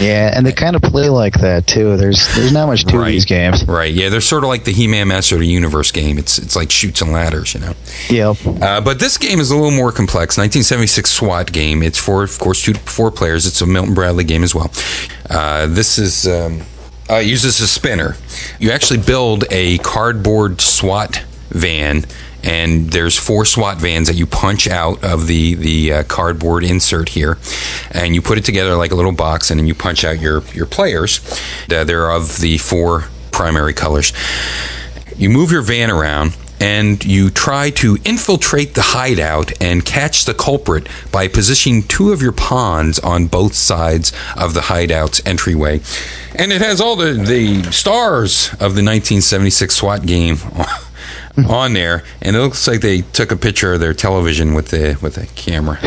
Yeah, 0.00 0.32
and 0.36 0.44
they 0.44 0.52
kind 0.52 0.76
of 0.76 0.82
play 0.82 1.08
like 1.08 1.34
that 1.40 1.66
too. 1.66 1.96
There's 1.96 2.26
there's 2.34 2.52
not 2.52 2.66
much 2.66 2.84
to 2.86 2.98
Right. 2.98 3.10
these 3.10 3.24
games. 3.24 3.64
Right? 3.66 3.92
Yeah, 3.92 4.08
they're 4.08 4.20
sort 4.20 4.44
of 4.44 4.48
like 4.48 4.64
the 4.64 4.72
He-Man 4.72 5.08
Master 5.08 5.36
of 5.36 5.40
the 5.40 5.46
Universe 5.46 5.90
game. 5.90 6.18
It's 6.18 6.38
it's 6.38 6.56
like 6.56 6.70
Chutes 6.70 7.00
and 7.02 7.12
Ladders, 7.12 7.54
you 7.54 7.60
know. 7.60 7.74
Yep. 8.10 8.36
Uh, 8.62 8.80
but 8.80 8.98
this 8.98 9.18
game 9.18 9.40
is 9.40 9.50
a 9.50 9.54
little 9.56 9.70
more 9.70 9.92
complex. 9.92 10.36
1976 10.38 11.10
SWAT 11.10 11.52
game. 11.52 11.82
It's 11.82 11.98
for, 11.98 12.22
of 12.22 12.38
course, 12.38 12.62
two 12.62 12.72
to 12.72 12.80
four 12.80 13.10
players. 13.10 13.46
It's 13.46 13.60
a 13.60 13.66
Milton 13.66 13.94
Bradley 13.94 14.24
game 14.24 14.42
as 14.42 14.54
well. 14.54 14.70
Uh, 15.30 15.66
this 15.66 15.98
is 15.98 16.26
um, 16.26 16.62
uh, 17.10 17.16
uses 17.16 17.60
a 17.60 17.68
spinner. 17.68 18.16
You 18.58 18.70
actually 18.70 19.00
build 19.00 19.44
a 19.50 19.78
cardboard 19.78 20.60
SWAT 20.60 21.24
van, 21.50 22.04
and 22.42 22.90
there's 22.90 23.18
four 23.18 23.44
SWAT 23.44 23.78
vans 23.78 24.08
that 24.08 24.16
you 24.16 24.26
punch 24.26 24.68
out 24.68 25.02
of 25.04 25.26
the 25.26 25.54
the 25.54 25.92
uh, 25.92 26.02
cardboard 26.04 26.64
insert 26.64 27.10
here, 27.10 27.38
and 27.90 28.14
you 28.14 28.22
put 28.22 28.38
it 28.38 28.44
together 28.44 28.76
like 28.76 28.92
a 28.92 28.94
little 28.94 29.12
box, 29.12 29.50
and 29.50 29.60
then 29.60 29.66
you 29.66 29.74
punch 29.74 30.04
out 30.04 30.20
your 30.20 30.42
your 30.54 30.66
players. 30.66 31.20
Uh, 31.70 31.84
they're 31.84 32.10
of 32.10 32.40
the 32.40 32.58
four 32.58 33.04
primary 33.30 33.74
colors 33.74 34.12
you 35.16 35.30
move 35.30 35.50
your 35.50 35.62
van 35.62 35.90
around 35.90 36.36
and 36.64 37.04
you 37.04 37.28
try 37.28 37.68
to 37.68 37.98
infiltrate 38.06 38.72
the 38.72 38.80
hideout 38.80 39.52
and 39.60 39.84
catch 39.84 40.24
the 40.24 40.32
culprit 40.32 40.88
by 41.12 41.28
positioning 41.28 41.82
two 41.82 42.10
of 42.10 42.22
your 42.22 42.32
pawns 42.32 42.98
on 43.00 43.26
both 43.26 43.52
sides 43.52 44.14
of 44.34 44.54
the 44.54 44.62
hideout's 44.62 45.20
entryway. 45.26 45.78
And 46.34 46.54
it 46.54 46.62
has 46.62 46.80
all 46.80 46.96
the, 46.96 47.12
the 47.12 47.70
stars 47.70 48.48
of 48.52 48.74
the 48.74 48.82
1976 48.82 49.74
SWAT 49.76 50.06
game 50.06 50.38
on 51.50 51.74
there, 51.74 52.02
and 52.22 52.34
it 52.34 52.38
looks 52.38 52.66
like 52.66 52.80
they 52.80 53.02
took 53.02 53.30
a 53.30 53.36
picture 53.36 53.74
of 53.74 53.80
their 53.80 53.92
television 53.92 54.54
with 54.54 54.68
the 54.68 54.98
with 55.02 55.18
a 55.18 55.26
camera. 55.34 55.78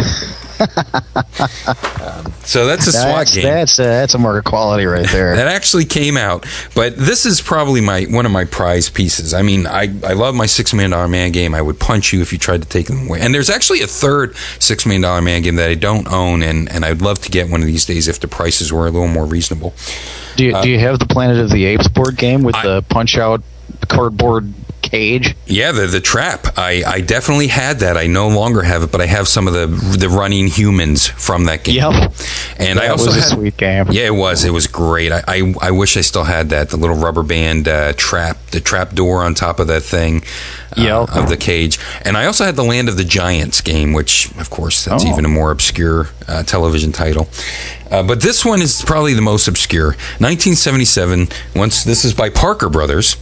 Um, 0.60 0.68
so 2.44 2.66
that's 2.66 2.88
a 2.88 2.92
SWAT 2.92 3.18
That's 3.18 3.36
game 3.36 3.44
that's 3.44 3.80
a, 3.80 3.84
that's 3.84 4.14
a 4.14 4.18
market 4.18 4.50
quality 4.50 4.86
right 4.86 5.08
there. 5.10 5.36
that 5.38 5.48
actually 5.48 5.86
came 5.86 6.18
out. 6.18 6.46
But 6.76 6.98
this 6.98 7.26
is 7.26 7.42
probably 7.42 7.82
my 7.82 8.04
one 8.04 8.26
of 8.26 8.32
my 8.32 8.46
prize 8.46 8.90
pieces. 8.90 9.34
I 9.34 9.42
mean, 9.42 9.68
I, 9.68 9.84
I 10.04 10.14
love 10.14 10.36
my 10.36 10.46
six 10.46 10.74
million 10.74 10.92
dollar 10.92 11.08
man 11.08 11.32
game. 11.32 11.54
I 11.54 11.62
would 11.62 11.80
punch 11.80 12.14
you 12.14 12.22
if 12.22 12.32
you 12.32 12.40
tried 12.40 12.62
to 12.62 12.68
take 12.68 12.88
them 12.88 13.08
away. 13.08 13.22
And 13.22 13.34
there's 13.34 13.50
actually 13.50 13.82
a 13.82 13.88
third 13.88 14.36
six 14.60 14.86
million 14.86 15.02
dollar 15.02 15.22
man 15.22 15.42
game 15.42 15.56
that 15.56 15.70
I 15.70 15.76
don't 15.76 16.08
own, 16.12 16.42
and, 16.42 16.70
and 16.72 16.86
I'd 16.86 17.02
love 17.02 17.20
to 17.20 17.30
get 17.30 17.50
one 17.50 17.62
of 17.62 17.68
these 17.68 17.86
days 17.86 18.08
if 18.08 18.20
the 18.20 18.28
prices 18.28 18.72
were 18.72 18.88
a 18.88 18.92
little 18.92 19.08
more 19.08 19.26
reasonable. 19.26 19.74
do 20.36 20.46
you, 20.46 20.62
do 20.62 20.70
you 20.70 20.80
have 20.80 21.00
the 21.00 21.08
Planet 21.08 21.38
of 21.40 21.50
the 21.50 21.66
Apes 21.66 21.88
board 21.88 22.18
game 22.18 22.44
with 22.44 22.56
I- 22.56 22.64
the 22.64 22.82
punch 22.84 23.18
out 23.18 23.42
cardboard 23.88 24.54
cage? 24.90 25.36
Yeah, 25.46 25.72
the 25.72 25.88
the 25.88 26.02
trap. 26.02 26.58
I, 26.58 26.84
I 26.86 27.02
definitely 27.02 27.48
had 27.48 27.80
that. 27.80 27.98
I 27.98 28.08
no 28.08 28.28
longer 28.28 28.62
have 28.62 28.84
it, 28.84 28.92
but 28.92 29.02
I 29.02 29.06
have 29.06 29.28
some 29.28 29.48
of 29.48 29.54
the 29.54 29.68
the 29.98 30.10
running 30.10 30.48
humans 30.48 31.08
from 31.08 31.46
that 31.46 31.64
game. 31.64 31.76
Yep. 31.76 32.14
And 32.60 32.80
I 32.80 32.88
also 32.88 33.08
was 33.08 33.18
a 33.18 33.22
had 33.22 33.30
sweet 33.30 33.58
game. 33.58 33.86
Yeah, 33.92 34.06
it 34.08 34.16
was. 34.16 34.44
It 34.44 34.52
was 34.52 34.68
great. 34.68 35.12
I, 35.12 35.24
I, 35.28 35.54
I 35.62 35.72
wish 35.72 35.98
I 35.98 36.02
still 36.02 36.24
had 36.24 36.50
that. 36.50 36.70
The 36.70 36.78
little 36.78 36.96
rubber 36.96 37.24
band 37.24 37.68
uh, 37.68 37.94
trap, 37.94 38.38
the 38.52 38.60
trap 38.60 38.94
door 38.94 39.24
on 39.24 39.34
top 39.36 39.60
of 39.60 39.68
that 39.68 39.84
thing 39.84 40.24
uh, 40.78 40.82
Yep. 40.82 41.10
of 41.16 41.30
the 41.30 41.38
cage. 41.38 41.80
And 42.04 42.18
I 42.18 42.26
also 42.26 42.46
had 42.46 42.56
the 42.56 42.64
Land 42.64 42.90
of 42.90 42.98
the 42.98 43.04
Giants 43.04 43.62
game, 43.62 43.94
which, 43.94 44.32
of 44.38 44.50
course, 44.50 44.86
that's 44.86 45.06
Oh. 45.06 45.10
even 45.12 45.26
a 45.26 45.30
more 45.30 45.52
obscure 45.52 46.10
uh, 46.28 46.44
television 46.44 46.92
title. 46.92 47.28
Uh, 47.92 48.04
but 48.04 48.22
this 48.22 48.44
one 48.44 48.62
is 48.62 48.82
probably 48.82 49.14
the 49.14 49.22
most 49.22 49.48
obscure. 49.48 49.92
1977. 50.20 51.28
Once 51.56 51.84
this 51.84 52.04
is 52.04 52.14
by 52.14 52.30
Parker 52.30 52.70
Brothers. 52.70 53.16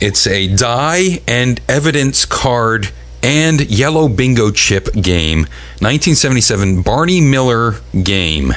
It's 0.00 0.26
a 0.26 0.48
die 0.54 1.01
and 1.26 1.60
evidence 1.68 2.24
card 2.24 2.90
and 3.22 3.60
yellow 3.70 4.08
bingo 4.08 4.50
chip 4.50 4.92
game. 4.94 5.40
1977 5.80 6.82
Barney 6.82 7.20
Miller 7.20 7.76
game 8.02 8.52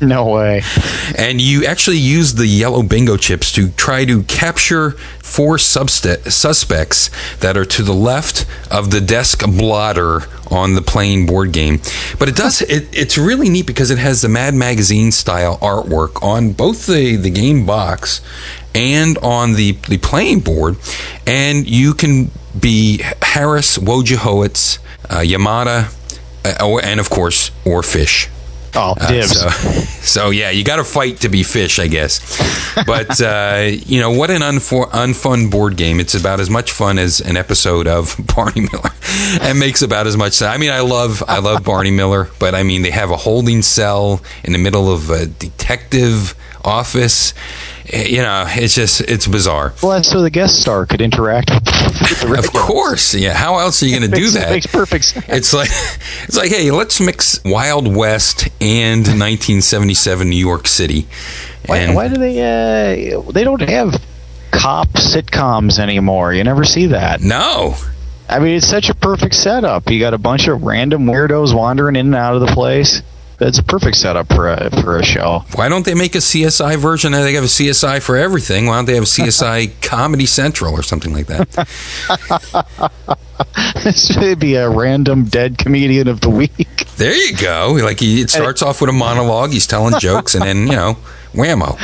No 0.00 0.26
way. 0.26 0.62
and 1.16 1.40
you 1.40 1.64
actually 1.66 1.98
use 1.98 2.34
the 2.34 2.46
yellow 2.46 2.82
bingo 2.82 3.16
chips 3.16 3.52
to 3.52 3.70
try 3.70 4.04
to 4.04 4.22
capture 4.24 4.92
four 5.22 5.56
substa- 5.56 6.30
suspects 6.30 7.10
that 7.40 7.56
are 7.56 7.64
to 7.64 7.82
the 7.82 7.92
left 7.94 8.46
of 8.70 8.90
the 8.90 9.00
desk 9.00 9.44
blotter 9.46 10.22
on 10.50 10.74
the 10.74 10.82
playing 10.82 11.26
board 11.26 11.52
game. 11.52 11.78
But 12.18 12.28
it 12.28 12.36
does 12.36 12.62
it, 12.62 12.88
it's 12.92 13.18
really 13.18 13.48
neat 13.48 13.66
because 13.66 13.90
it 13.90 13.98
has 13.98 14.22
the 14.22 14.28
Mad 14.28 14.54
Magazine 14.54 15.12
style 15.12 15.58
artwork 15.58 16.22
on 16.22 16.52
both 16.52 16.86
the, 16.86 17.16
the 17.16 17.30
game 17.30 17.66
box 17.66 18.20
and 18.78 19.18
on 19.18 19.54
the, 19.54 19.72
the 19.88 19.98
playing 19.98 20.40
board, 20.40 20.76
and 21.26 21.68
you 21.68 21.92
can 21.94 22.30
be 22.58 23.02
Harris, 23.20 23.76
Wojciehowicz, 23.78 24.78
uh, 25.10 25.16
Yamada, 25.18 25.92
uh, 26.44 26.64
or- 26.64 26.84
and 26.84 27.00
of 27.00 27.10
course, 27.10 27.50
or 27.64 27.82
Fish. 27.82 28.28
Oh, 28.74 28.94
Uh, 29.00 29.22
so, 29.22 29.48
so 30.02 30.30
yeah, 30.30 30.50
you 30.50 30.62
got 30.62 30.76
to 30.76 30.84
fight 30.84 31.20
to 31.20 31.28
be 31.30 31.42
fish, 31.42 31.78
I 31.78 31.88
guess. 31.88 32.20
But 32.86 33.20
uh, 33.20 33.70
you 33.86 33.98
know 34.00 34.10
what 34.12 34.30
an 34.30 34.42
unfor- 34.42 34.90
unfun 34.92 35.50
board 35.50 35.76
game. 35.76 35.98
It's 35.98 36.14
about 36.14 36.38
as 36.38 36.48
much 36.48 36.70
fun 36.70 36.96
as 36.98 37.20
an 37.20 37.36
episode 37.36 37.88
of 37.88 38.14
Barney 38.36 38.60
Miller, 38.70 38.90
and 39.40 39.58
makes 39.58 39.82
about 39.82 40.06
as 40.06 40.16
much 40.16 40.34
sense. 40.34 40.54
I 40.54 40.58
mean, 40.58 40.70
I 40.70 40.80
love 40.80 41.22
I 41.26 41.38
love 41.40 41.64
Barney 41.64 41.90
Miller, 41.90 42.28
but 42.38 42.54
I 42.54 42.62
mean 42.62 42.82
they 42.82 42.92
have 42.92 43.10
a 43.10 43.16
holding 43.16 43.62
cell 43.62 44.20
in 44.44 44.52
the 44.52 44.58
middle 44.58 44.92
of 44.92 45.10
a 45.10 45.26
detective 45.26 46.34
office. 46.64 47.34
Eh, 47.90 48.08
You 48.08 48.18
know, 48.22 48.44
it's 48.48 48.74
just 48.74 49.00
it's 49.02 49.26
bizarre. 49.26 49.72
well, 49.82 49.92
that's 49.92 50.08
so 50.08 50.22
the 50.22 50.30
guest 50.30 50.60
star 50.60 50.86
could 50.86 51.00
interact 51.00 51.50
with 51.50 51.64
the 51.64 52.36
Of 52.38 52.52
course, 52.52 53.14
yeah. 53.14 53.32
How 53.34 53.58
else 53.58 53.82
are 53.82 53.86
you 53.86 53.98
going 53.98 54.10
to 54.10 54.16
do 54.16 54.30
that? 54.30 54.50
Makes 54.50 54.66
perfect 54.66 55.04
sense. 55.04 55.26
It's 55.28 55.52
like 55.52 55.68
it's 56.24 56.36
like, 56.36 56.50
hey, 56.50 56.70
let's 56.70 57.00
mix 57.00 57.40
Wild 57.44 57.94
West 57.94 58.48
and 58.60 59.00
1977 59.06 60.28
New 60.28 60.36
York 60.36 60.66
City. 60.66 61.06
Why, 61.66 61.78
And- 61.78 61.94
why 61.94 62.08
do 62.08 62.16
they? 62.18 63.14
Uh, 63.14 63.20
they 63.32 63.44
don't 63.44 63.60
have 63.60 64.00
cop 64.50 64.88
sitcoms 64.88 65.78
anymore. 65.78 66.32
You 66.32 66.42
never 66.44 66.64
see 66.64 66.86
that. 66.86 67.20
No, 67.20 67.74
I 68.28 68.38
mean, 68.38 68.56
it's 68.56 68.66
such 68.66 68.88
a 68.90 68.94
perfect 68.94 69.34
setup. 69.34 69.88
You 69.90 70.00
got 70.00 70.14
a 70.14 70.18
bunch 70.18 70.48
of 70.48 70.62
random 70.62 71.04
weirdos 71.06 71.54
wandering 71.54 71.96
in 71.96 72.06
and 72.06 72.14
out 72.14 72.34
of 72.34 72.40
the 72.40 72.46
place. 72.48 73.02
That's 73.38 73.58
a 73.58 73.62
perfect 73.62 73.96
setup 73.96 74.26
for 74.32 74.48
a 74.48 74.68
for 74.82 74.96
a 74.98 75.04
show. 75.04 75.44
why 75.54 75.68
don't 75.68 75.84
they 75.84 75.94
make 75.94 76.16
a 76.16 76.18
CSI 76.18 76.76
version? 76.76 77.12
They 77.12 77.34
have 77.34 77.44
a 77.44 77.46
CSI 77.46 78.02
for 78.02 78.16
everything. 78.16 78.66
Why 78.66 78.76
don't 78.76 78.86
they 78.86 78.94
have 78.94 79.04
a 79.04 79.06
CSI 79.06 79.80
Comedy 79.80 80.26
Central 80.26 80.74
or 80.74 80.82
something 80.82 81.12
like 81.12 81.28
that? 81.28 81.48
this 83.84 84.16
would 84.16 84.40
be 84.40 84.56
a 84.56 84.68
random 84.68 85.24
dead 85.24 85.56
comedian 85.56 86.08
of 86.08 86.20
the 86.20 86.30
week. 86.30 86.86
There 86.96 87.14
you 87.14 87.36
go. 87.36 87.78
Like 87.80 88.00
he, 88.00 88.20
it 88.20 88.30
starts 88.30 88.60
off 88.60 88.80
with 88.80 88.90
a 88.90 88.92
monologue. 88.92 89.52
He's 89.52 89.68
telling 89.68 89.98
jokes, 90.00 90.34
and 90.34 90.42
then 90.42 90.66
you 90.66 90.74
know, 90.74 90.96
whammo. 91.32 91.78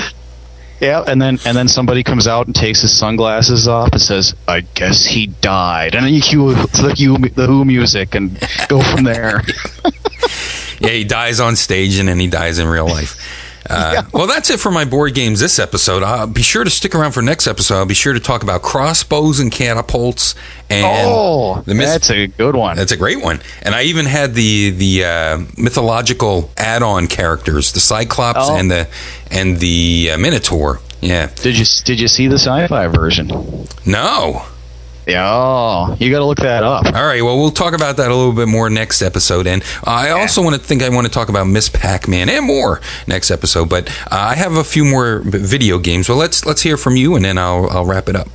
Yeah, 0.80 1.04
and 1.06 1.22
then 1.22 1.38
and 1.46 1.56
then 1.56 1.68
somebody 1.68 2.02
comes 2.02 2.26
out 2.26 2.46
and 2.46 2.54
takes 2.54 2.80
his 2.80 2.92
sunglasses 2.98 3.68
off 3.68 3.90
and 3.92 4.02
says, 4.02 4.34
"I 4.48 4.62
guess 4.62 5.04
he 5.06 5.28
died," 5.28 5.94
and 5.94 6.04
then 6.04 6.12
you 6.12 6.20
cue 6.20 6.52
the 6.52 6.94
Who, 6.98 7.28
the 7.28 7.46
Who 7.46 7.64
music 7.64 8.16
and 8.16 8.40
go 8.66 8.82
from 8.82 9.04
there. 9.04 9.42
Yeah, 10.84 10.90
he 10.90 11.04
dies 11.04 11.40
on 11.40 11.56
stage, 11.56 11.98
and 11.98 12.08
then 12.08 12.18
he 12.20 12.26
dies 12.28 12.58
in 12.58 12.66
real 12.68 12.86
life. 12.86 13.16
Uh, 13.66 14.02
Well, 14.12 14.26
that's 14.26 14.50
it 14.50 14.60
for 14.60 14.70
my 14.70 14.84
board 14.84 15.14
games 15.14 15.40
this 15.40 15.58
episode. 15.58 16.02
Uh, 16.02 16.26
be 16.26 16.42
sure 16.42 16.64
to 16.64 16.68
stick 16.68 16.94
around 16.94 17.12
for 17.12 17.22
next 17.22 17.46
episode. 17.46 17.76
I'll 17.78 17.86
be 17.86 17.94
sure 17.94 18.12
to 18.12 18.20
talk 18.20 18.42
about 18.42 18.60
crossbows 18.60 19.40
and 19.40 19.50
catapults 19.50 20.34
and 20.68 20.84
oh, 20.86 21.62
the 21.64 21.72
mis- 21.74 21.86
that's 21.90 22.10
a 22.10 22.26
good 22.26 22.54
one. 22.56 22.76
That's 22.76 22.92
a 22.92 22.96
great 22.98 23.22
one. 23.22 23.40
And 23.62 23.74
I 23.74 23.84
even 23.84 24.04
had 24.04 24.34
the 24.34 24.68
the 24.68 25.04
uh, 25.06 25.38
mythological 25.56 26.50
add-on 26.58 27.06
characters, 27.06 27.72
the 27.72 27.80
Cyclops 27.80 28.50
Oh. 28.50 28.54
and 28.54 28.70
the 28.70 28.86
and 29.30 29.56
the 29.60 30.10
uh, 30.12 30.18
Minotaur. 30.18 30.80
Yeah. 31.00 31.30
Did 31.36 31.56
you 31.58 31.64
did 31.86 31.98
you 31.98 32.08
see 32.08 32.26
the 32.28 32.38
sci-fi 32.38 32.88
version? 32.88 33.66
No. 33.86 34.44
Yeah, 35.06 35.28
oh, 35.30 35.96
you 36.00 36.10
got 36.10 36.20
to 36.20 36.24
look 36.24 36.38
that 36.38 36.62
up. 36.62 36.86
All 36.86 37.06
right. 37.06 37.22
Well, 37.22 37.36
we'll 37.38 37.50
talk 37.50 37.74
about 37.74 37.98
that 37.98 38.10
a 38.10 38.14
little 38.14 38.32
bit 38.32 38.48
more 38.48 38.70
next 38.70 39.02
episode. 39.02 39.46
And 39.46 39.62
uh, 39.86 39.90
I 39.90 40.10
also 40.10 40.42
want 40.42 40.56
to 40.56 40.62
think 40.62 40.82
I 40.82 40.88
want 40.88 41.06
to 41.06 41.12
talk 41.12 41.28
about 41.28 41.44
Ms. 41.44 41.68
Pac-Man 41.68 42.30
and 42.30 42.46
more 42.46 42.80
next 43.06 43.30
episode. 43.30 43.68
But 43.68 43.90
uh, 44.10 44.16
I 44.16 44.34
have 44.34 44.54
a 44.54 44.64
few 44.64 44.84
more 44.84 45.20
video 45.24 45.78
games. 45.78 46.08
Well, 46.08 46.16
let's 46.16 46.46
let's 46.46 46.62
hear 46.62 46.78
from 46.78 46.96
you, 46.96 47.16
and 47.16 47.24
then 47.24 47.36
I'll 47.36 47.68
I'll 47.70 47.84
wrap 47.84 48.08
it 48.08 48.16
up. 48.16 48.28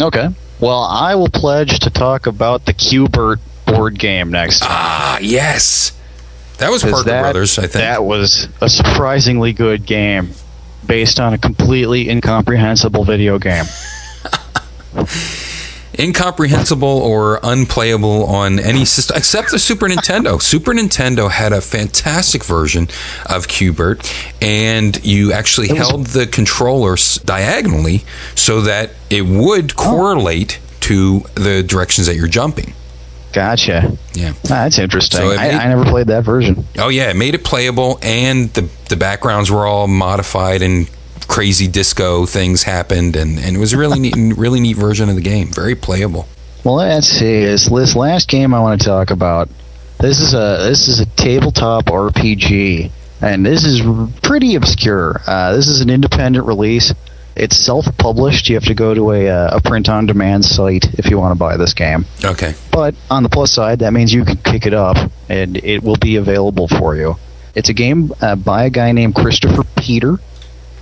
Okay. 0.00 0.28
Well, 0.58 0.82
I 0.82 1.14
will 1.14 1.28
pledge 1.28 1.78
to 1.80 1.90
talk 1.90 2.26
about 2.26 2.64
the 2.64 2.74
Qbert 2.74 3.38
board 3.66 3.98
game 3.98 4.30
next 4.30 4.60
time. 4.60 4.70
Ah, 4.72 5.18
yes. 5.20 5.92
That 6.58 6.70
was 6.70 6.82
Parker 6.82 7.02
that, 7.04 7.22
Brothers, 7.22 7.58
I 7.58 7.62
think. 7.62 7.74
That 7.74 8.04
was 8.04 8.48
a 8.62 8.68
surprisingly 8.68 9.52
good 9.52 9.84
game 9.84 10.30
based 10.86 11.20
on 11.20 11.34
a 11.34 11.38
completely 11.38 12.08
incomprehensible 12.08 13.04
video 13.04 13.38
game. 13.38 13.66
incomprehensible 15.98 16.88
or 16.88 17.40
unplayable 17.42 18.24
on 18.26 18.58
any 18.58 18.84
system 18.84 19.16
except 19.16 19.50
the 19.50 19.58
Super 19.58 19.88
Nintendo. 19.88 20.40
Super 20.56 20.72
Nintendo 20.72 21.30
had 21.30 21.52
a 21.52 21.60
fantastic 21.60 22.44
version 22.44 22.84
of 23.26 23.46
Qbert, 23.46 24.04
and 24.42 25.02
you 25.04 25.32
actually 25.32 25.68
was- 25.68 25.78
held 25.78 26.06
the 26.08 26.26
controllers 26.26 27.16
diagonally 27.24 28.04
so 28.34 28.60
that 28.62 28.90
it 29.10 29.22
would 29.26 29.72
Oh. 29.72 29.82
correlate 29.82 30.58
to 30.80 31.24
the 31.34 31.62
directions 31.62 32.06
that 32.06 32.14
you're 32.16 32.28
jumping. 32.28 32.72
Gotcha. 33.32 33.96
Yeah. 34.14 34.32
Ah, 34.44 34.64
that's 34.64 34.78
interesting. 34.78 35.20
So 35.20 35.30
it 35.30 35.38
I, 35.38 35.50
I 35.50 35.68
never 35.68 35.84
played 35.84 36.06
that 36.06 36.24
version. 36.24 36.64
Oh 36.78 36.88
yeah, 36.88 37.10
it 37.10 37.16
made 37.16 37.34
it 37.34 37.44
playable, 37.44 37.98
and 38.00 38.50
the 38.54 38.68
the 38.88 38.96
backgrounds 38.96 39.50
were 39.50 39.66
all 39.66 39.86
modified 39.88 40.62
and 40.62 40.88
crazy 41.28 41.68
disco 41.68 42.26
things 42.26 42.62
happened, 42.62 43.16
and, 43.16 43.38
and 43.38 43.56
it 43.56 43.58
was 43.58 43.72
a 43.72 43.78
really 43.78 43.98
neat, 43.98 44.14
really 44.36 44.60
neat 44.60 44.76
version 44.76 45.08
of 45.08 45.16
the 45.16 45.22
game. 45.22 45.48
Very 45.52 45.74
playable. 45.74 46.28
Well, 46.64 46.76
let's 46.76 47.06
see. 47.06 47.44
This, 47.44 47.68
this 47.68 47.94
last 47.94 48.28
game 48.28 48.52
I 48.52 48.60
want 48.60 48.80
to 48.80 48.86
talk 48.86 49.10
about. 49.10 49.48
This 49.98 50.20
is 50.20 50.34
a 50.34 50.58
this 50.68 50.88
is 50.88 51.00
a 51.00 51.06
tabletop 51.06 51.86
RPG, 51.86 52.90
and 53.22 53.46
this 53.46 53.64
is 53.64 53.80
pretty 54.22 54.54
obscure. 54.56 55.20
Uh, 55.26 55.54
this 55.54 55.68
is 55.68 55.80
an 55.80 55.88
independent 55.88 56.44
release. 56.44 56.92
It's 57.34 57.56
self-published. 57.56 58.48
You 58.48 58.56
have 58.56 58.64
to 58.64 58.74
go 58.74 58.94
to 58.94 59.12
a, 59.12 59.28
uh, 59.28 59.58
a 59.58 59.60
print-on-demand 59.60 60.44
site 60.44 60.86
if 60.94 61.10
you 61.10 61.18
want 61.18 61.32
to 61.32 61.38
buy 61.38 61.58
this 61.58 61.74
game. 61.74 62.06
Okay. 62.24 62.54
But 62.72 62.94
on 63.10 63.22
the 63.22 63.28
plus 63.28 63.52
side, 63.52 63.80
that 63.80 63.92
means 63.92 64.12
you 64.12 64.24
can 64.24 64.38
pick 64.38 64.64
it 64.64 64.72
up 64.72 64.96
and 65.28 65.58
it 65.58 65.82
will 65.82 65.96
be 65.96 66.16
available 66.16 66.66
for 66.66 66.96
you. 66.96 67.16
It's 67.54 67.68
a 67.68 67.74
game 67.74 68.12
uh, 68.22 68.36
by 68.36 68.64
a 68.64 68.70
guy 68.70 68.92
named 68.92 69.14
Christopher 69.14 69.64
Peter, 69.76 70.16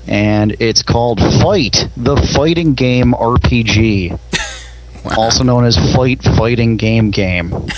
and 0.07 0.57
it's 0.61 0.83
called 0.83 1.21
Fight, 1.21 1.89
the 1.97 2.17
Fighting 2.35 2.75
Game 2.75 3.13
RPG. 3.13 4.19
also 5.17 5.45
known 5.45 5.65
as 5.65 5.77
Fight 5.95 6.23
Fighting 6.23 6.77
Game 6.77 7.11
Game. 7.11 7.53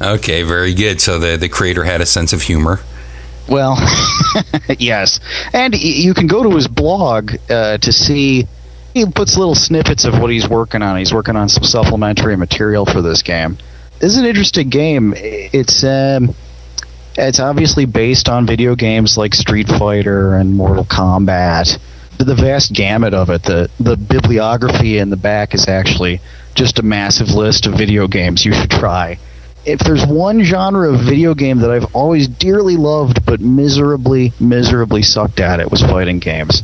Okay, 0.00 0.42
very 0.42 0.74
good. 0.74 1.00
So 1.00 1.18
the 1.18 1.36
the 1.36 1.48
creator 1.48 1.84
had 1.84 2.00
a 2.00 2.06
sense 2.06 2.32
of 2.32 2.42
humor. 2.42 2.80
Well, 3.48 3.76
yes, 4.78 5.20
and 5.52 5.72
y- 5.72 5.80
you 5.80 6.14
can 6.14 6.26
go 6.26 6.42
to 6.42 6.54
his 6.56 6.68
blog 6.68 7.32
uh, 7.48 7.78
to 7.78 7.92
see. 7.92 8.46
He 8.92 9.06
puts 9.06 9.36
little 9.36 9.54
snippets 9.54 10.04
of 10.04 10.20
what 10.20 10.30
he's 10.30 10.48
working 10.48 10.82
on. 10.82 10.98
He's 10.98 11.12
working 11.12 11.36
on 11.36 11.48
some 11.48 11.64
supplementary 11.64 12.36
material 12.36 12.86
for 12.86 13.02
this 13.02 13.22
game. 13.22 13.58
This 13.98 14.12
is 14.12 14.18
an 14.18 14.24
interesting 14.26 14.68
game. 14.68 15.14
It's 15.16 15.82
um, 15.82 16.34
it's 17.16 17.40
obviously 17.40 17.84
based 17.86 18.28
on 18.28 18.46
video 18.46 18.74
games 18.74 19.16
like 19.16 19.34
Street 19.34 19.68
Fighter 19.68 20.34
and 20.34 20.54
Mortal 20.54 20.84
Kombat. 20.84 21.78
The 22.18 22.34
vast 22.34 22.72
gamut 22.72 23.12
of 23.14 23.28
it. 23.30 23.42
The 23.42 23.68
the 23.80 23.96
bibliography 23.96 24.98
in 24.98 25.10
the 25.10 25.16
back 25.16 25.54
is 25.54 25.68
actually 25.68 26.20
just 26.54 26.78
a 26.78 26.82
massive 26.82 27.30
list 27.30 27.66
of 27.66 27.74
video 27.74 28.06
games 28.06 28.44
you 28.44 28.52
should 28.52 28.70
try 28.70 29.18
if 29.66 29.80
there's 29.80 30.04
one 30.06 30.42
genre 30.42 30.92
of 30.92 31.00
video 31.00 31.34
game 31.34 31.58
that 31.58 31.70
I've 31.70 31.94
always 31.94 32.28
dearly 32.28 32.76
loved 32.76 33.24
but 33.24 33.40
miserably, 33.40 34.32
miserably 34.38 35.02
sucked 35.02 35.40
at, 35.40 35.58
it 35.58 35.70
was 35.70 35.80
fighting 35.80 36.18
games. 36.18 36.62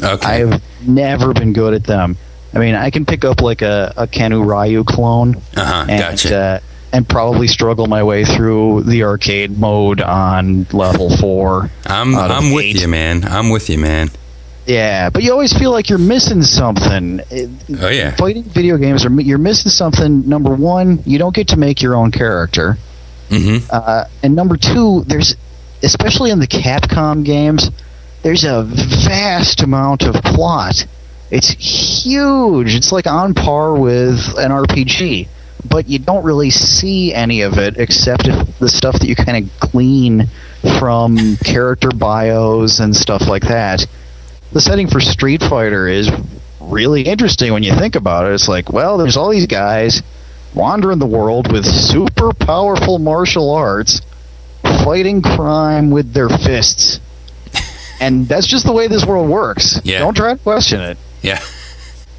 Okay. 0.00 0.44
I've 0.44 0.62
never 0.86 1.34
been 1.34 1.52
good 1.52 1.74
at 1.74 1.82
them. 1.84 2.16
I 2.54 2.58
mean, 2.60 2.76
I 2.76 2.90
can 2.90 3.04
pick 3.04 3.24
up 3.24 3.40
like 3.40 3.62
a, 3.62 3.92
a 3.96 4.06
Kenu 4.06 4.46
Ryu 4.48 4.84
clone 4.84 5.36
Uh-huh, 5.56 5.86
and 5.88 6.00
gotcha. 6.00 6.36
uh, 6.36 6.60
and 6.96 7.06
probably 7.06 7.46
struggle 7.46 7.86
my 7.86 8.02
way 8.02 8.24
through 8.24 8.82
the 8.84 9.04
arcade 9.04 9.58
mode 9.58 10.00
on 10.00 10.64
level 10.72 11.14
four. 11.14 11.70
I'm 11.84 12.14
I'm 12.14 12.52
with 12.52 12.64
eight. 12.64 12.80
you, 12.80 12.88
man. 12.88 13.22
I'm 13.22 13.50
with 13.50 13.68
you, 13.68 13.76
man. 13.76 14.08
Yeah, 14.64 15.10
but 15.10 15.22
you 15.22 15.30
always 15.30 15.52
feel 15.52 15.72
like 15.72 15.90
you're 15.90 15.98
missing 15.98 16.42
something. 16.42 17.20
Oh 17.78 17.88
yeah. 17.90 18.16
Fighting 18.16 18.44
video 18.44 18.78
games 18.78 19.04
are 19.04 19.20
you're 19.20 19.36
missing 19.36 19.70
something. 19.70 20.26
Number 20.26 20.54
one, 20.54 21.02
you 21.04 21.18
don't 21.18 21.34
get 21.34 21.48
to 21.48 21.58
make 21.58 21.82
your 21.82 21.94
own 21.94 22.12
character. 22.12 22.78
mm-hmm. 23.28 23.66
Uh, 23.70 24.04
and 24.22 24.34
number 24.34 24.56
two, 24.56 25.04
there's 25.06 25.36
especially 25.82 26.30
in 26.30 26.38
the 26.38 26.46
Capcom 26.48 27.26
games, 27.26 27.70
there's 28.22 28.44
a 28.44 28.62
vast 28.62 29.60
amount 29.60 30.02
of 30.02 30.14
plot. 30.24 30.86
It's 31.30 31.48
huge. 31.50 32.74
It's 32.74 32.90
like 32.90 33.06
on 33.06 33.34
par 33.34 33.74
with 33.74 34.18
an 34.38 34.50
RPG, 34.50 35.28
but 35.68 35.88
you 35.88 35.98
don't 35.98 36.24
really 36.24 36.50
see 36.50 37.14
any 37.14 37.42
of 37.42 37.58
it 37.58 37.76
except 37.78 38.26
if 38.26 38.58
the 38.58 38.68
stuff 38.68 38.98
that 38.98 39.08
you 39.08 39.16
kind 39.16 39.44
of 39.44 39.60
glean 39.70 40.28
from 40.78 41.36
character 41.38 41.90
bios 41.90 42.80
and 42.80 42.94
stuff 42.94 43.28
like 43.28 43.42
that. 43.42 43.86
The 44.52 44.60
setting 44.60 44.88
for 44.88 45.00
Street 45.00 45.42
Fighter 45.42 45.88
is 45.88 46.10
really 46.60 47.02
interesting 47.02 47.52
when 47.52 47.62
you 47.62 47.74
think 47.74 47.94
about 47.96 48.26
it. 48.26 48.34
It's 48.34 48.48
like, 48.48 48.72
well, 48.72 48.98
there's 48.98 49.16
all 49.16 49.30
these 49.30 49.46
guys 49.46 50.02
wandering 50.54 50.98
the 50.98 51.06
world 51.06 51.52
with 51.52 51.66
super 51.66 52.32
powerful 52.32 52.98
martial 52.98 53.50
arts, 53.50 54.00
fighting 54.62 55.22
crime 55.22 55.90
with 55.90 56.12
their 56.12 56.28
fists. 56.28 57.00
And 58.00 58.28
that's 58.28 58.46
just 58.46 58.66
the 58.66 58.72
way 58.72 58.88
this 58.88 59.04
world 59.04 59.28
works. 59.28 59.80
Yeah. 59.84 60.00
Don't 60.00 60.14
try 60.14 60.34
to 60.34 60.38
question 60.38 60.80
it. 60.80 60.98
Yeah. 61.22 61.40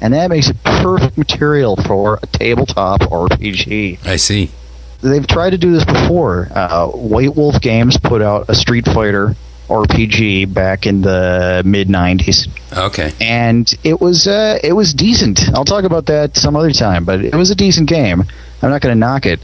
And 0.00 0.14
that 0.14 0.30
makes 0.30 0.48
it 0.48 0.56
perfect 0.64 1.18
material 1.18 1.76
for 1.76 2.18
a 2.22 2.26
tabletop 2.26 3.00
RPG. 3.00 4.04
I 4.06 4.16
see. 4.16 4.50
They've 5.00 5.26
tried 5.26 5.50
to 5.50 5.58
do 5.58 5.72
this 5.72 5.84
before. 5.84 6.48
Uh, 6.54 6.88
White 6.88 7.34
Wolf 7.36 7.60
Games 7.60 7.96
put 7.98 8.22
out 8.22 8.46
a 8.48 8.54
Street 8.54 8.84
Fighter 8.86 9.34
RPG 9.68 10.52
back 10.52 10.86
in 10.86 11.02
the 11.02 11.62
mid 11.64 11.88
90s 11.88 12.48
Okay. 12.76 13.12
and 13.20 13.70
it 13.84 14.00
was 14.00 14.26
uh, 14.26 14.58
it 14.64 14.72
was 14.72 14.94
decent. 14.94 15.40
I'll 15.54 15.64
talk 15.64 15.84
about 15.84 16.06
that 16.06 16.36
some 16.36 16.56
other 16.56 16.72
time, 16.72 17.04
but 17.04 17.20
it 17.22 17.34
was 17.34 17.50
a 17.50 17.54
decent 17.54 17.88
game. 17.88 18.22
I'm 18.62 18.70
not 18.70 18.80
going 18.80 18.94
to 18.94 18.98
knock 18.98 19.26
it. 19.26 19.40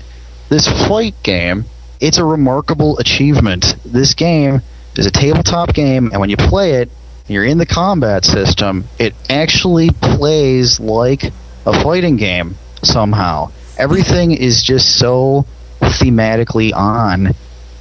This 0.48 0.66
fight 0.88 1.14
game, 1.22 1.64
it's 2.00 2.18
a 2.18 2.24
remarkable 2.24 2.98
achievement. 2.98 3.76
This 3.84 4.14
game 4.14 4.62
is 4.96 5.06
a 5.06 5.10
tabletop 5.10 5.74
game, 5.74 6.10
and 6.10 6.20
when 6.20 6.30
you 6.30 6.36
play 6.36 6.74
it, 6.76 6.90
you're 7.26 7.44
in 7.44 7.58
the 7.58 7.66
combat 7.66 8.24
system. 8.24 8.84
It 8.98 9.14
actually 9.28 9.90
plays 9.90 10.80
like 10.80 11.24
a 11.66 11.82
fighting 11.82 12.16
game 12.16 12.56
somehow. 12.82 13.50
Everything 13.78 14.32
is 14.32 14.62
just 14.62 14.98
so 14.98 15.46
thematically 15.80 16.74
on 16.74 17.34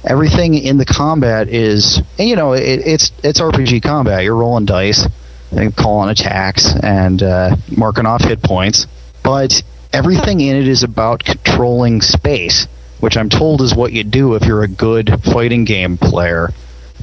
everything 0.04 0.54
in 0.54 0.76
the 0.76 0.84
combat 0.84 1.48
is 1.48 2.02
you 2.18 2.36
know 2.36 2.52
it, 2.52 2.62
it's 2.62 3.12
it's 3.22 3.40
RPG 3.40 3.82
combat. 3.82 4.24
You're 4.24 4.36
rolling 4.36 4.66
dice, 4.66 5.06
and 5.50 5.74
calling 5.74 6.10
attacks, 6.10 6.74
and 6.82 7.22
uh, 7.22 7.56
marking 7.76 8.06
off 8.06 8.22
hit 8.22 8.42
points. 8.42 8.86
But 9.22 9.62
everything 9.92 10.40
in 10.40 10.56
it 10.56 10.68
is 10.68 10.82
about 10.82 11.24
controlling 11.24 12.02
space, 12.02 12.66
which 13.00 13.16
I'm 13.16 13.28
told 13.28 13.62
is 13.62 13.74
what 13.74 13.92
you 13.92 14.04
do 14.04 14.34
if 14.34 14.44
you're 14.44 14.62
a 14.62 14.68
good 14.68 15.22
fighting 15.24 15.64
game 15.64 15.96
player. 15.96 16.50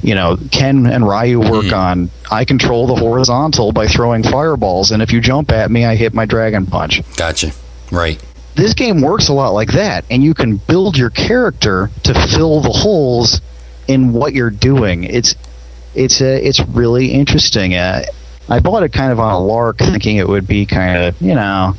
You 0.02 0.14
know, 0.16 0.36
Ken 0.50 0.86
and 0.86 1.06
Ryu 1.08 1.38
work 1.40 1.66
Hmm. 1.66 1.74
on 1.74 2.10
I 2.30 2.44
control 2.44 2.86
the 2.86 2.96
horizontal 2.96 3.72
by 3.72 3.86
throwing 3.86 4.22
fireballs, 4.22 4.90
and 4.90 5.00
if 5.02 5.12
you 5.12 5.20
jump 5.20 5.52
at 5.52 5.70
me, 5.70 5.84
I 5.84 5.94
hit 5.96 6.12
my 6.14 6.24
dragon 6.26 6.66
punch 6.66 7.02
Gotcha. 7.16 7.52
Right. 7.90 8.20
this 8.56 8.74
game 8.74 9.00
works 9.00 9.28
a 9.28 9.32
lot 9.32 9.50
like 9.50 9.72
that, 9.72 10.04
and 10.10 10.22
you 10.24 10.34
can 10.34 10.56
build 10.56 10.96
your 10.96 11.10
character 11.10 11.90
to 12.02 12.14
fill 12.14 12.60
the 12.60 12.70
holes 12.70 13.40
in 13.88 14.12
what 14.12 14.32
you're 14.32 14.50
doing. 14.50 15.04
It's 15.04 15.34
it's 15.94 16.20
uh, 16.20 16.24
it's 16.42 16.60
really 16.68 17.12
interesting. 17.12 17.74
Uh, 17.74 18.02
I 18.48 18.58
bought 18.58 18.82
it 18.82 18.92
kind 18.92 19.12
of 19.12 19.20
on 19.20 19.32
a 19.34 19.38
lark, 19.40 19.78
thinking 19.78 20.16
it 20.16 20.28
would 20.28 20.46
be 20.48 20.66
kind 20.66 20.96
of 21.04 21.20
you 21.22 21.34
know 21.34 21.74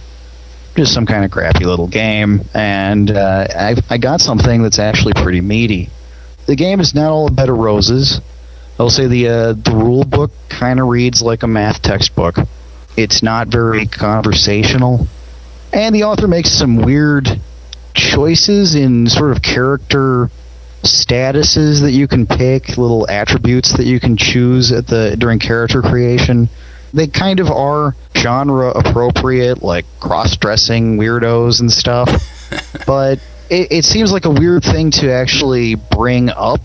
just 0.75 0.93
some 0.93 1.05
kind 1.05 1.25
of 1.25 1.29
crappy 1.31 1.65
little 1.65 1.87
game, 1.87 2.41
and 2.53 3.11
uh, 3.11 3.47
I 3.55 3.75
I 3.89 3.97
got 3.97 4.21
something 4.21 4.61
that's 4.63 4.79
actually 4.79 5.13
pretty 5.13 5.41
meaty. 5.41 5.89
The 6.45 6.55
game 6.55 6.79
is 6.79 6.93
not 6.93 7.11
all 7.11 7.27
a 7.27 7.31
bed 7.31 7.49
of 7.49 7.57
roses. 7.57 8.19
I'll 8.79 8.89
say 8.89 9.07
the 9.07 9.27
uh, 9.27 9.53
the 9.53 9.71
rule 9.73 10.03
book 10.03 10.31
kind 10.49 10.79
of 10.79 10.87
reads 10.87 11.21
like 11.21 11.43
a 11.43 11.47
math 11.47 11.81
textbook. 11.81 12.37
It's 12.97 13.23
not 13.23 13.47
very 13.47 13.85
conversational 13.85 15.07
and 15.73 15.95
the 15.95 16.03
author 16.03 16.27
makes 16.27 16.51
some 16.51 16.77
weird 16.77 17.27
choices 17.95 18.75
in 18.75 19.07
sort 19.09 19.31
of 19.31 19.41
character 19.41 20.29
statuses 20.83 21.81
that 21.81 21.91
you 21.91 22.07
can 22.07 22.27
pick, 22.27 22.77
little 22.77 23.09
attributes 23.09 23.73
that 23.77 23.85
you 23.85 23.99
can 23.99 24.15
choose 24.15 24.71
at 24.71 24.85
the 24.85 25.15
during 25.17 25.39
character 25.39 25.81
creation. 25.81 26.47
They 26.93 27.07
kind 27.07 27.39
of 27.39 27.49
are 27.49 27.95
genre 28.15 28.69
appropriate, 28.69 29.63
like 29.63 29.85
cross-dressing 29.99 30.97
weirdos 30.97 31.59
and 31.59 31.71
stuff. 31.71 32.09
but 32.85 33.19
it, 33.53 33.71
it 33.71 33.85
seems 33.85 34.11
like 34.11 34.25
a 34.25 34.29
weird 34.31 34.63
thing 34.63 34.91
to 34.91 35.11
actually 35.11 35.75
bring 35.75 36.29
up 36.29 36.61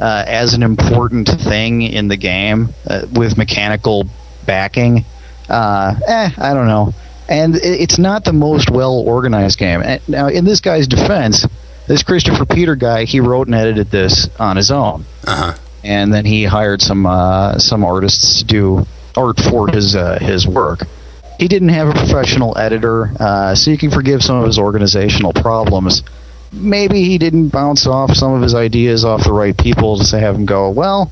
uh, 0.00 0.24
as 0.26 0.54
an 0.54 0.62
important 0.62 1.28
thing 1.28 1.82
in 1.82 2.08
the 2.08 2.16
game 2.16 2.68
uh, 2.86 3.06
with 3.12 3.36
mechanical 3.36 4.04
backing. 4.46 5.04
Uh, 5.48 5.94
eh, 6.06 6.30
I 6.36 6.54
don't 6.54 6.66
know. 6.66 6.92
And 7.28 7.56
it, 7.56 7.62
it's 7.64 7.98
not 7.98 8.24
the 8.24 8.32
most 8.32 8.70
well 8.70 8.98
organized 9.06 9.58
game. 9.58 9.82
And 9.82 10.00
now, 10.08 10.28
in 10.28 10.44
this 10.44 10.60
guy's 10.60 10.86
defense, 10.86 11.46
this 11.86 12.02
Christopher 12.02 12.44
Peter 12.46 12.76
guy, 12.76 13.04
he 13.04 13.20
wrote 13.20 13.46
and 13.46 13.54
edited 13.54 13.90
this 13.90 14.28
on 14.38 14.56
his 14.56 14.70
own, 14.70 15.04
Uh 15.26 15.36
huh. 15.52 15.58
and 15.82 16.12
then 16.12 16.24
he 16.24 16.44
hired 16.44 16.80
some 16.82 17.06
uh, 17.06 17.58
some 17.58 17.84
artists 17.84 18.38
to 18.38 18.44
do 18.44 18.86
art 19.16 19.38
for 19.38 19.68
his 19.68 19.94
uh, 19.94 20.18
his 20.20 20.46
work. 20.46 20.80
He 21.38 21.48
didn't 21.48 21.70
have 21.70 21.88
a 21.88 21.92
professional 21.92 22.56
editor, 22.56 23.10
uh, 23.18 23.54
so 23.54 23.70
you 23.70 23.78
can 23.78 23.90
forgive 23.90 24.22
some 24.22 24.36
of 24.36 24.46
his 24.46 24.58
organizational 24.58 25.32
problems. 25.32 26.02
Maybe 26.52 27.04
he 27.04 27.18
didn't 27.18 27.48
bounce 27.48 27.86
off 27.86 28.14
some 28.14 28.34
of 28.34 28.42
his 28.42 28.54
ideas 28.54 29.04
off 29.04 29.24
the 29.24 29.32
right 29.32 29.56
people 29.56 29.98
to 29.98 30.18
have 30.20 30.36
him 30.36 30.46
go, 30.46 30.70
well, 30.70 31.10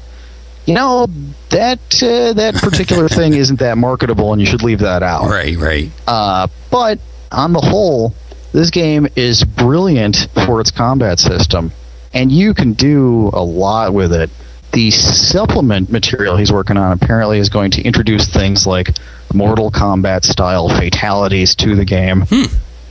you 0.67 0.75
know, 0.75 1.09
that 1.51 1.81
uh, 2.03 2.33
that 2.35 2.55
particular 2.55 3.09
thing 3.09 3.35
isn't 3.35 3.59
that 3.59 3.77
marketable, 3.79 4.33
and 4.33 4.41
you 4.41 4.47
should 4.47 4.63
leave 4.63 4.81
that 4.81 5.03
out. 5.03 5.29
Right. 5.29 5.57
Right. 5.57 5.91
Uh, 6.07 6.47
but 6.71 7.01
on 7.33 7.53
the 7.53 7.61
whole, 7.61 8.15
this 8.53 8.71
game 8.71 9.09
is 9.17 9.43
brilliant 9.43 10.29
for 10.47 10.61
its 10.61 10.71
combat 10.71 11.19
system, 11.19 11.73
and 12.15 12.31
you 12.31 12.55
can 12.55 12.75
do 12.75 13.31
a 13.33 13.43
lot 13.43 13.93
with 13.93 14.13
it. 14.13 14.31
The 14.73 14.91
supplement 14.91 15.91
material 15.91 16.37
he's 16.37 16.51
working 16.53 16.77
on 16.77 16.93
apparently 16.93 17.39
is 17.39 17.49
going 17.49 17.73
to 17.73 17.83
introduce 17.83 18.29
things 18.33 18.67
like 18.67 18.89
Mortal 19.35 19.71
Kombat 19.71 20.25
style 20.25 20.69
fatalities 20.69 21.55
to 21.57 21.77
the 21.77 21.85
game, 21.85 22.25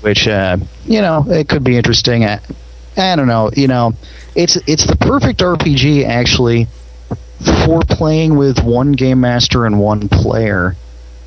which 0.02 0.28
uh, 0.28 0.58
you 0.86 1.02
know 1.02 1.26
it 1.28 1.50
could 1.50 1.64
be 1.64 1.78
interesting. 1.78 2.26
I, 2.26 2.40
I 2.98 3.16
don't 3.16 3.28
know. 3.28 3.52
You 3.56 3.68
know, 3.68 3.94
it's 4.36 4.58
it's 4.68 4.86
the 4.86 4.96
perfect 4.96 5.40
RPG 5.40 6.06
actually 6.06 6.68
for 7.66 7.82
playing 7.82 8.38
with 8.38 8.64
one 8.64 8.92
game 8.92 9.22
master 9.22 9.66
and 9.66 9.80
one 9.80 10.08
player 10.08 10.76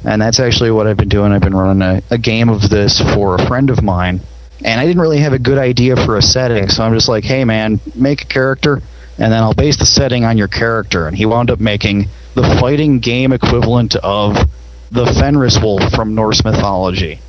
and 0.04 0.20
that's 0.20 0.38
actually 0.38 0.70
what 0.70 0.86
I've 0.86 0.96
been 0.96 1.08
doing. 1.08 1.32
I've 1.32 1.40
been 1.40 1.56
running 1.56 1.82
a, 1.82 2.02
a 2.10 2.18
game 2.18 2.48
of 2.48 2.68
this 2.68 3.00
for 3.14 3.34
a 3.34 3.46
friend 3.46 3.70
of 3.70 3.82
mine, 3.82 4.20
and 4.62 4.80
I 4.80 4.86
didn't 4.86 5.00
really 5.00 5.18
have 5.20 5.32
a 5.32 5.38
good 5.38 5.58
idea 5.58 5.96
for 5.96 6.16
a 6.16 6.22
setting, 6.22 6.68
so 6.68 6.84
I'm 6.84 6.94
just 6.94 7.08
like, 7.08 7.24
hey 7.24 7.44
man, 7.44 7.80
make 7.94 8.22
a 8.22 8.26
character, 8.26 8.82
and 9.18 9.32
then 9.32 9.42
I'll 9.42 9.54
base 9.54 9.76
the 9.76 9.86
setting 9.86 10.24
on 10.24 10.38
your 10.38 10.48
character. 10.48 11.06
And 11.06 11.16
he 11.16 11.26
wound 11.26 11.50
up 11.50 11.60
making 11.60 12.08
the 12.34 12.42
fighting 12.60 12.98
game 12.98 13.32
equivalent 13.32 13.94
of 13.96 14.36
the 14.90 15.06
Fenris 15.06 15.58
wolf 15.60 15.82
from 15.92 16.14
Norse 16.14 16.44
mythology. 16.44 17.20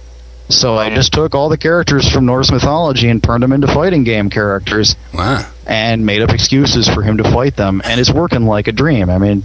So 0.50 0.76
I 0.76 0.94
just 0.94 1.12
took 1.14 1.34
all 1.34 1.50
the 1.50 1.58
characters 1.58 2.08
from 2.12 2.26
Norse 2.28 2.52
mythology 2.52 3.10
and 3.10 3.22
turned 3.24 3.42
them 3.42 3.52
into 3.52 3.68
fighting 3.68 4.04
game 4.04 4.30
characters 4.30 4.96
Wow. 5.14 5.44
and 5.66 6.06
made 6.06 6.22
up 6.22 6.30
excuses 6.30 6.88
for 6.88 7.02
him 7.02 7.18
to 7.18 7.24
fight 7.24 7.56
them, 7.56 7.82
and 7.84 8.00
it's 8.00 8.12
working 8.12 8.46
like 8.46 8.68
a 8.68 8.72
dream. 8.72 9.10
I 9.10 9.18
mean, 9.18 9.44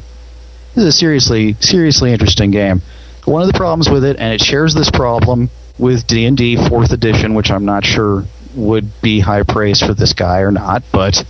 this 0.75 0.85
is 0.85 0.95
a 0.95 0.99
seriously, 0.99 1.57
seriously 1.61 2.13
interesting 2.13 2.51
game. 2.51 2.83
One 3.25 3.41
of 3.41 3.49
the 3.49 3.55
problems 3.57 3.89
with 3.89 4.05
it, 4.05 4.19
and 4.19 4.35
it 4.35 4.43
shares 4.43 4.75
this 4.75 4.91
problem 4.91 5.49
with 5.79 6.07
D 6.07 6.27
and 6.27 6.37
D 6.37 6.57
Fourth 6.69 6.93
Edition, 6.93 7.33
which 7.35 7.51
I'm 7.51 7.65
not 7.65 7.85
sure 7.87 8.25
would 8.55 9.01
be 9.01 9.21
high 9.21 9.43
praise 9.43 9.81
for 9.81 9.95
this 9.95 10.13
guy 10.13 10.41
or 10.41 10.51
not, 10.53 10.83
but 10.93 11.25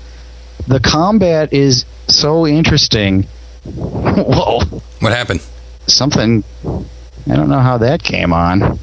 the 0.66 0.80
combat 0.80 1.52
is 1.52 1.84
so 2.08 2.46
interesting. 2.46 3.22
Whoa, 3.64 4.60
What 5.00 5.12
happened? 5.12 5.40
something. 5.86 6.44
I 6.64 7.34
don't 7.36 7.48
know 7.48 7.58
how 7.60 7.78
that 7.78 8.02
came 8.02 8.32
on. 8.32 8.78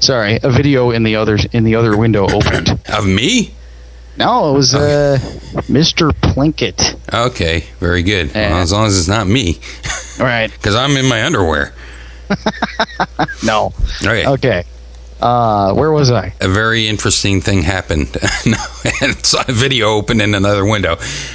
Sorry, 0.00 0.38
a 0.42 0.50
video 0.50 0.90
in 0.92 1.02
the 1.02 1.16
other 1.16 1.38
in 1.52 1.64
the 1.64 1.74
other 1.74 1.96
window 1.96 2.24
opened. 2.28 2.68
Of 2.88 3.06
me? 3.06 3.52
No, 4.16 4.50
it 4.50 4.56
was 4.56 4.74
uh, 4.74 5.18
Mr. 5.68 6.10
Plinkett. 6.10 6.96
Okay, 7.12 7.64
very 7.78 8.02
good. 8.02 8.34
Well, 8.34 8.58
as 8.58 8.72
long 8.72 8.86
as 8.86 8.98
it's 8.98 9.06
not 9.08 9.26
me, 9.28 9.58
All 10.18 10.26
right. 10.26 10.50
because 10.50 10.74
I'm 10.74 10.96
in 10.96 11.06
my 11.06 11.22
underwear. 11.24 11.72
No. 13.44 13.72
Okay. 14.02 14.26
Okay. 14.26 14.64
Uh, 15.20 15.74
where 15.74 15.90
was 15.90 16.10
I? 16.10 16.32
A 16.40 16.48
very 16.48 16.86
interesting 16.86 17.40
thing 17.40 17.62
happened. 17.62 18.16
and 19.02 19.26
saw 19.26 19.42
a 19.48 19.52
video 19.52 19.88
open 19.88 20.20
in 20.20 20.34
another 20.34 20.64
window. 20.64 20.92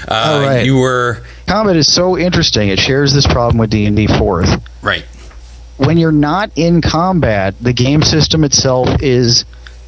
Uh, 0.07 0.23
Oh, 0.34 0.45
right. 0.45 0.65
You 0.65 0.77
were 0.77 1.23
Combat 1.47 1.75
is 1.75 1.93
so 1.93 2.17
interesting. 2.17 2.69
It 2.69 2.79
shares 2.79 3.13
this 3.13 3.27
problem 3.27 3.57
with 3.57 3.69
D 3.69 3.86
and 3.86 3.95
D 3.95 4.07
Fourth. 4.07 4.49
right. 4.81 5.03
When 5.77 5.97
you're 5.97 6.11
not 6.11 6.51
in 6.55 6.81
combat, 6.81 7.55
the 7.59 7.73
game 7.73 8.03
system 8.03 8.43
itself 8.43 9.01
is 9.01 9.43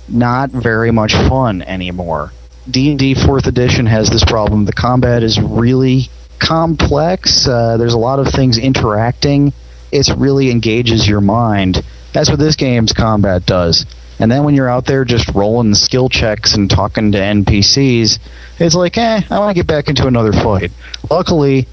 not 0.09 0.49
very 0.49 0.91
much 0.91 1.13
fun 1.13 1.61
anymore. 1.61 2.31
D 2.69 2.89
and 2.89 2.99
D 2.99 3.13
Fourth 3.13 3.45
Edition 3.47 3.85
has 3.85 4.09
this 4.09 4.23
problem. 4.25 4.65
The 4.65 4.73
combat 4.73 5.23
is 5.23 5.39
really 5.39 6.09
complex. 6.39 7.47
Uh, 7.47 7.77
there's 7.77 7.93
a 7.93 7.97
lot 7.99 8.19
of 8.19 8.27
things 8.27 8.57
interacting. 8.57 9.53
It 9.91 10.09
really 10.17 10.51
engages 10.51 11.07
your 11.07 11.21
mind. 11.21 11.83
That's 12.15 12.29
what 12.29 12.39
this 12.39 12.55
game's 12.55 12.93
combat 12.93 13.45
does. 13.45 13.85
And 14.19 14.31
then 14.31 14.45
when 14.45 14.55
you're 14.55 14.69
out 14.69 14.85
there 14.85 15.03
just 15.03 15.27
rolling 15.35 15.75
skill 15.75 16.07
checks 16.07 16.55
and 16.55 16.69
talking 16.69 17.11
to 17.11 17.17
NPCs, 17.17 18.19
it's 18.57 18.73
like, 18.73 18.97
eh, 18.97 19.19
I 19.29 19.39
want 19.39 19.49
to 19.49 19.53
get 19.53 19.67
back 19.67 19.89
into 19.89 20.07
another 20.07 20.31
fight. 20.31 20.71
Luckily, 21.11 21.67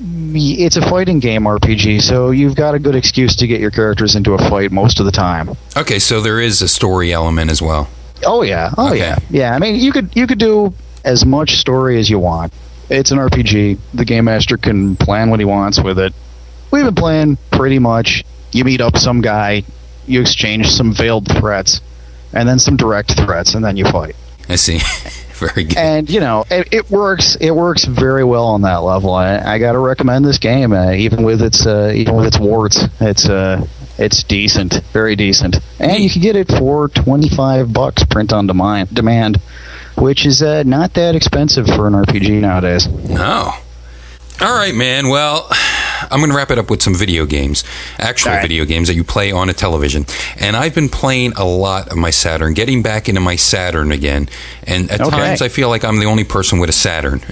it's 0.00 0.76
a 0.76 0.80
fighting 0.82 1.18
game 1.20 1.42
RPG, 1.42 2.00
so 2.00 2.30
you've 2.30 2.54
got 2.54 2.74
a 2.74 2.78
good 2.78 2.94
excuse 2.94 3.36
to 3.36 3.46
get 3.46 3.60
your 3.60 3.70
characters 3.70 4.16
into 4.16 4.32
a 4.32 4.38
fight 4.38 4.72
most 4.72 5.00
of 5.00 5.06
the 5.06 5.12
time. 5.12 5.50
Okay, 5.76 5.98
so 5.98 6.20
there 6.22 6.40
is 6.40 6.62
a 6.62 6.68
story 6.68 7.12
element 7.12 7.50
as 7.50 7.60
well. 7.60 7.88
Oh 8.24 8.42
yeah, 8.42 8.70
oh 8.78 8.88
Okay. 8.88 8.98
yeah, 9.00 9.18
yeah. 9.28 9.54
I 9.54 9.58
mean, 9.58 9.76
you 9.76 9.92
could 9.92 10.16
you 10.16 10.26
could 10.26 10.38
do 10.38 10.72
as 11.04 11.24
much 11.26 11.56
story 11.56 11.98
as 12.00 12.08
you 12.08 12.18
want. 12.18 12.52
It's 12.88 13.10
an 13.10 13.18
RPG. 13.18 13.78
The 13.94 14.04
game 14.04 14.24
master 14.24 14.56
can 14.56 14.96
plan 14.96 15.28
what 15.30 15.40
he 15.40 15.44
wants 15.44 15.78
with 15.78 15.98
it. 15.98 16.14
We've 16.70 16.84
been 16.84 16.94
playing 16.94 17.36
pretty 17.50 17.78
much. 17.78 18.24
You 18.52 18.64
meet 18.64 18.80
up 18.80 18.96
some 18.96 19.20
guy, 19.20 19.64
you 20.06 20.20
exchange 20.20 20.70
some 20.70 20.92
veiled 20.92 21.26
threats, 21.28 21.80
and 22.32 22.48
then 22.48 22.58
some 22.58 22.76
direct 22.76 23.16
threats, 23.18 23.54
and 23.54 23.64
then 23.64 23.76
you 23.76 23.84
fight. 23.84 24.16
I 24.48 24.56
see. 24.56 24.80
very 25.38 25.64
good. 25.64 25.76
And 25.76 26.10
you 26.10 26.20
know, 26.20 26.44
it, 26.50 26.68
it 26.72 26.90
works. 26.90 27.36
It 27.40 27.52
works 27.52 27.84
very 27.84 28.24
well 28.24 28.46
on 28.46 28.62
that 28.62 28.78
level. 28.78 29.14
I, 29.14 29.38
I 29.38 29.58
got 29.58 29.72
to 29.72 29.78
recommend 29.78 30.24
this 30.24 30.38
game, 30.38 30.72
uh, 30.72 30.92
even 30.92 31.22
with 31.22 31.42
its 31.42 31.66
uh, 31.66 31.92
even 31.94 32.16
with 32.16 32.26
its 32.26 32.38
warts. 32.38 32.84
It's 33.00 33.28
uh, 33.28 33.66
it's 33.98 34.22
decent, 34.24 34.80
very 34.92 35.16
decent, 35.16 35.56
and 35.78 36.02
you 36.02 36.10
can 36.10 36.22
get 36.22 36.36
it 36.36 36.48
for 36.48 36.88
twenty 36.88 37.28
five 37.28 37.72
bucks 37.72 38.04
print 38.04 38.32
on 38.32 38.46
demand, 38.46 38.94
demand, 38.94 39.40
which 39.96 40.26
is 40.26 40.42
uh, 40.42 40.62
not 40.64 40.94
that 40.94 41.14
expensive 41.14 41.66
for 41.66 41.86
an 41.86 41.94
RPG 41.94 42.40
nowadays. 42.40 42.86
No. 42.88 43.52
All 44.40 44.54
right, 44.54 44.74
man. 44.74 45.08
Well, 45.08 45.48
I'm 46.10 46.18
going 46.20 46.30
to 46.30 46.36
wrap 46.36 46.50
it 46.50 46.58
up 46.58 46.70
with 46.70 46.82
some 46.82 46.94
video 46.94 47.26
games, 47.26 47.64
actual 47.98 48.32
right. 48.32 48.42
video 48.42 48.64
games 48.64 48.88
that 48.88 48.94
you 48.94 49.04
play 49.04 49.32
on 49.32 49.48
a 49.48 49.52
television. 49.52 50.06
And 50.38 50.56
I've 50.56 50.74
been 50.74 50.88
playing 50.88 51.32
a 51.36 51.44
lot 51.44 51.88
of 51.88 51.96
my 51.96 52.10
Saturn, 52.10 52.54
getting 52.54 52.82
back 52.82 53.08
into 53.08 53.20
my 53.20 53.36
Saturn 53.36 53.92
again. 53.92 54.28
And 54.66 54.90
at 54.90 55.00
Okay. 55.00 55.10
times 55.10 55.42
I 55.42 55.48
feel 55.48 55.68
like 55.68 55.84
I'm 55.84 55.98
the 55.98 56.06
only 56.06 56.24
person 56.24 56.58
with 56.58 56.68
a 56.70 56.72
Saturn. 56.74 57.20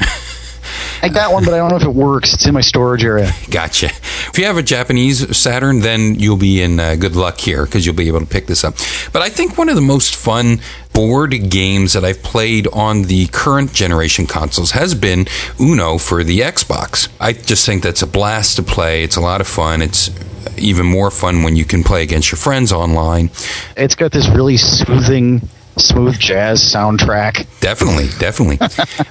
I 1.03 1.09
got 1.09 1.33
one, 1.33 1.45
but 1.45 1.55
I 1.55 1.59
don't 1.59 1.71
know 1.71 1.77
if 1.77 1.85
it 1.85 1.95
works. 1.95 2.35
It's 2.35 2.47
in 2.47 2.55
my 2.55 2.61
storage 2.61 3.05
area. 3.05 3.33
Gotcha. 3.51 3.87
If 3.87 4.39
you 4.39 4.47
have 4.47 4.57
a 4.57 4.63
Japanese 4.63 5.37
Saturn, 5.37 5.81
then 5.81 6.17
you'll 6.17 6.37
be 6.37 6.63
in 6.63 6.81
uh, 6.81 6.97
good 6.97 7.17
luck 7.17 7.39
here 7.39 7.65
because 7.65 7.87
you'll 7.87 7.95
be 7.95 8.09
able 8.09 8.21
to 8.21 8.27
pick 8.27 8.47
this 8.47 8.65
up. 8.65 8.75
But 9.13 9.23
I 9.23 9.29
think 9.29 9.59
one 9.59 9.69
of 9.69 9.75
the 9.75 9.81
most 9.81 10.15
fun 10.17 10.61
board 10.93 11.51
games 11.51 11.93
that 11.93 12.05
I've 12.05 12.23
played 12.23 12.67
on 12.69 13.03
the 13.03 13.27
current 13.27 13.73
generation 13.73 14.27
consoles 14.27 14.71
has 14.71 14.95
been 14.95 15.27
Uno 15.61 15.99
for 15.99 16.25
the 16.25 16.41
Xbox. 16.41 17.09
I 17.21 17.35
just 17.35 17.67
think 17.67 17.83
that's 17.83 18.03
a 18.03 18.07
blast 18.07 18.57
to 18.57 18.63
play. 18.63 19.05
It's 19.05 19.17
a 19.17 19.21
lot 19.21 19.41
of 19.41 19.47
fun. 19.47 19.83
It's 19.83 20.11
even 20.57 20.87
more 20.87 21.11
fun 21.11 21.43
when 21.43 21.57
you 21.57 21.65
can 21.65 21.83
play 21.83 22.03
against 22.03 22.31
your 22.31 22.39
friends 22.39 22.73
online. 22.73 23.31
It's 23.77 23.95
got 23.95 24.13
this 24.13 24.29
really 24.29 24.57
soothing, 24.57 25.49
smooth 25.77 26.19
jazz 26.19 26.63
soundtrack. 26.63 27.47
Definitely, 27.61 28.09
definitely. 28.19 28.59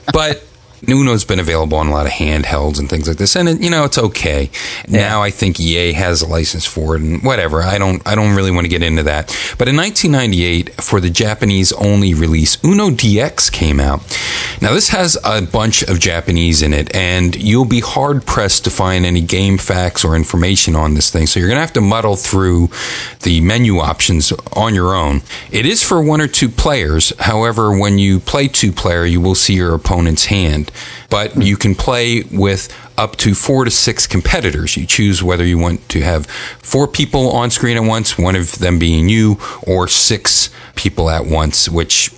but 0.13 0.43
Uno's 0.87 1.25
been 1.25 1.39
available 1.39 1.77
on 1.77 1.87
a 1.87 1.91
lot 1.91 2.05
of 2.05 2.11
handhelds 2.11 2.79
and 2.79 2.89
things 2.89 3.07
like 3.07 3.17
this, 3.17 3.35
and 3.35 3.49
it, 3.49 3.61
you 3.61 3.69
know 3.69 3.83
it's 3.83 3.97
okay. 3.97 4.49
Now 4.87 5.21
I 5.21 5.31
think 5.31 5.59
EA 5.59 5.93
has 5.93 6.21
a 6.21 6.27
license 6.27 6.65
for 6.65 6.95
it, 6.95 7.01
and 7.01 7.23
whatever. 7.23 7.61
I 7.61 7.77
don't, 7.77 8.01
I 8.07 8.15
don't 8.15 8.35
really 8.35 8.51
want 8.51 8.65
to 8.65 8.69
get 8.69 8.83
into 8.83 9.03
that. 9.03 9.27
But 9.57 9.67
in 9.67 9.75
1998, 9.75 10.81
for 10.81 10.99
the 10.99 11.09
Japanese 11.09 11.71
only 11.73 12.13
release, 12.13 12.63
Uno 12.63 12.89
DX 12.89 13.51
came 13.51 13.79
out. 13.79 14.01
Now 14.61 14.73
this 14.73 14.89
has 14.89 15.17
a 15.23 15.41
bunch 15.41 15.83
of 15.83 15.99
Japanese 15.99 16.61
in 16.61 16.73
it, 16.73 16.95
and 16.95 17.35
you'll 17.35 17.65
be 17.65 17.81
hard 17.81 18.25
pressed 18.25 18.63
to 18.65 18.69
find 18.69 19.05
any 19.05 19.21
game 19.21 19.57
facts 19.57 20.03
or 20.03 20.15
information 20.15 20.75
on 20.75 20.93
this 20.93 21.11
thing. 21.11 21.27
So 21.27 21.39
you're 21.39 21.49
gonna 21.49 21.61
have 21.61 21.73
to 21.73 21.81
muddle 21.81 22.15
through 22.15 22.69
the 23.23 23.41
menu 23.41 23.79
options 23.79 24.31
on 24.53 24.73
your 24.73 24.95
own. 24.95 25.21
It 25.51 25.65
is 25.65 25.83
for 25.83 26.01
one 26.01 26.21
or 26.21 26.27
two 26.27 26.49
players. 26.49 27.13
However, 27.19 27.77
when 27.77 27.97
you 27.97 28.19
play 28.19 28.47
two 28.47 28.71
player, 28.71 29.05
you 29.05 29.21
will 29.21 29.35
see 29.35 29.55
your 29.55 29.73
opponent's 29.73 30.25
hand. 30.25 30.71
But 31.09 31.41
you 31.41 31.57
can 31.57 31.75
play 31.75 32.23
with 32.31 32.73
up 32.97 33.15
to 33.17 33.33
four 33.33 33.65
to 33.65 33.71
six 33.71 34.07
competitors. 34.07 34.77
You 34.77 34.85
choose 34.85 35.21
whether 35.21 35.45
you 35.45 35.57
want 35.57 35.87
to 35.89 36.01
have 36.01 36.25
four 36.27 36.87
people 36.87 37.31
on 37.31 37.51
screen 37.51 37.77
at 37.77 37.83
once, 37.83 38.17
one 38.17 38.35
of 38.35 38.59
them 38.59 38.79
being 38.79 39.09
you, 39.09 39.37
or 39.65 39.87
six 39.87 40.49
people 40.75 41.09
at 41.09 41.25
once, 41.25 41.69
which 41.69 42.11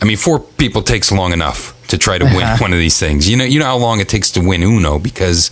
I 0.00 0.04
mean, 0.04 0.16
four 0.16 0.40
people 0.40 0.82
takes 0.82 1.12
long 1.12 1.32
enough 1.32 1.74
to 1.88 1.98
try 1.98 2.18
to 2.18 2.24
win 2.24 2.46
one 2.58 2.72
of 2.72 2.78
these 2.78 2.98
things. 2.98 3.28
You 3.28 3.36
know, 3.36 3.44
you 3.44 3.58
know 3.58 3.66
how 3.66 3.78
long 3.78 4.00
it 4.00 4.08
takes 4.08 4.30
to 4.32 4.40
win 4.40 4.62
Uno 4.62 4.98
because 4.98 5.50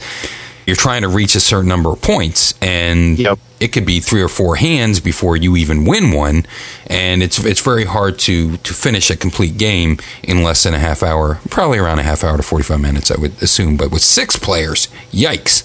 you're 0.66 0.76
trying 0.76 1.02
to 1.02 1.08
reach 1.08 1.34
a 1.36 1.40
certain 1.40 1.68
number 1.68 1.90
of 1.90 2.02
points, 2.02 2.54
and 2.60 3.18
Yep. 3.18 3.38
it 3.60 3.68
could 3.68 3.86
be 3.86 4.00
three 4.00 4.20
or 4.22 4.28
four 4.28 4.56
hands 4.56 5.00
before 5.00 5.36
you 5.36 5.56
even 5.56 5.84
win 5.86 6.10
one, 6.12 6.44
and 6.88 7.22
it's 7.22 7.38
it's 7.38 7.60
very 7.60 7.84
hard 7.84 8.18
to 8.20 8.56
to 8.58 8.74
finish 8.74 9.10
a 9.10 9.16
complete 9.16 9.56
game 9.58 9.98
in 10.22 10.42
less 10.42 10.64
than 10.64 10.74
a 10.74 10.78
half 10.78 11.02
hour, 11.02 11.38
probably 11.50 11.78
around 11.78 12.00
a 12.00 12.02
half 12.02 12.24
hour 12.24 12.36
to 12.36 12.42
forty 12.42 12.64
five 12.64 12.80
minutes, 12.80 13.10
I 13.10 13.20
would 13.20 13.40
assume. 13.42 13.76
But 13.76 13.90
with 13.90 14.02
six 14.02 14.36
players, 14.36 14.88
yikes! 15.12 15.62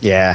Yeah. 0.00 0.34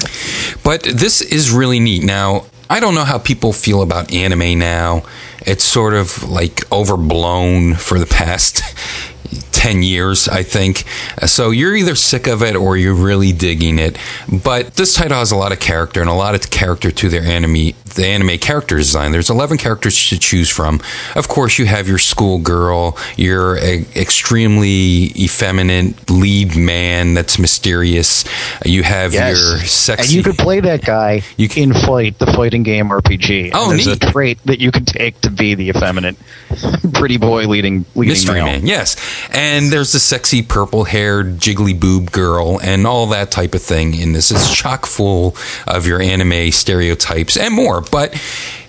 But 0.63 0.83
this 0.83 1.21
is 1.21 1.51
really 1.51 1.79
neat. 1.79 2.03
Now, 2.03 2.45
I 2.71 2.79
don't 2.79 2.95
know 2.95 3.03
how 3.03 3.19
people 3.19 3.53
feel 3.53 3.81
about 3.83 4.11
anime 4.11 4.57
now. 4.57 5.03
It's 5.45 5.63
sort 5.63 5.93
of 5.93 6.27
like 6.29 6.69
overblown 6.71 7.75
for 7.75 7.99
the 7.99 8.05
past 8.07 8.61
10 9.59 9.83
years, 9.83 10.29
I 10.29 10.43
think. 10.43 10.85
So 11.25 11.51
you're 11.51 11.75
either 11.75 11.93
sick 11.95 12.27
of 12.27 12.41
it 12.41 12.55
or 12.55 12.77
you're 12.77 12.95
really 12.95 13.33
digging 13.33 13.77
it. 13.77 13.97
But 14.43 14.75
this 14.75 14.93
title 14.93 15.17
has 15.17 15.31
a 15.33 15.35
lot 15.35 15.51
of 15.51 15.59
character 15.59 15.99
and 15.99 16.09
a 16.09 16.13
lot 16.13 16.33
of 16.33 16.49
character 16.49 16.91
to 16.91 17.09
their 17.09 17.23
anime, 17.23 17.71
the 17.95 18.05
anime 18.05 18.37
character 18.37 18.77
design. 18.77 19.11
There's 19.11 19.29
11 19.29 19.57
characters 19.57 20.07
to 20.09 20.17
choose 20.17 20.49
from. 20.49 20.79
Of 21.13 21.27
course, 21.27 21.59
you 21.59 21.65
have 21.65 21.89
your 21.89 21.97
schoolgirl, 21.97 22.97
your 23.17 23.57
extremely 24.13 25.11
effeminate 25.17 26.09
lead 26.09 26.55
man 26.55 27.13
that's 27.13 27.37
mysterious. 27.37 28.23
You 28.65 28.83
have 28.83 29.13
Yes. 29.13 29.37
your 29.37 29.57
sexy. 29.65 30.03
And 30.03 30.11
you 30.13 30.23
could 30.23 30.37
play 30.37 30.61
that 30.61 30.85
guy 30.85 31.21
You 31.35 31.49
can 31.49 31.73
fight 31.73 32.17
the 32.19 32.27
fighting 32.27 32.63
game 32.63 32.89
RPG. 32.91 33.51
Oh, 33.53 33.69
and 33.71 33.73
there's 33.73 33.87
neat. 33.87 34.03
a 34.03 34.11
trait 34.11 34.39
that 34.45 34.59
you 34.59 34.71
can 34.71 34.85
take 34.85 35.19
to 35.21 35.29
be 35.29 35.53
the 35.55 35.67
effeminate 35.69 36.15
pretty 36.93 37.17
boy 37.17 37.45
leading 37.47 37.85
leading 37.95 38.11
Mystery 38.13 38.35
male. 38.35 38.45
Man, 38.45 38.65
yes. 38.65 38.95
And 39.33 39.48
there's 39.71 39.91
the 39.91 39.99
sexy 39.99 40.41
purple 40.41 40.83
haired 40.83 41.37
jiggly 41.37 41.77
boob 41.77 42.11
girl 42.11 42.59
and 42.61 42.85
all 42.85 43.07
that 43.07 43.31
type 43.31 43.53
of 43.55 43.61
thing 43.61 43.95
in 43.95 44.13
this. 44.13 44.31
It's 44.31 44.55
chock 44.55 44.85
full 44.85 45.35
of 45.67 45.87
your 45.87 46.01
anime 46.01 46.51
stereotypes 46.51 47.37
and 47.37 47.53
more, 47.53 47.81
but 47.81 48.13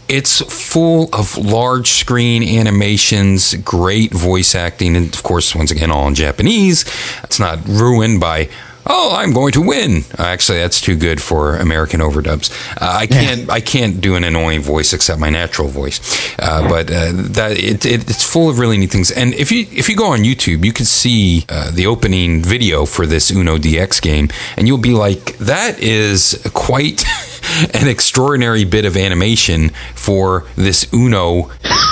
it's 0.09 0.41
full 0.41 1.09
of 1.13 1.39
large 1.39 1.91
screen 1.91 2.43
animations, 2.43 3.55
great 3.55 4.13
voice 4.13 4.57
acting, 4.57 4.97
and 4.97 5.15
of 5.15 5.23
course, 5.23 5.55
once 5.55 5.71
again, 5.71 5.91
all 5.91 6.09
in 6.09 6.17
Japanese. 6.17 6.85
It's 7.23 7.39
not 7.39 7.67
ruined 7.69 8.19
by 8.19 8.49
oh, 8.87 9.15
I'm 9.17 9.33
going 9.33 9.53
to 9.53 9.63
win. 9.63 10.03
Actually, 10.19 10.59
that's 10.59 10.81
too 10.81 10.97
good 10.97 11.21
for 11.23 11.57
American 11.57 12.01
overdubs. 12.01 12.51
Uh, 12.81 12.97
I 13.01 13.07
can't 13.07 13.51
I 13.51 13.61
can't 13.61 14.01
do 14.01 14.17
an 14.17 14.25
annoying 14.25 14.61
voice 14.61 14.93
except 14.93 15.21
my 15.21 15.31
natural 15.31 15.69
voice. 15.69 16.01
Uh, 16.39 16.69
but 16.69 16.91
uh, 16.91 17.13
that 17.13 17.53
it, 17.53 17.85
it, 17.85 18.09
it's 18.11 18.25
full 18.25 18.49
of 18.49 18.59
really 18.59 18.79
neat 18.79 18.91
things. 18.91 19.11
And 19.11 19.35
if 19.35 19.53
you 19.53 19.67
if 19.71 19.89
you 19.89 19.97
go 19.97 20.07
on 20.07 20.21
YouTube, 20.21 20.65
you 20.65 20.73
can 20.73 20.87
see 20.87 21.45
uh, 21.49 21.71
the 21.71 21.87
opening 21.87 22.43
video 22.43 22.87
for 22.87 23.07
this 23.07 23.31
Uno 23.31 23.57
DX 23.57 24.01
game, 24.03 24.29
and 24.57 24.67
you'll 24.67 24.79
be 24.79 24.95
like, 24.95 25.37
that 25.39 25.79
is 25.81 26.41
quite. 26.55 27.05
an 27.75 27.89
extraordinary 27.89 28.65
bit 28.65 28.85
of 28.85 28.97
animation 28.97 29.71
for 29.95 30.45
this 30.57 30.87
Uno 30.93 31.51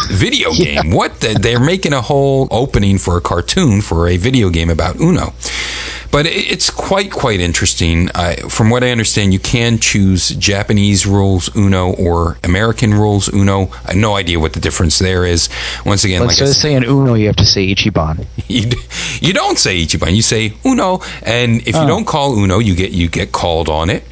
video 0.08 0.52
game. 0.54 0.90
What 0.90 1.20
the, 1.20 1.34
they're 1.40 1.60
making 1.60 1.92
a 1.92 2.02
whole 2.02 2.48
opening 2.50 2.98
for 2.98 3.16
a 3.16 3.20
cartoon 3.20 3.80
for 3.80 4.08
a 4.08 4.16
video 4.16 4.50
game 4.50 4.70
about 4.70 4.96
Uno. 5.00 5.32
But 6.10 6.24
it's 6.24 6.70
quite 6.70 7.10
quite 7.12 7.38
interesting. 7.38 8.08
I, 8.14 8.36
from 8.48 8.70
what 8.70 8.82
I 8.82 8.90
understand, 8.92 9.34
you 9.34 9.38
can 9.38 9.78
choose 9.78 10.30
Japanese 10.30 11.04
rules 11.06 11.54
Uno 11.54 11.92
or 11.96 12.38
American 12.42 12.94
rules 12.94 13.28
Uno. 13.30 13.68
I 13.84 13.88
have 13.88 13.96
no 13.96 14.16
idea 14.16 14.40
what 14.40 14.54
the 14.54 14.60
difference 14.60 14.98
there 14.98 15.26
is. 15.26 15.50
Once 15.84 16.04
again, 16.04 16.22
Let's 16.22 16.40
like 16.40 16.48
just 16.48 16.62
say 16.62 16.72
in 16.72 16.82
Uno, 16.84 17.12
you 17.12 17.26
have 17.26 17.36
to 17.36 17.44
say 17.44 17.74
Ichiban. 17.74 18.24
you, 18.48 18.70
you 19.20 19.34
don't 19.34 19.58
say 19.58 19.84
Ichiban, 19.84 20.16
you 20.16 20.22
say 20.22 20.54
Uno, 20.64 21.00
and 21.22 21.60
if 21.68 21.74
you 21.74 21.82
Oh. 21.82 21.86
don't 21.86 22.06
call 22.06 22.38
Uno, 22.38 22.58
you 22.58 22.74
get 22.74 22.92
you 22.92 23.08
get 23.10 23.30
called 23.32 23.68
on 23.68 23.90
it. 23.90 24.02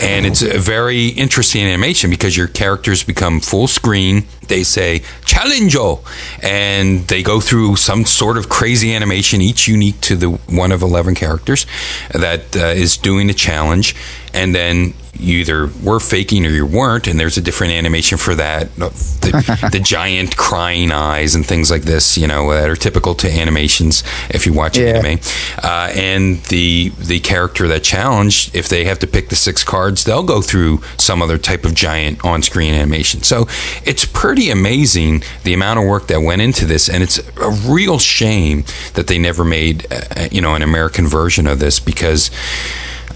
And 0.00 0.26
it's 0.26 0.42
a 0.42 0.58
very 0.58 1.08
interesting 1.08 1.62
animation 1.62 2.10
because 2.10 2.36
your 2.36 2.48
characters 2.48 3.04
become 3.04 3.40
full 3.40 3.68
screen. 3.68 4.24
They 4.48 4.64
say 4.64 5.00
"Challengo," 5.26 6.00
and 6.42 7.06
they 7.08 7.22
go 7.22 7.40
through 7.40 7.76
some 7.76 8.04
sort 8.04 8.36
of 8.36 8.48
crazy 8.48 8.94
animation, 8.94 9.40
each 9.40 9.68
unique 9.68 10.00
to 10.02 10.16
the 10.16 10.30
one 10.30 10.72
of 10.72 10.82
eleven 10.82 11.14
characters 11.14 11.66
that 12.12 12.56
uh, 12.56 12.66
is 12.66 12.96
doing 12.96 13.26
the 13.26 13.34
challenge. 13.34 13.94
And 14.32 14.54
then 14.54 14.94
you 15.18 15.38
either 15.38 15.68
were 15.82 16.00
faking 16.00 16.46
or 16.46 16.50
you 16.50 16.64
weren't, 16.64 17.06
and 17.06 17.18
there's 17.20 17.36
a 17.36 17.40
different 17.42 17.72
animation 17.72 18.16
for 18.16 18.34
that. 18.36 18.74
The, 18.76 19.68
the 19.72 19.80
giant 19.80 20.36
crying 20.36 20.92
eyes 20.92 21.34
and 21.34 21.44
things 21.44 21.70
like 21.70 21.82
this, 21.82 22.16
you 22.16 22.26
know, 22.26 22.50
that 22.52 22.68
are 22.68 22.76
typical 22.76 23.14
to 23.16 23.30
animations 23.30 24.02
if 24.30 24.46
you 24.46 24.52
watch 24.52 24.78
Yeah. 24.78 24.96
anime. 24.96 25.18
Uh, 25.62 25.92
and 25.94 26.42
the 26.44 26.90
the 26.98 27.20
character 27.20 27.68
that 27.68 27.82
challenged, 27.82 28.54
if 28.54 28.68
they 28.68 28.84
have 28.84 28.98
to 29.00 29.06
pick 29.06 29.28
the 29.28 29.36
six 29.36 29.62
cards, 29.64 30.04
they'll 30.04 30.22
go 30.22 30.40
through 30.40 30.80
some 30.96 31.20
other 31.22 31.38
type 31.38 31.64
of 31.64 31.74
giant 31.74 32.24
on-screen 32.24 32.72
animation. 32.72 33.22
So 33.22 33.46
it's 33.84 34.04
pretty 34.04 34.50
amazing 34.50 35.22
the 35.44 35.52
amount 35.54 35.80
of 35.80 35.86
work 35.86 36.06
that 36.06 36.20
went 36.22 36.40
into 36.40 36.64
this, 36.66 36.88
and 36.88 37.02
it's 37.02 37.18
a 37.36 37.50
real 37.70 37.98
shame 37.98 38.64
that 38.94 39.06
they 39.08 39.18
never 39.18 39.44
made, 39.44 39.86
uh, 39.92 40.28
you 40.30 40.40
know, 40.40 40.54
an 40.54 40.62
American 40.62 41.06
version 41.08 41.46
of 41.46 41.58
this 41.58 41.80
because. 41.80 42.30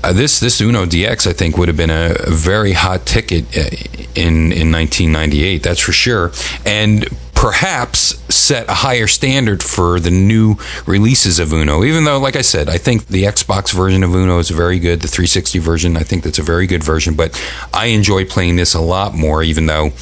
Uh, 0.04 0.12
this 0.12 0.38
this 0.38 0.60
Uno 0.60 0.84
DX 0.84 1.26
I 1.26 1.32
think 1.32 1.56
would 1.56 1.68
have 1.68 1.78
been 1.78 1.88
a, 1.88 2.14
a 2.26 2.30
very 2.30 2.72
hot 2.72 3.06
ticket 3.06 3.44
uh, 3.56 3.70
in 4.14 4.52
in 4.52 4.70
1998. 4.70 5.62
That's 5.62 5.80
for 5.80 5.92
sure, 5.92 6.30
and 6.66 7.06
perhaps 7.34 8.14
set 8.34 8.68
a 8.68 8.74
higher 8.74 9.06
standard 9.06 9.62
for 9.62 9.98
the 9.98 10.10
new 10.10 10.56
releases 10.84 11.38
of 11.38 11.54
Uno. 11.54 11.84
Even 11.84 12.04
though, 12.04 12.18
like 12.18 12.36
I 12.36 12.42
said, 12.42 12.68
I 12.68 12.76
think 12.76 13.06
the 13.06 13.22
Xbox 13.22 13.72
version 13.72 14.02
of 14.02 14.14
Uno 14.14 14.38
is 14.38 14.50
very 14.50 14.78
good. 14.78 15.00
The 15.00 15.08
360 15.08 15.58
version, 15.58 15.96
I 15.96 16.02
think 16.02 16.22
that's 16.22 16.38
a 16.38 16.42
very 16.42 16.66
good 16.66 16.84
version. 16.84 17.14
But 17.14 17.42
I 17.72 17.86
enjoy 17.86 18.26
playing 18.26 18.56
this 18.56 18.74
a 18.74 18.82
lot 18.82 19.14
more, 19.14 19.42
even 19.42 19.64
though 19.64 19.92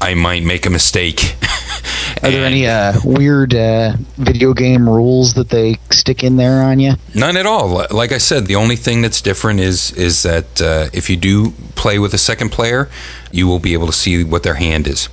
I 0.00 0.14
might 0.14 0.42
make 0.42 0.66
a 0.66 0.70
mistake. 0.70 1.36
Are 2.22 2.30
there 2.30 2.44
any 2.44 2.66
uh, 2.66 2.94
weird 3.04 3.54
uh, 3.54 3.94
video 4.16 4.52
game 4.54 4.88
rules 4.88 5.34
that 5.34 5.48
they 5.48 5.76
stick 5.90 6.24
in 6.24 6.36
there 6.36 6.62
on 6.62 6.80
you? 6.80 6.94
None 7.14 7.36
at 7.36 7.46
all. 7.46 7.86
Like 7.90 8.12
I 8.12 8.18
said, 8.18 8.46
the 8.46 8.56
only 8.56 8.76
thing 8.76 9.02
that's 9.02 9.20
different 9.20 9.60
is 9.60 9.92
is 9.92 10.22
that 10.22 10.60
uh, 10.60 10.88
if 10.92 11.08
you 11.08 11.16
do 11.16 11.52
play 11.74 11.98
with 11.98 12.14
a 12.14 12.18
second 12.18 12.50
player, 12.50 12.88
you 13.30 13.46
will 13.46 13.58
be 13.58 13.72
able 13.72 13.86
to 13.86 13.92
see 13.92 14.24
what 14.24 14.42
their 14.42 14.54
hand 14.54 14.86
is. 14.86 15.08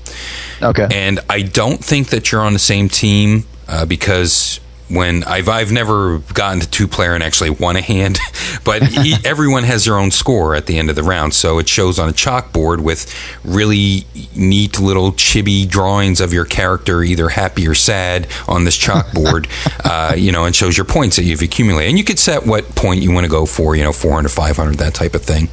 Okay. 0.62 0.88
And 0.91 1.20
I 1.30 1.41
don't 1.41 1.84
think 1.84 2.10
that 2.10 2.32
you're 2.32 2.41
on 2.41 2.53
the 2.53 2.60
same 2.60 2.89
team 2.89 3.45
uh, 3.68 3.86
because 3.86 4.60
when 4.89 5.23
I've 5.23 5.49
I've 5.49 5.71
never 5.71 6.19
gotten 6.33 6.59
to 6.59 6.69
two 6.69 6.88
player 6.88 7.13
and 7.13 7.23
actually 7.23 7.49
won 7.49 7.75
a 7.75 7.81
hand, 7.81 8.19
but 8.63 8.83
he, 8.83 9.15
everyone 9.25 9.63
has 9.63 9.86
their 9.86 9.97
own 9.97 10.11
score 10.11 10.55
at 10.55 10.65
the 10.65 10.77
end 10.77 10.89
of 10.89 10.95
the 10.95 11.03
round, 11.03 11.33
so 11.33 11.59
it 11.59 11.67
shows 11.67 11.99
on 11.99 12.09
a 12.09 12.13
chalkboard 12.13 12.81
with 12.81 13.13
really 13.43 14.05
neat 14.36 14.79
little 14.79 15.11
chibi 15.13 15.67
drawings 15.67 16.21
of 16.21 16.33
your 16.33 16.45
character, 16.45 17.03
either 17.03 17.29
happy 17.29 17.67
or 17.67 17.75
sad, 17.75 18.27
on 18.47 18.63
this 18.63 18.77
chalkboard, 18.77 19.47
uh, 19.86 20.15
you 20.15 20.31
know, 20.31 20.45
and 20.45 20.55
shows 20.55 20.77
your 20.77 20.86
points 20.86 21.15
that 21.15 21.23
you've 21.23 21.41
accumulated, 21.41 21.89
and 21.89 21.97
you 21.97 22.03
could 22.03 22.19
set 22.19 22.45
what 22.45 22.75
point 22.75 23.01
you 23.01 23.11
want 23.11 23.25
to 23.25 23.31
go 23.31 23.45
for, 23.45 23.75
you 23.75 23.83
know, 23.83 23.93
400, 23.93 24.29
500, 24.29 24.75
that 24.75 24.93
type 24.93 25.15
of 25.15 25.23
thing 25.23 25.49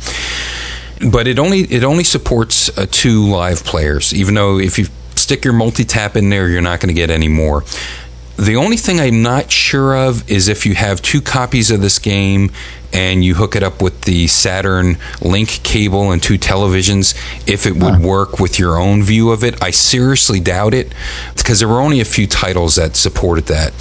but 1.11 1.27
it 1.27 1.39
only 1.41 1.63
it 1.63 1.83
only 1.83 2.05
supports 2.05 2.77
uh, 2.79 2.87
two 2.91 3.27
live 3.27 3.65
players. 3.65 4.15
Even 4.15 4.35
though 4.35 4.61
if 4.61 4.79
you 4.79 4.87
stick 5.17 5.45
your 5.45 5.55
multi 5.55 5.85
tap 5.85 6.17
in 6.17 6.31
there, 6.31 6.49
you're 6.49 6.63
not 6.63 6.81
going 6.81 6.89
to 6.89 6.95
get 6.95 7.11
any 7.11 7.29
more. 7.29 7.65
The 8.37 8.57
only 8.57 8.77
thing 8.77 8.99
I'm 8.99 9.23
not 9.23 9.51
sure 9.51 9.95
of 9.95 10.29
is 10.31 10.49
if 10.49 10.65
you 10.65 10.75
have 10.75 11.03
two 11.03 11.21
copies 11.21 11.71
of 11.71 11.81
this 11.81 11.99
game 11.99 12.51
and 12.93 13.25
you 13.25 13.35
hook 13.35 13.57
it 13.57 13.63
up 13.63 13.81
with 13.83 14.03
the 14.03 14.27
Saturn 14.27 14.99
link 15.21 15.49
cable 15.63 16.11
and 16.13 16.23
two 16.23 16.39
televisions, 16.39 17.15
if 17.49 17.67
it 17.67 17.77
would 17.77 18.01
work 18.01 18.39
with 18.39 18.59
your 18.59 18.79
own 18.79 19.03
view 19.03 19.31
of 19.31 19.43
it. 19.45 19.63
I 19.63 19.71
seriously 19.71 20.41
doubt 20.41 20.75
it 20.75 20.93
because 21.37 21.59
there 21.59 21.69
were 21.69 21.81
only 21.81 22.01
a 22.01 22.05
few 22.05 22.27
titles 22.27 22.77
that 22.77 22.97
supported 22.97 23.47
that. 23.47 23.73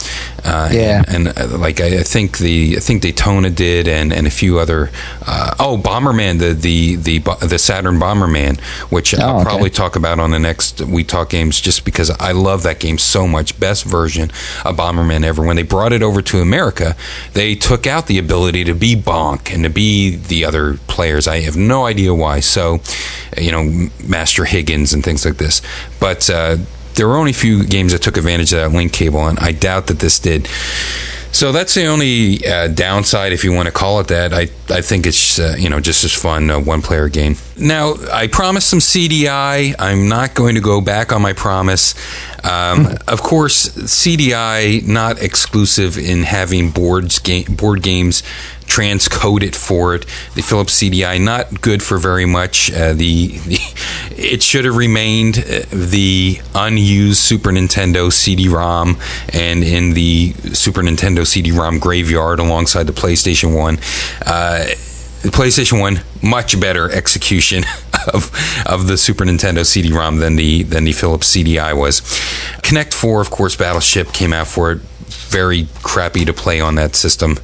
Uh, 0.44 0.70
Yeah. 0.72 1.04
and, 1.08 1.28
and, 1.28 1.40
uh, 1.40 1.58
like 1.58 1.80
I, 1.82 2.00
I 2.00 2.04
think 2.04 2.38
the 2.40 2.76
I 2.78 2.80
think 2.80 3.02
Daytona 3.04 3.50
did, 3.50 3.88
and, 3.88 4.12
and 4.14 4.26
a 4.28 4.32
few 4.32 4.58
other. 4.60 4.90
Uh, 5.26 5.54
oh, 5.60 5.78
Bomberman, 5.78 6.40
the 6.40 6.54
the 6.54 6.96
the 6.96 7.20
the 7.46 7.60
Saturn 7.60 8.00
Bomberman, 8.00 8.60
which 8.90 9.14
Oh, 9.14 9.20
I'll 9.22 9.36
okay. 9.38 9.44
probably 9.44 9.70
talk 9.70 9.96
about 9.96 10.20
on 10.20 10.32
the 10.32 10.40
next 10.40 10.82
We 10.82 11.04
Talk 11.04 11.30
Games, 11.30 11.62
just 11.62 11.86
because 11.86 12.10
I 12.10 12.32
love 12.32 12.64
that 12.64 12.80
game 12.80 12.98
so 12.98 13.28
much. 13.28 13.60
Best 13.60 13.84
version 13.86 14.32
of 14.66 14.78
Bomberman 14.78 15.24
ever. 15.24 15.44
When 15.46 15.56
they 15.58 15.64
brought 15.64 15.94
it 15.94 16.02
over 16.02 16.22
to 16.24 16.40
America, 16.40 16.96
they 17.34 17.54
took 17.56 17.86
out 17.86 18.08
the 18.08 18.18
ability 18.18 18.64
to 18.64 18.74
be 18.74 18.96
Bonk 19.04 19.54
and 19.54 19.64
to 19.64 19.70
be 19.70 20.16
the 20.16 20.46
other 20.46 20.76
players. 20.88 21.28
I 21.28 21.42
have 21.42 21.58
no 21.58 21.86
idea 21.86 22.14
why. 22.14 22.40
So, 22.40 22.80
you 23.38 23.52
know, 23.52 23.90
Master 24.06 24.46
Higgins 24.46 24.94
and 24.94 25.04
things 25.04 25.26
like 25.26 25.38
this, 25.38 25.62
but. 26.00 26.30
Uh, 26.30 26.58
there 26.96 27.08
were 27.08 27.16
only 27.16 27.32
a 27.32 27.34
few 27.34 27.64
games 27.64 27.94
that 27.94 28.02
took 28.02 28.18
advantage 28.18 28.52
of 28.52 28.60
that 28.60 28.76
link 28.78 28.92
cable, 28.92 29.26
and 29.26 29.40
I 29.40 29.54
doubt 29.54 29.88
that 29.88 30.00
this 30.00 30.20
did. 30.20 30.50
So 31.34 31.54
that's 31.54 31.74
the 31.74 31.86
only 31.86 32.46
uh, 32.46 32.68
downside, 32.68 33.32
if 33.32 33.44
you 33.44 33.54
want 33.54 33.68
to 33.68 33.72
call 33.72 34.02
it 34.02 34.08
that. 34.08 34.34
I, 34.34 34.50
I 34.70 34.82
think 34.82 35.08
it's 35.08 35.40
uh, 35.40 35.56
you 35.58 35.70
know 35.70 35.80
just 35.80 36.04
as 36.04 36.14
fun 36.14 36.50
a 36.50 36.60
one 36.60 36.82
player 36.82 37.08
game. 37.08 37.36
Now 37.58 37.96
I 38.12 38.28
promised 38.28 38.70
some 38.70 38.80
CDI. 38.80 39.76
I'm 39.80 40.10
not 40.10 40.34
going 40.34 40.56
to 40.56 40.62
go 40.62 40.82
back 40.82 41.14
on 41.14 41.22
my 41.22 41.34
promise. 41.34 41.96
Um, 42.44 42.98
of 43.08 43.22
course, 43.22 43.70
CDI 43.70 44.86
not 44.88 45.22
exclusive 45.22 45.98
in 45.98 46.24
having 46.24 46.72
boards 46.72 47.20
game 47.20 47.46
board 47.56 47.84
games 47.84 48.24
transcoded 48.72 49.54
for 49.54 49.96
it. 49.96 50.06
The 50.34 50.42
Philips 50.42 50.82
CDI 50.82 51.22
not 51.22 51.60
good 51.60 51.84
for 51.84 51.98
very 51.98 52.26
much. 52.26 52.72
Uh, 52.72 52.94
the, 52.94 53.38
the 53.40 53.60
it 54.18 54.42
should 54.42 54.66
have 54.66 54.78
remained 54.78 55.40
uh, 55.40 55.64
the 55.72 56.40
unused 56.56 57.20
Super 57.20 57.50
Nintendo 57.50 58.12
CD-ROM 58.12 58.98
and 59.34 59.64
in 59.64 59.94
the 59.94 60.34
Super 60.54 60.82
Nintendo 60.82 61.28
CD-ROM 61.28 61.80
graveyard 61.80 62.40
alongside 62.40 62.88
the 62.88 62.94
PlayStation 62.94 63.56
One. 63.56 63.78
Uh, 64.26 64.66
the 65.22 65.30
PlayStation 65.30 65.80
One 65.80 66.00
much 66.24 66.60
better 66.60 66.90
execution 66.90 67.64
of 68.14 68.32
of 68.66 68.88
the 68.88 68.98
Super 68.98 69.26
Nintendo 69.26 69.66
CD-ROM 69.66 70.18
than 70.18 70.36
the 70.36 70.64
than 70.64 70.84
the 70.84 70.92
Philips 70.92 71.36
CDI 71.36 71.78
was. 71.78 72.02
Connect 72.64 72.94
Four, 72.94 73.22
of 73.22 73.32
course, 73.32 73.56
Battleship 73.56 74.14
came 74.14 74.34
out 74.34 74.48
for 74.48 74.72
it. 74.72 74.82
Very 75.30 75.68
crappy 75.82 76.26
to 76.26 76.34
play 76.34 76.60
on 76.60 76.76
that 76.76 76.96
system 76.96 77.38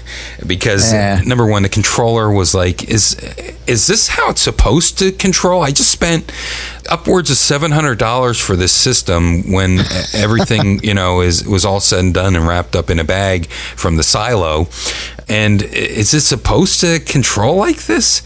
because 0.46 0.92
number 1.24 1.46
one, 1.46 1.62
the 1.62 1.68
controller 1.68 2.30
was 2.30 2.54
like, 2.54 2.88
is 2.88 3.14
is 3.66 3.86
this 3.86 4.08
how 4.08 4.30
it's 4.30 4.40
supposed 4.40 4.98
to 4.98 5.12
control? 5.12 5.62
I 5.62 5.70
just 5.70 5.90
spent 5.90 6.32
upwards 6.90 7.30
of 7.30 7.36
seven 7.36 7.70
hundred 7.70 7.98
dollars 7.98 8.38
for 8.38 8.56
this 8.56 8.72
system 8.72 9.52
when 9.52 9.78
everything 10.14 10.82
you 10.82 10.94
know 10.94 11.20
is 11.20 11.46
was 11.46 11.64
all 11.64 11.80
said 11.80 12.00
and 12.00 12.14
done 12.14 12.36
and 12.36 12.46
wrapped 12.46 12.74
up 12.76 12.90
in 12.90 12.98
a 12.98 13.04
bag 13.04 13.46
from 13.46 13.96
the 13.96 14.02
silo. 14.02 14.68
And 15.28 15.62
is 15.62 16.12
it 16.14 16.22
supposed 16.22 16.80
to 16.80 17.00
control 17.00 17.56
like 17.56 17.84
this? 17.84 18.22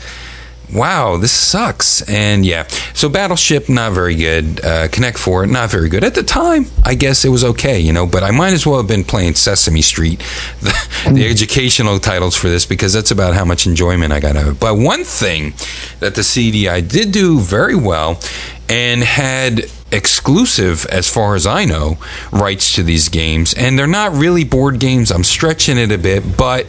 Wow, 0.73 1.17
this 1.17 1.33
sucks. 1.33 2.03
And 2.09 2.45
yeah, 2.45 2.67
so 2.93 3.09
Battleship 3.09 3.69
not 3.69 3.93
very 3.93 4.17
good. 4.17 4.65
Uh, 4.65 4.89
Connect 4.89 5.19
Four 5.19 5.47
not 5.47 5.71
very 5.71 5.89
good 5.89 6.03
at 6.03 6.15
the 6.15 6.23
time. 6.23 6.67
I 6.85 6.95
guess 6.95 7.25
it 7.25 7.29
was 7.29 7.45
okay, 7.45 7.79
you 7.79 7.93
know. 7.93 8.07
But 8.07 8.25
I 8.25 8.33
might 8.33 8.53
as 8.53 8.67
well 8.67 8.79
have 8.79 8.89
been 8.89 9.05
playing 9.05 9.35
Sesame 9.35 9.83
Street, 9.83 10.19
the, 10.61 10.75
the 11.13 11.29
educational 11.29 11.99
titles 11.99 12.35
for 12.35 12.49
this 12.49 12.67
because 12.67 12.93
that's 12.93 13.11
about 13.11 13.35
how 13.35 13.45
much 13.45 13.67
enjoyment 13.67 14.13
I 14.13 14.21
got 14.21 14.37
out 14.37 14.49
of 14.49 14.57
it. 14.57 14.61
But 14.61 14.77
one 14.77 15.05
thing 15.05 15.53
that 16.01 16.15
the 16.15 16.23
CDI 16.23 16.89
did 16.89 17.13
do 17.13 17.39
very 17.39 17.77
well 17.77 18.21
and 18.69 19.05
had 19.05 19.71
exclusive, 19.93 20.85
as 20.87 21.09
far 21.09 21.37
as 21.37 21.47
I 21.47 21.65
know, 21.65 21.99
rights 22.33 22.75
to 22.75 22.83
these 22.83 23.09
games, 23.09 23.55
and 23.55 23.79
they're 23.79 23.87
not 23.87 24.13
really 24.13 24.45
board 24.45 24.81
games. 24.81 25.13
I'm 25.13 25.25
stretching 25.25 25.79
it 25.79 25.93
a 25.93 25.99
bit, 25.99 26.37
but 26.37 26.67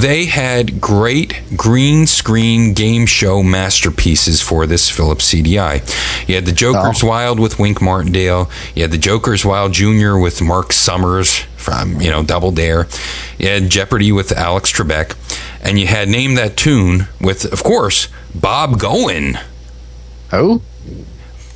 they 0.00 0.26
had 0.26 0.80
great 0.80 1.40
green 1.56 2.06
screen 2.06 2.72
game 2.74 3.06
show 3.06 3.42
masterpieces 3.42 4.40
for 4.40 4.66
this 4.66 4.88
Philips 4.90 5.32
CDI. 5.32 5.82
You 6.28 6.34
had 6.36 6.46
the 6.46 6.52
Joker's 6.52 7.02
Oh. 7.02 7.08
Wild 7.08 7.40
with 7.40 7.58
Wink 7.58 7.80
Martindale. 7.82 8.50
You 8.74 8.82
had 8.82 8.90
the 8.90 8.98
Joker's 8.98 9.44
Wild 9.44 9.72
Jr. 9.72 10.16
with 10.16 10.40
Mark 10.40 10.72
Summers 10.72 11.38
from, 11.56 12.00
you 12.00 12.10
know, 12.10 12.22
Double 12.22 12.52
Dare. 12.52 12.86
You 13.38 13.48
had 13.48 13.70
Jeopardy 13.70 14.12
with 14.12 14.30
Alex 14.32 14.72
Trebek. 14.72 15.16
And 15.60 15.78
you 15.78 15.86
had 15.88 16.08
Name 16.08 16.34
That 16.36 16.56
Tune 16.56 17.08
with, 17.20 17.44
of 17.52 17.64
course, 17.64 18.06
Bob 18.34 18.78
Goen. 18.78 19.38
Oh, 20.32 20.62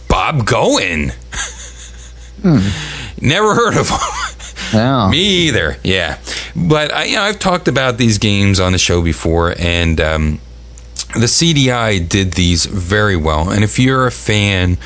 Bob 0.08 0.44
Goen. 0.44 1.12
Hmm. 2.42 2.58
Never 3.20 3.54
heard 3.54 3.76
of 3.76 3.88
him. 3.88 3.98
Me 5.10 5.48
either. 5.48 5.76
Yeah, 5.82 6.18
but 6.56 6.92
I, 6.92 7.04
you 7.04 7.16
know, 7.16 7.22
I've 7.22 7.38
talked 7.38 7.68
about 7.68 7.98
these 7.98 8.18
games 8.18 8.60
on 8.60 8.72
the 8.72 8.78
show 8.78 9.02
before, 9.02 9.54
and 9.58 10.00
um, 10.00 10.40
the 11.14 11.26
CDI 11.26 12.08
did 12.08 12.32
these 12.32 12.66
very 12.66 13.16
well. 13.16 13.50
And 13.50 13.62
if 13.64 13.78
you're 13.78 14.06
a 14.06 14.12
fan 14.12 14.78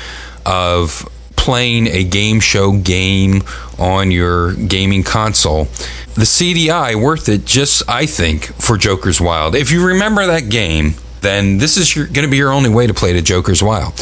of 0.45 1.07
playing 1.35 1.87
a 1.87 2.03
game 2.03 2.39
show 2.41 2.73
game 2.73 3.41
on 3.79 4.11
your 4.11 4.53
gaming 4.53 5.03
console, 5.03 5.65
the 6.15 6.25
CDI 6.25 7.01
worth 7.01 7.29
it. 7.29 7.45
Just 7.45 7.83
I 7.87 8.05
think 8.05 8.45
for 8.61 8.75
Joker's 8.77 9.21
Wild. 9.21 9.55
If 9.55 9.71
you 9.71 9.85
remember 9.85 10.25
that 10.27 10.49
game. 10.49 10.95
Then 11.21 11.57
this 11.57 11.77
is 11.77 11.93
going 11.93 12.13
to 12.13 12.27
be 12.27 12.37
your 12.37 12.51
only 12.51 12.69
way 12.69 12.85
to 12.87 12.93
play 12.93 13.13
the 13.13 13.21
Joker's 13.21 13.63
Wild. 13.63 13.93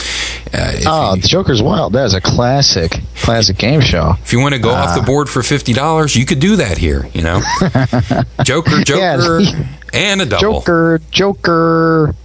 Uh, 0.54 0.74
Oh, 0.86 1.14
you- 1.16 1.22
the 1.22 1.28
Joker's 1.28 1.62
Wild. 1.62 1.94
That 1.94 2.06
is 2.06 2.14
a 2.14 2.22
classic, 2.22 3.00
classic 3.22 3.58
game 3.58 3.82
show. 3.82 4.16
if 4.24 4.34
you 4.34 4.40
want 4.40 4.54
to 4.54 4.60
go 4.60 4.70
off 4.72 4.96
the 4.96 5.02
board 5.06 5.30
for 5.30 5.42
fifty 5.44 5.74
dollars, 5.74 6.16
you 6.16 6.26
could 6.26 6.40
do 6.40 6.58
that 6.58 6.78
here. 6.78 7.08
You 7.14 7.22
know, 7.22 7.42
Joker, 8.44 8.84
Joker, 8.84 9.40
Yeah. 9.42 9.64
and 9.94 10.22
a 10.22 10.26
double. 10.26 10.60
Joker, 10.60 11.02
Joker, 11.12 12.16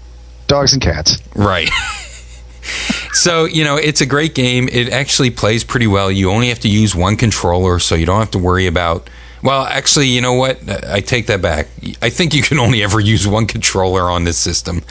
dogs 0.48 0.72
and 0.72 0.82
cats. 0.82 1.18
Right. 1.34 1.68
so 3.12 3.44
you 3.44 3.64
know, 3.64 3.76
it's 3.76 4.00
a 4.00 4.06
great 4.06 4.34
game. 4.34 4.68
It 4.70 4.90
actually 4.90 5.30
plays 5.30 5.64
pretty 5.64 5.86
well. 5.86 6.10
You 6.10 6.30
only 6.30 6.48
have 6.48 6.60
to 6.60 6.68
use 6.68 6.94
one 6.94 7.16
controller, 7.16 7.78
so 7.78 7.94
you 7.94 8.06
don't 8.06 8.18
have 8.20 8.30
to 8.32 8.38
worry 8.38 8.66
about. 8.66 9.08
Well, 9.42 9.64
actually, 9.64 10.08
you 10.08 10.20
know 10.20 10.34
what? 10.34 10.58
I 10.68 11.00
take 11.00 11.26
that 11.26 11.40
back. 11.40 11.68
I 12.02 12.10
think 12.10 12.34
you 12.34 12.42
can 12.42 12.58
only 12.58 12.82
ever 12.82 13.00
use 13.00 13.26
one 13.26 13.46
controller 13.46 14.02
on 14.02 14.24
this 14.24 14.38
system, 14.38 14.82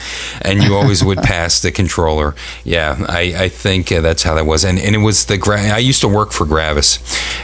and 0.42 0.62
you 0.62 0.74
always 0.74 1.04
would 1.04 1.18
pass 1.22 1.60
the 1.60 1.70
controller. 1.70 2.34
Yeah, 2.64 3.04
I, 3.08 3.34
I 3.44 3.48
think 3.48 3.92
uh, 3.92 4.00
that's 4.00 4.22
how 4.22 4.34
that 4.34 4.46
was. 4.46 4.64
And 4.64 4.78
and 4.78 4.94
it 4.94 4.98
was 4.98 5.26
the 5.26 5.38
gra- 5.38 5.70
I 5.70 5.78
used 5.78 6.00
to 6.00 6.08
work 6.08 6.32
for 6.32 6.44
Gravis, 6.46 6.98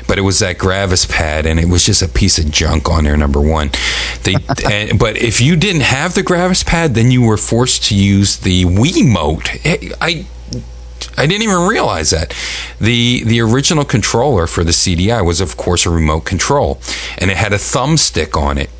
but 0.08 0.18
it 0.18 0.22
was 0.22 0.40
that 0.40 0.58
Gravis 0.58 1.06
pad, 1.06 1.46
and 1.46 1.60
it 1.60 1.68
was 1.68 1.84
just 1.84 2.02
a 2.02 2.08
piece 2.08 2.38
of 2.38 2.50
junk 2.50 2.90
on 2.90 3.04
there. 3.04 3.16
Number 3.16 3.40
one, 3.40 3.70
they. 4.24 4.34
and, 4.70 4.98
but 4.98 5.16
if 5.16 5.40
you 5.40 5.56
didn't 5.56 5.82
have 5.82 6.14
the 6.14 6.22
Gravis 6.22 6.62
pad, 6.62 6.94
then 6.94 7.10
you 7.10 7.22
were 7.22 7.36
forced 7.36 7.84
to 7.84 7.94
use 7.94 8.38
the 8.38 8.64
Wiimote. 8.64 9.94
I 10.00 10.26
I 11.16 11.26
didn't 11.26 11.42
even 11.42 11.66
realize 11.66 12.10
that. 12.10 12.34
The 12.80 13.22
the 13.24 13.40
original 13.40 13.84
controller 13.84 14.46
for 14.46 14.64
the 14.64 14.72
CDI 14.72 15.24
was 15.24 15.40
of 15.40 15.56
course 15.56 15.86
a 15.86 15.90
remote 15.90 16.24
control 16.24 16.80
and 17.18 17.30
it 17.30 17.36
had 17.36 17.52
a 17.52 17.56
thumbstick 17.58 18.36
on 18.40 18.58
it. 18.58 18.70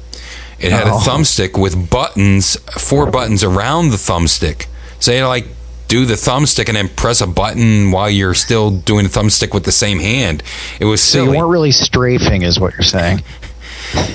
It 0.59 0.72
had 0.72 0.87
Oh. 0.87 0.97
a 0.99 1.01
thumbstick 1.01 1.59
with 1.59 1.91
buttons, 1.91 2.57
four 2.78 3.07
buttons 3.11 3.45
around 3.45 3.91
the 3.91 3.97
thumbstick. 3.99 4.66
So 5.01 5.12
you 5.12 5.26
like 5.26 5.47
do 5.89 6.05
the 6.05 6.14
thumbstick 6.14 6.66
and 6.68 6.76
then 6.76 6.89
press 6.89 7.20
a 7.20 7.26
button 7.26 7.93
while 7.93 8.11
you're 8.11 8.34
still 8.34 8.70
doing 8.70 9.05
the 9.05 9.11
thumbstick 9.11 9.55
with 9.55 9.64
the 9.64 9.72
same 9.72 10.01
hand. 10.01 10.43
It 10.80 10.84
was 10.87 11.01
silly. 11.03 11.26
So 11.26 11.32
you 11.32 11.39
weren't 11.39 11.51
really 11.51 11.70
strafing, 11.70 12.43
is 12.43 12.59
what 12.59 12.72
you're 12.74 12.82
saying. 12.82 13.22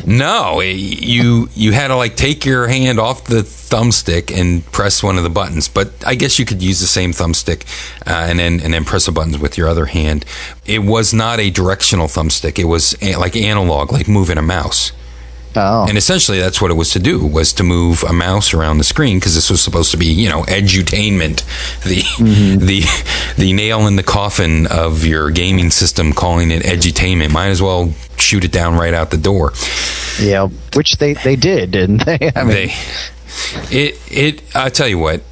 No, 0.06 0.60
it- 0.60 0.76
you 0.76 1.50
you 1.56 1.72
had 1.72 1.88
to 1.90 1.96
like 1.96 2.16
take 2.16 2.46
your 2.46 2.68
hand 2.68 3.00
off 3.00 3.26
the 3.26 3.42
thumbstick 3.44 4.36
and 4.38 4.66
press 4.72 5.02
one 5.04 5.18
of 5.18 5.24
the 5.24 5.30
buttons. 5.30 5.68
But 5.68 5.92
I 6.06 6.16
guess 6.16 6.38
you 6.40 6.46
could 6.46 6.62
use 6.62 6.80
the 6.80 6.88
same 6.88 7.12
thumbstick 7.12 7.64
uh, 8.08 8.28
and 8.30 8.40
then 8.40 8.60
and 8.60 8.74
then 8.74 8.86
press 8.86 9.06
the 9.06 9.12
buttons 9.12 9.38
with 9.40 9.58
your 9.58 9.68
other 9.68 9.86
hand. 9.86 10.26
It 10.66 10.80
was 10.84 11.14
not 11.14 11.40
a 11.40 11.50
directional 11.50 12.08
thumbstick. 12.08 12.60
It 12.60 12.66
was 12.66 12.96
a, 13.02 13.16
like 13.16 13.36
analog, 13.36 13.92
like 13.92 14.08
moving 14.08 14.38
a 14.38 14.42
mouse. 14.42 14.92
Oh, 15.54 15.86
And 15.86 15.98
essentially, 15.98 16.40
that's 16.40 16.62
what 16.62 16.72
it 16.72 16.76
was 16.76 16.92
to 16.92 17.00
do 17.00 17.26
was 17.26 17.52
to 17.54 17.64
move 17.64 18.04
a 18.04 18.14
mouse 18.14 18.54
around 18.54 18.78
the 18.78 18.86
screen 18.86 19.20
because 19.20 19.36
this 19.36 19.50
was 19.50 19.62
supposed 19.62 19.92
to 19.92 19.98
be, 19.98 20.06
you 20.06 20.30
know, 20.30 20.44
edutainment, 20.44 21.44
the 21.84 22.02
the 22.58 22.86
the 23.38 23.52
nail 23.52 23.86
in 23.86 23.98
the 23.98 24.04
coffin 24.04 24.66
of 24.68 25.04
your 25.06 25.30
gaming 25.30 25.70
system, 25.70 26.14
calling 26.14 26.52
it 26.52 26.64
edutainment. 26.64 27.32
Might 27.32 27.48
as 27.50 27.62
well 27.62 27.94
shoot 28.22 28.44
it 28.44 28.52
down 28.52 28.76
right 28.78 28.94
out 28.94 29.12
the 29.12 29.18
door. 29.18 29.54
yeah. 30.20 30.48
Which 30.76 30.98
they 30.98 31.14
they 31.14 31.36
did, 31.36 31.72
didn't 31.72 32.06
they? 32.06 32.32
I 32.36 32.44
mean, 32.44 32.54
they 32.54 32.74
it 33.72 34.00
it 34.12 34.56
I 34.56 34.70
tell 34.70 34.88
you 34.88 35.00
what 35.00 35.24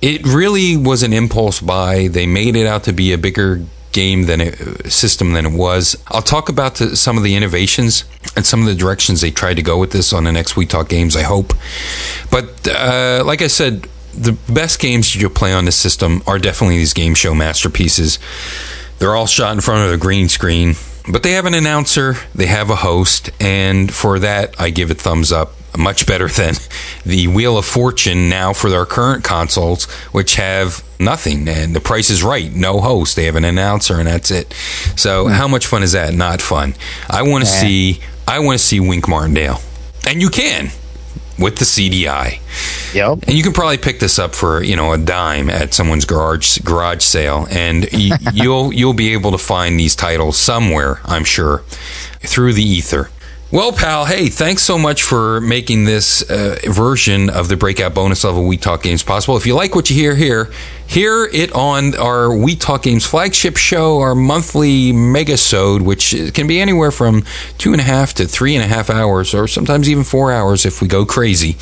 it 0.00 0.26
really 0.26 0.76
was 0.76 1.02
an 1.02 1.12
impulse 1.12 1.60
buy 1.60 2.08
they 2.08 2.26
made 2.26 2.56
it 2.56 2.66
out 2.66 2.84
to 2.84 2.92
be 2.92 3.12
a 3.12 3.18
bigger 3.18 3.64
game 3.92 4.24
than 4.24 4.40
it 4.40 4.92
system 4.92 5.32
than 5.32 5.46
it 5.46 5.52
was 5.52 5.96
I'll 6.08 6.22
talk 6.22 6.48
about 6.48 6.76
the, 6.76 6.96
some 6.96 7.16
of 7.16 7.22
the 7.22 7.34
innovations 7.34 8.04
and 8.36 8.44
some 8.44 8.60
of 8.60 8.66
the 8.66 8.74
directions 8.74 9.20
they 9.20 9.30
tried 9.30 9.54
to 9.54 9.62
go 9.62 9.78
with 9.78 9.92
this 9.92 10.12
on 10.12 10.24
the 10.24 10.32
next 10.32 10.56
we 10.56 10.66
talk 10.66 10.88
games 10.88 11.16
I 11.16 11.22
hope 11.22 11.52
but 12.30 12.68
uh, 12.68 13.22
like 13.24 13.42
I 13.42 13.48
said 13.48 13.86
the 14.14 14.32
best 14.52 14.78
games 14.80 15.14
you'll 15.14 15.30
play 15.30 15.52
on 15.52 15.64
this 15.64 15.76
system 15.76 16.22
are 16.26 16.38
definitely 16.38 16.78
these 16.78 16.94
game 16.94 17.14
show 17.14 17.34
masterpieces 17.34 18.18
they're 19.02 19.16
all 19.16 19.26
shot 19.26 19.52
in 19.52 19.60
front 19.60 19.84
of 19.88 19.92
a 19.92 19.96
green 19.96 20.28
screen, 20.28 20.74
but 21.10 21.22
they 21.22 21.32
have 21.32 21.46
an 21.46 21.54
announcer, 21.54 22.14
they 22.34 22.46
have 22.46 22.70
a 22.70 22.76
host, 22.76 23.30
and 23.40 23.92
for 23.92 24.18
that, 24.20 24.54
I 24.60 24.70
give 24.70 24.90
it 24.90 24.98
thumbs 25.00 25.32
up. 25.32 25.52
Much 25.76 26.06
better 26.06 26.28
than 26.40 26.54
the 27.06 27.28
Wheel 27.28 27.56
of 27.56 27.64
Fortune 27.64 28.28
now 28.28 28.52
for 28.52 28.68
their 28.68 28.84
current 28.84 29.24
consoles, 29.24 29.84
which 30.12 30.34
have 30.36 30.84
nothing. 31.00 31.48
And 31.48 31.74
the 31.74 31.80
price 31.80 32.10
is 32.10 32.22
right. 32.22 32.52
No 32.52 32.80
host. 32.80 33.16
They 33.16 33.24
have 33.24 33.36
an 33.36 33.44
announcer, 33.46 33.98
and 33.98 34.06
that's 34.06 34.30
it. 34.30 34.52
So, 34.96 35.24
hmm. 35.28 35.32
how 35.32 35.48
much 35.48 35.66
fun 35.66 35.82
is 35.82 35.92
that? 35.92 36.12
Not 36.12 36.42
fun. 36.42 36.74
I 37.08 37.22
want 37.22 37.44
to 37.44 37.50
Nah. 37.50 37.56
see. 37.56 38.00
I 38.28 38.40
want 38.40 38.58
to 38.60 38.64
see 38.64 38.80
Wink 38.80 39.08
Martindale, 39.08 39.60
and 40.06 40.20
you 40.20 40.28
can 40.28 40.70
with 41.38 41.56
the 41.56 41.64
CDI. 41.64 42.40
Yep. 42.94 43.24
And 43.26 43.36
you 43.36 43.42
can 43.42 43.52
probably 43.52 43.78
pick 43.78 44.00
this 44.00 44.18
up 44.18 44.34
for 44.34 44.62
you 44.62 44.76
know 44.76 44.92
a 44.92 44.98
dime 44.98 45.50
at 45.50 45.74
someone's 45.74 46.04
garage 46.04 46.58
garage 46.58 47.02
sale, 47.02 47.46
and 47.50 47.88
y- 47.92 48.16
you'll 48.32 48.72
you'll 48.72 48.94
be 48.94 49.12
able 49.12 49.32
to 49.32 49.38
find 49.38 49.78
these 49.78 49.96
titles 49.96 50.36
somewhere, 50.36 51.00
I'm 51.04 51.24
sure, 51.24 51.58
through 52.20 52.54
the 52.54 52.64
ether. 52.64 53.10
Well, 53.52 53.70
pal, 53.70 54.06
hey, 54.06 54.28
thanks 54.28 54.62
so 54.62 54.78
much 54.78 55.02
for 55.02 55.38
making 55.42 55.84
this 55.84 56.22
uh, 56.22 56.56
version 56.68 57.28
of 57.28 57.48
the 57.48 57.56
Breakout 57.58 57.94
bonus 57.94 58.24
level 58.24 58.46
We 58.46 58.56
Talk 58.56 58.82
Games 58.82 59.02
possible. 59.02 59.36
If 59.36 59.44
you 59.44 59.54
like 59.54 59.74
what 59.74 59.90
you 59.90 59.96
hear 59.96 60.16
here, 60.16 60.50
hear 60.92 61.24
it 61.24 61.50
on 61.54 61.96
our 61.96 62.36
We 62.36 62.54
Talk 62.54 62.82
Games 62.82 63.06
flagship 63.06 63.56
show, 63.56 64.00
our 64.00 64.14
monthly 64.14 64.92
megasode, 64.92 65.80
which 65.80 66.14
can 66.34 66.46
be 66.46 66.60
anywhere 66.60 66.90
from 66.90 67.24
two 67.56 67.72
and 67.72 67.80
a 67.80 67.84
half 67.84 68.12
to 68.14 68.26
three 68.26 68.54
and 68.54 68.62
a 68.62 68.66
half 68.66 68.90
hours, 68.90 69.32
or 69.32 69.48
sometimes 69.48 69.88
even 69.88 70.04
four 70.04 70.30
hours 70.30 70.66
if 70.66 70.82
we 70.82 70.88
go 70.88 71.06
crazy. 71.06 71.56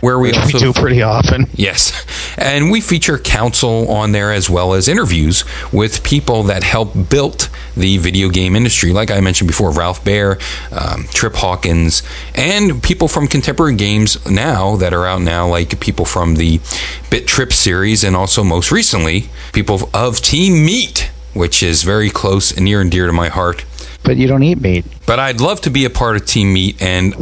Where 0.00 0.18
we 0.18 0.30
We 0.30 0.38
also 0.38 0.58
do 0.58 0.72
pretty 0.72 1.02
often. 1.02 1.46
Yes. 1.52 2.06
And 2.38 2.70
we 2.70 2.80
feature 2.80 3.18
counsel 3.18 3.90
on 3.90 4.12
there 4.12 4.32
as 4.32 4.48
well 4.48 4.72
as 4.72 4.88
interviews 4.88 5.44
with 5.72 6.02
people 6.02 6.44
that 6.44 6.62
help 6.62 7.10
build 7.10 7.50
the 7.76 7.98
video 7.98 8.30
game 8.30 8.56
industry. 8.56 8.92
Like 8.92 9.10
I 9.10 9.20
mentioned 9.20 9.48
before, 9.48 9.72
Ralph 9.72 10.02
Baer, 10.04 10.38
um, 10.72 11.04
Trip 11.12 11.34
Hawkins, 11.34 12.02
and 12.34 12.82
people 12.82 13.08
from 13.08 13.28
contemporary 13.28 13.76
games 13.76 14.24
now 14.26 14.76
that 14.76 14.94
are 14.94 15.06
out 15.06 15.20
now, 15.20 15.48
like 15.48 15.80
people 15.80 16.06
from 16.06 16.36
the 16.36 16.60
Bit 17.10 17.26
Trip 17.26 17.52
series, 17.52 18.04
and 18.04 18.16
also 18.16 18.42
most 18.42 18.69
recently, 18.72 19.28
people 19.52 19.90
of 19.94 20.20
Team 20.20 20.64
Meat, 20.64 21.10
which 21.34 21.62
is 21.62 21.82
very 21.82 22.10
close 22.10 22.50
and 22.52 22.64
near 22.64 22.80
and 22.80 22.90
dear 22.90 23.06
to 23.06 23.12
my 23.12 23.28
heart 23.28 23.64
But 24.02 24.16
you 24.16 24.26
don't 24.26 24.42
eat 24.42 24.60
meat. 24.60 24.84
but 25.06 25.18
I'd 25.18 25.40
love 25.40 25.60
to 25.62 25.70
be 25.70 25.84
a 25.84 25.90
part 25.90 26.16
of 26.16 26.26
Team 26.26 26.52
Meat, 26.52 26.80
and 26.82 27.14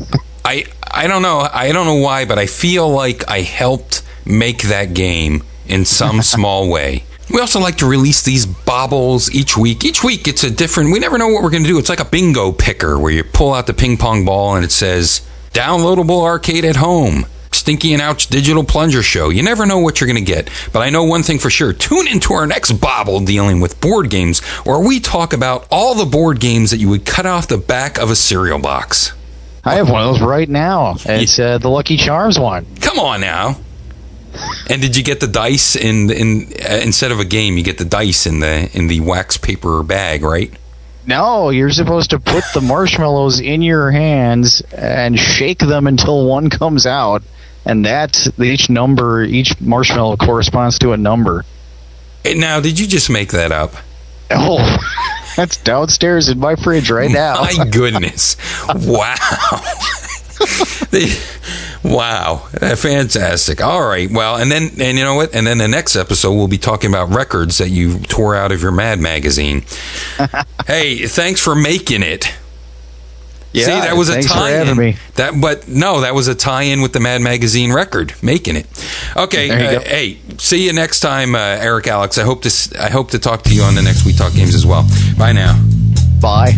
I 0.44 0.64
I 0.90 1.06
don't 1.06 1.22
know 1.22 1.46
I 1.52 1.72
don't 1.72 1.86
know 1.86 1.96
why, 1.96 2.24
but 2.24 2.38
I 2.38 2.46
feel 2.46 2.88
like 2.88 3.28
I 3.28 3.40
helped 3.42 4.02
make 4.24 4.62
that 4.62 4.94
game 4.94 5.42
in 5.66 5.84
some 5.84 6.22
small 6.34 6.68
way. 6.70 7.04
We 7.30 7.40
also 7.40 7.60
like 7.60 7.76
to 7.78 7.86
release 7.86 8.22
these 8.22 8.46
baubles 8.46 9.30
each 9.34 9.54
week. 9.54 9.84
Each 9.84 10.02
week 10.02 10.26
it's 10.26 10.44
a 10.44 10.50
different. 10.50 10.92
We 10.92 10.98
never 10.98 11.18
know 11.18 11.28
what 11.28 11.42
we're 11.42 11.50
going 11.50 11.64
to 11.64 11.68
do. 11.68 11.78
It's 11.78 11.90
like 11.90 12.00
a 12.00 12.06
bingo 12.06 12.52
picker 12.52 12.98
where 12.98 13.12
you 13.12 13.22
pull 13.22 13.52
out 13.52 13.66
the 13.66 13.74
ping 13.74 13.98
pong 13.98 14.24
ball 14.24 14.56
and 14.56 14.64
it 14.64 14.72
says 14.72 15.20
downloadable 15.52 16.22
arcade 16.22 16.64
at 16.64 16.76
home. 16.76 17.26
Stinky 17.52 17.92
and 17.92 18.02
Ouch 18.02 18.28
Digital 18.28 18.64
Plunger 18.64 19.02
Show. 19.02 19.28
You 19.30 19.42
never 19.42 19.66
know 19.66 19.78
what 19.78 20.00
you're 20.00 20.08
going 20.08 20.24
to 20.24 20.32
get. 20.32 20.50
But 20.72 20.80
I 20.80 20.90
know 20.90 21.04
one 21.04 21.22
thing 21.22 21.38
for 21.38 21.50
sure. 21.50 21.72
Tune 21.72 22.08
into 22.08 22.32
our 22.34 22.46
next 22.46 22.72
Bobble 22.72 23.20
dealing 23.20 23.60
with 23.60 23.80
board 23.80 24.10
games, 24.10 24.40
where 24.64 24.80
we 24.80 25.00
talk 25.00 25.32
about 25.32 25.66
all 25.70 25.94
the 25.94 26.04
board 26.04 26.40
games 26.40 26.70
that 26.70 26.78
you 26.78 26.88
would 26.88 27.04
cut 27.04 27.26
off 27.26 27.48
the 27.48 27.58
back 27.58 27.98
of 27.98 28.10
a 28.10 28.16
cereal 28.16 28.58
box. 28.58 29.12
I 29.64 29.74
have 29.74 29.90
one 29.90 30.02
of 30.02 30.14
those 30.14 30.22
right 30.22 30.48
now. 30.48 30.96
It's 31.06 31.38
uh, 31.38 31.58
the 31.58 31.68
Lucky 31.68 31.96
Charms 31.96 32.38
one. 32.38 32.66
Come 32.80 32.98
on 32.98 33.20
now. 33.20 33.56
And 34.70 34.80
did 34.80 34.96
you 34.96 35.02
get 35.02 35.20
the 35.20 35.26
dice 35.26 35.74
in 35.74 36.10
in 36.10 36.52
uh, 36.64 36.80
instead 36.82 37.10
of 37.10 37.18
a 37.18 37.24
game? 37.24 37.56
You 37.56 37.64
get 37.64 37.78
the 37.78 37.84
dice 37.84 38.26
in 38.26 38.40
the 38.40 38.70
in 38.72 38.86
the 38.86 39.00
wax 39.00 39.36
paper 39.36 39.82
bag, 39.82 40.22
right? 40.22 40.52
No, 41.06 41.48
you're 41.48 41.70
supposed 41.70 42.10
to 42.10 42.20
put 42.20 42.44
the 42.52 42.60
marshmallows 42.60 43.40
in 43.40 43.62
your 43.62 43.90
hands 43.90 44.60
and 44.76 45.18
shake 45.18 45.58
them 45.58 45.86
until 45.86 46.26
one 46.26 46.50
comes 46.50 46.84
out, 46.86 47.22
and 47.64 47.84
that 47.84 48.26
each 48.38 48.68
number. 48.70 49.22
Each 49.22 49.58
marshmallow 49.60 50.16
corresponds 50.16 50.78
to 50.80 50.92
a 50.92 50.96
number. 50.96 51.44
Now, 52.34 52.60
did 52.60 52.78
you 52.78 52.86
just 52.86 53.08
make 53.10 53.30
that 53.32 53.52
up? 53.52 53.72
Oh, 54.30 54.58
that's 55.36 55.56
downstairs 55.58 56.28
in 56.28 56.38
my 56.38 56.56
fridge 56.56 56.90
right 56.90 57.10
now. 57.10 57.42
My 57.56 57.66
goodness! 57.70 58.36
wow. 58.68 59.14
The- 60.90 61.18
wow, 61.82 62.46
Uh, 62.62 62.76
fantastic. 62.76 63.60
All 63.60 63.84
right, 63.86 64.08
well, 64.10 64.36
and 64.36 64.50
then 64.52 64.70
and 64.80 64.96
you 64.96 65.02
know 65.02 65.16
what? 65.16 65.34
And 65.34 65.44
then 65.46 65.58
the 65.58 65.66
next 65.66 65.96
episode 65.96 66.32
we'll 66.34 66.46
be 66.46 66.58
talking 66.58 66.90
about 66.90 67.08
records 67.12 67.58
that 67.58 67.70
you 67.70 67.98
tore 68.00 68.36
out 68.36 68.52
of 68.52 68.62
your 68.62 68.70
Mad 68.70 69.00
magazine. 69.00 69.64
hey, 70.68 71.06
thanks 71.08 71.40
for 71.40 71.56
making 71.56 72.02
it. 72.04 72.32
Yeah, 73.52 73.64
See, 73.64 73.70
that 73.72 73.96
was 73.96 74.08
a 74.10 74.12
tie-in. 74.28 74.76
That, 75.14 75.40
but 75.40 75.68
no, 75.68 76.00
that 76.02 76.14
was 76.14 76.28
a 76.28 76.34
tie-in 76.34 76.82
with 76.82 76.92
the 76.92 77.00
Mad 77.00 77.22
Magazine 77.22 77.72
record, 77.72 78.14
making 78.22 78.56
it. 78.56 78.66
Okay, 79.16 79.48
uh, 79.76 79.80
hey, 79.80 80.18
see 80.36 80.64
you 80.66 80.72
next 80.74 81.00
time, 81.00 81.34
uh, 81.34 81.38
Eric 81.38 81.86
Alex. 81.86 82.18
I 82.18 82.24
hope 82.24 82.42
to 82.42 82.48
s- 82.48 82.72
I 82.78 82.90
hope 82.90 83.10
to 83.12 83.18
talk 83.18 83.42
to 83.44 83.54
you 83.54 83.62
on 83.62 83.74
the 83.74 83.82
next 83.82 84.04
We 84.04 84.12
Talk 84.12 84.34
Games 84.34 84.54
as 84.54 84.66
well. 84.66 84.86
Bye 85.16 85.32
now. 85.32 85.58
Bye. 86.20 86.54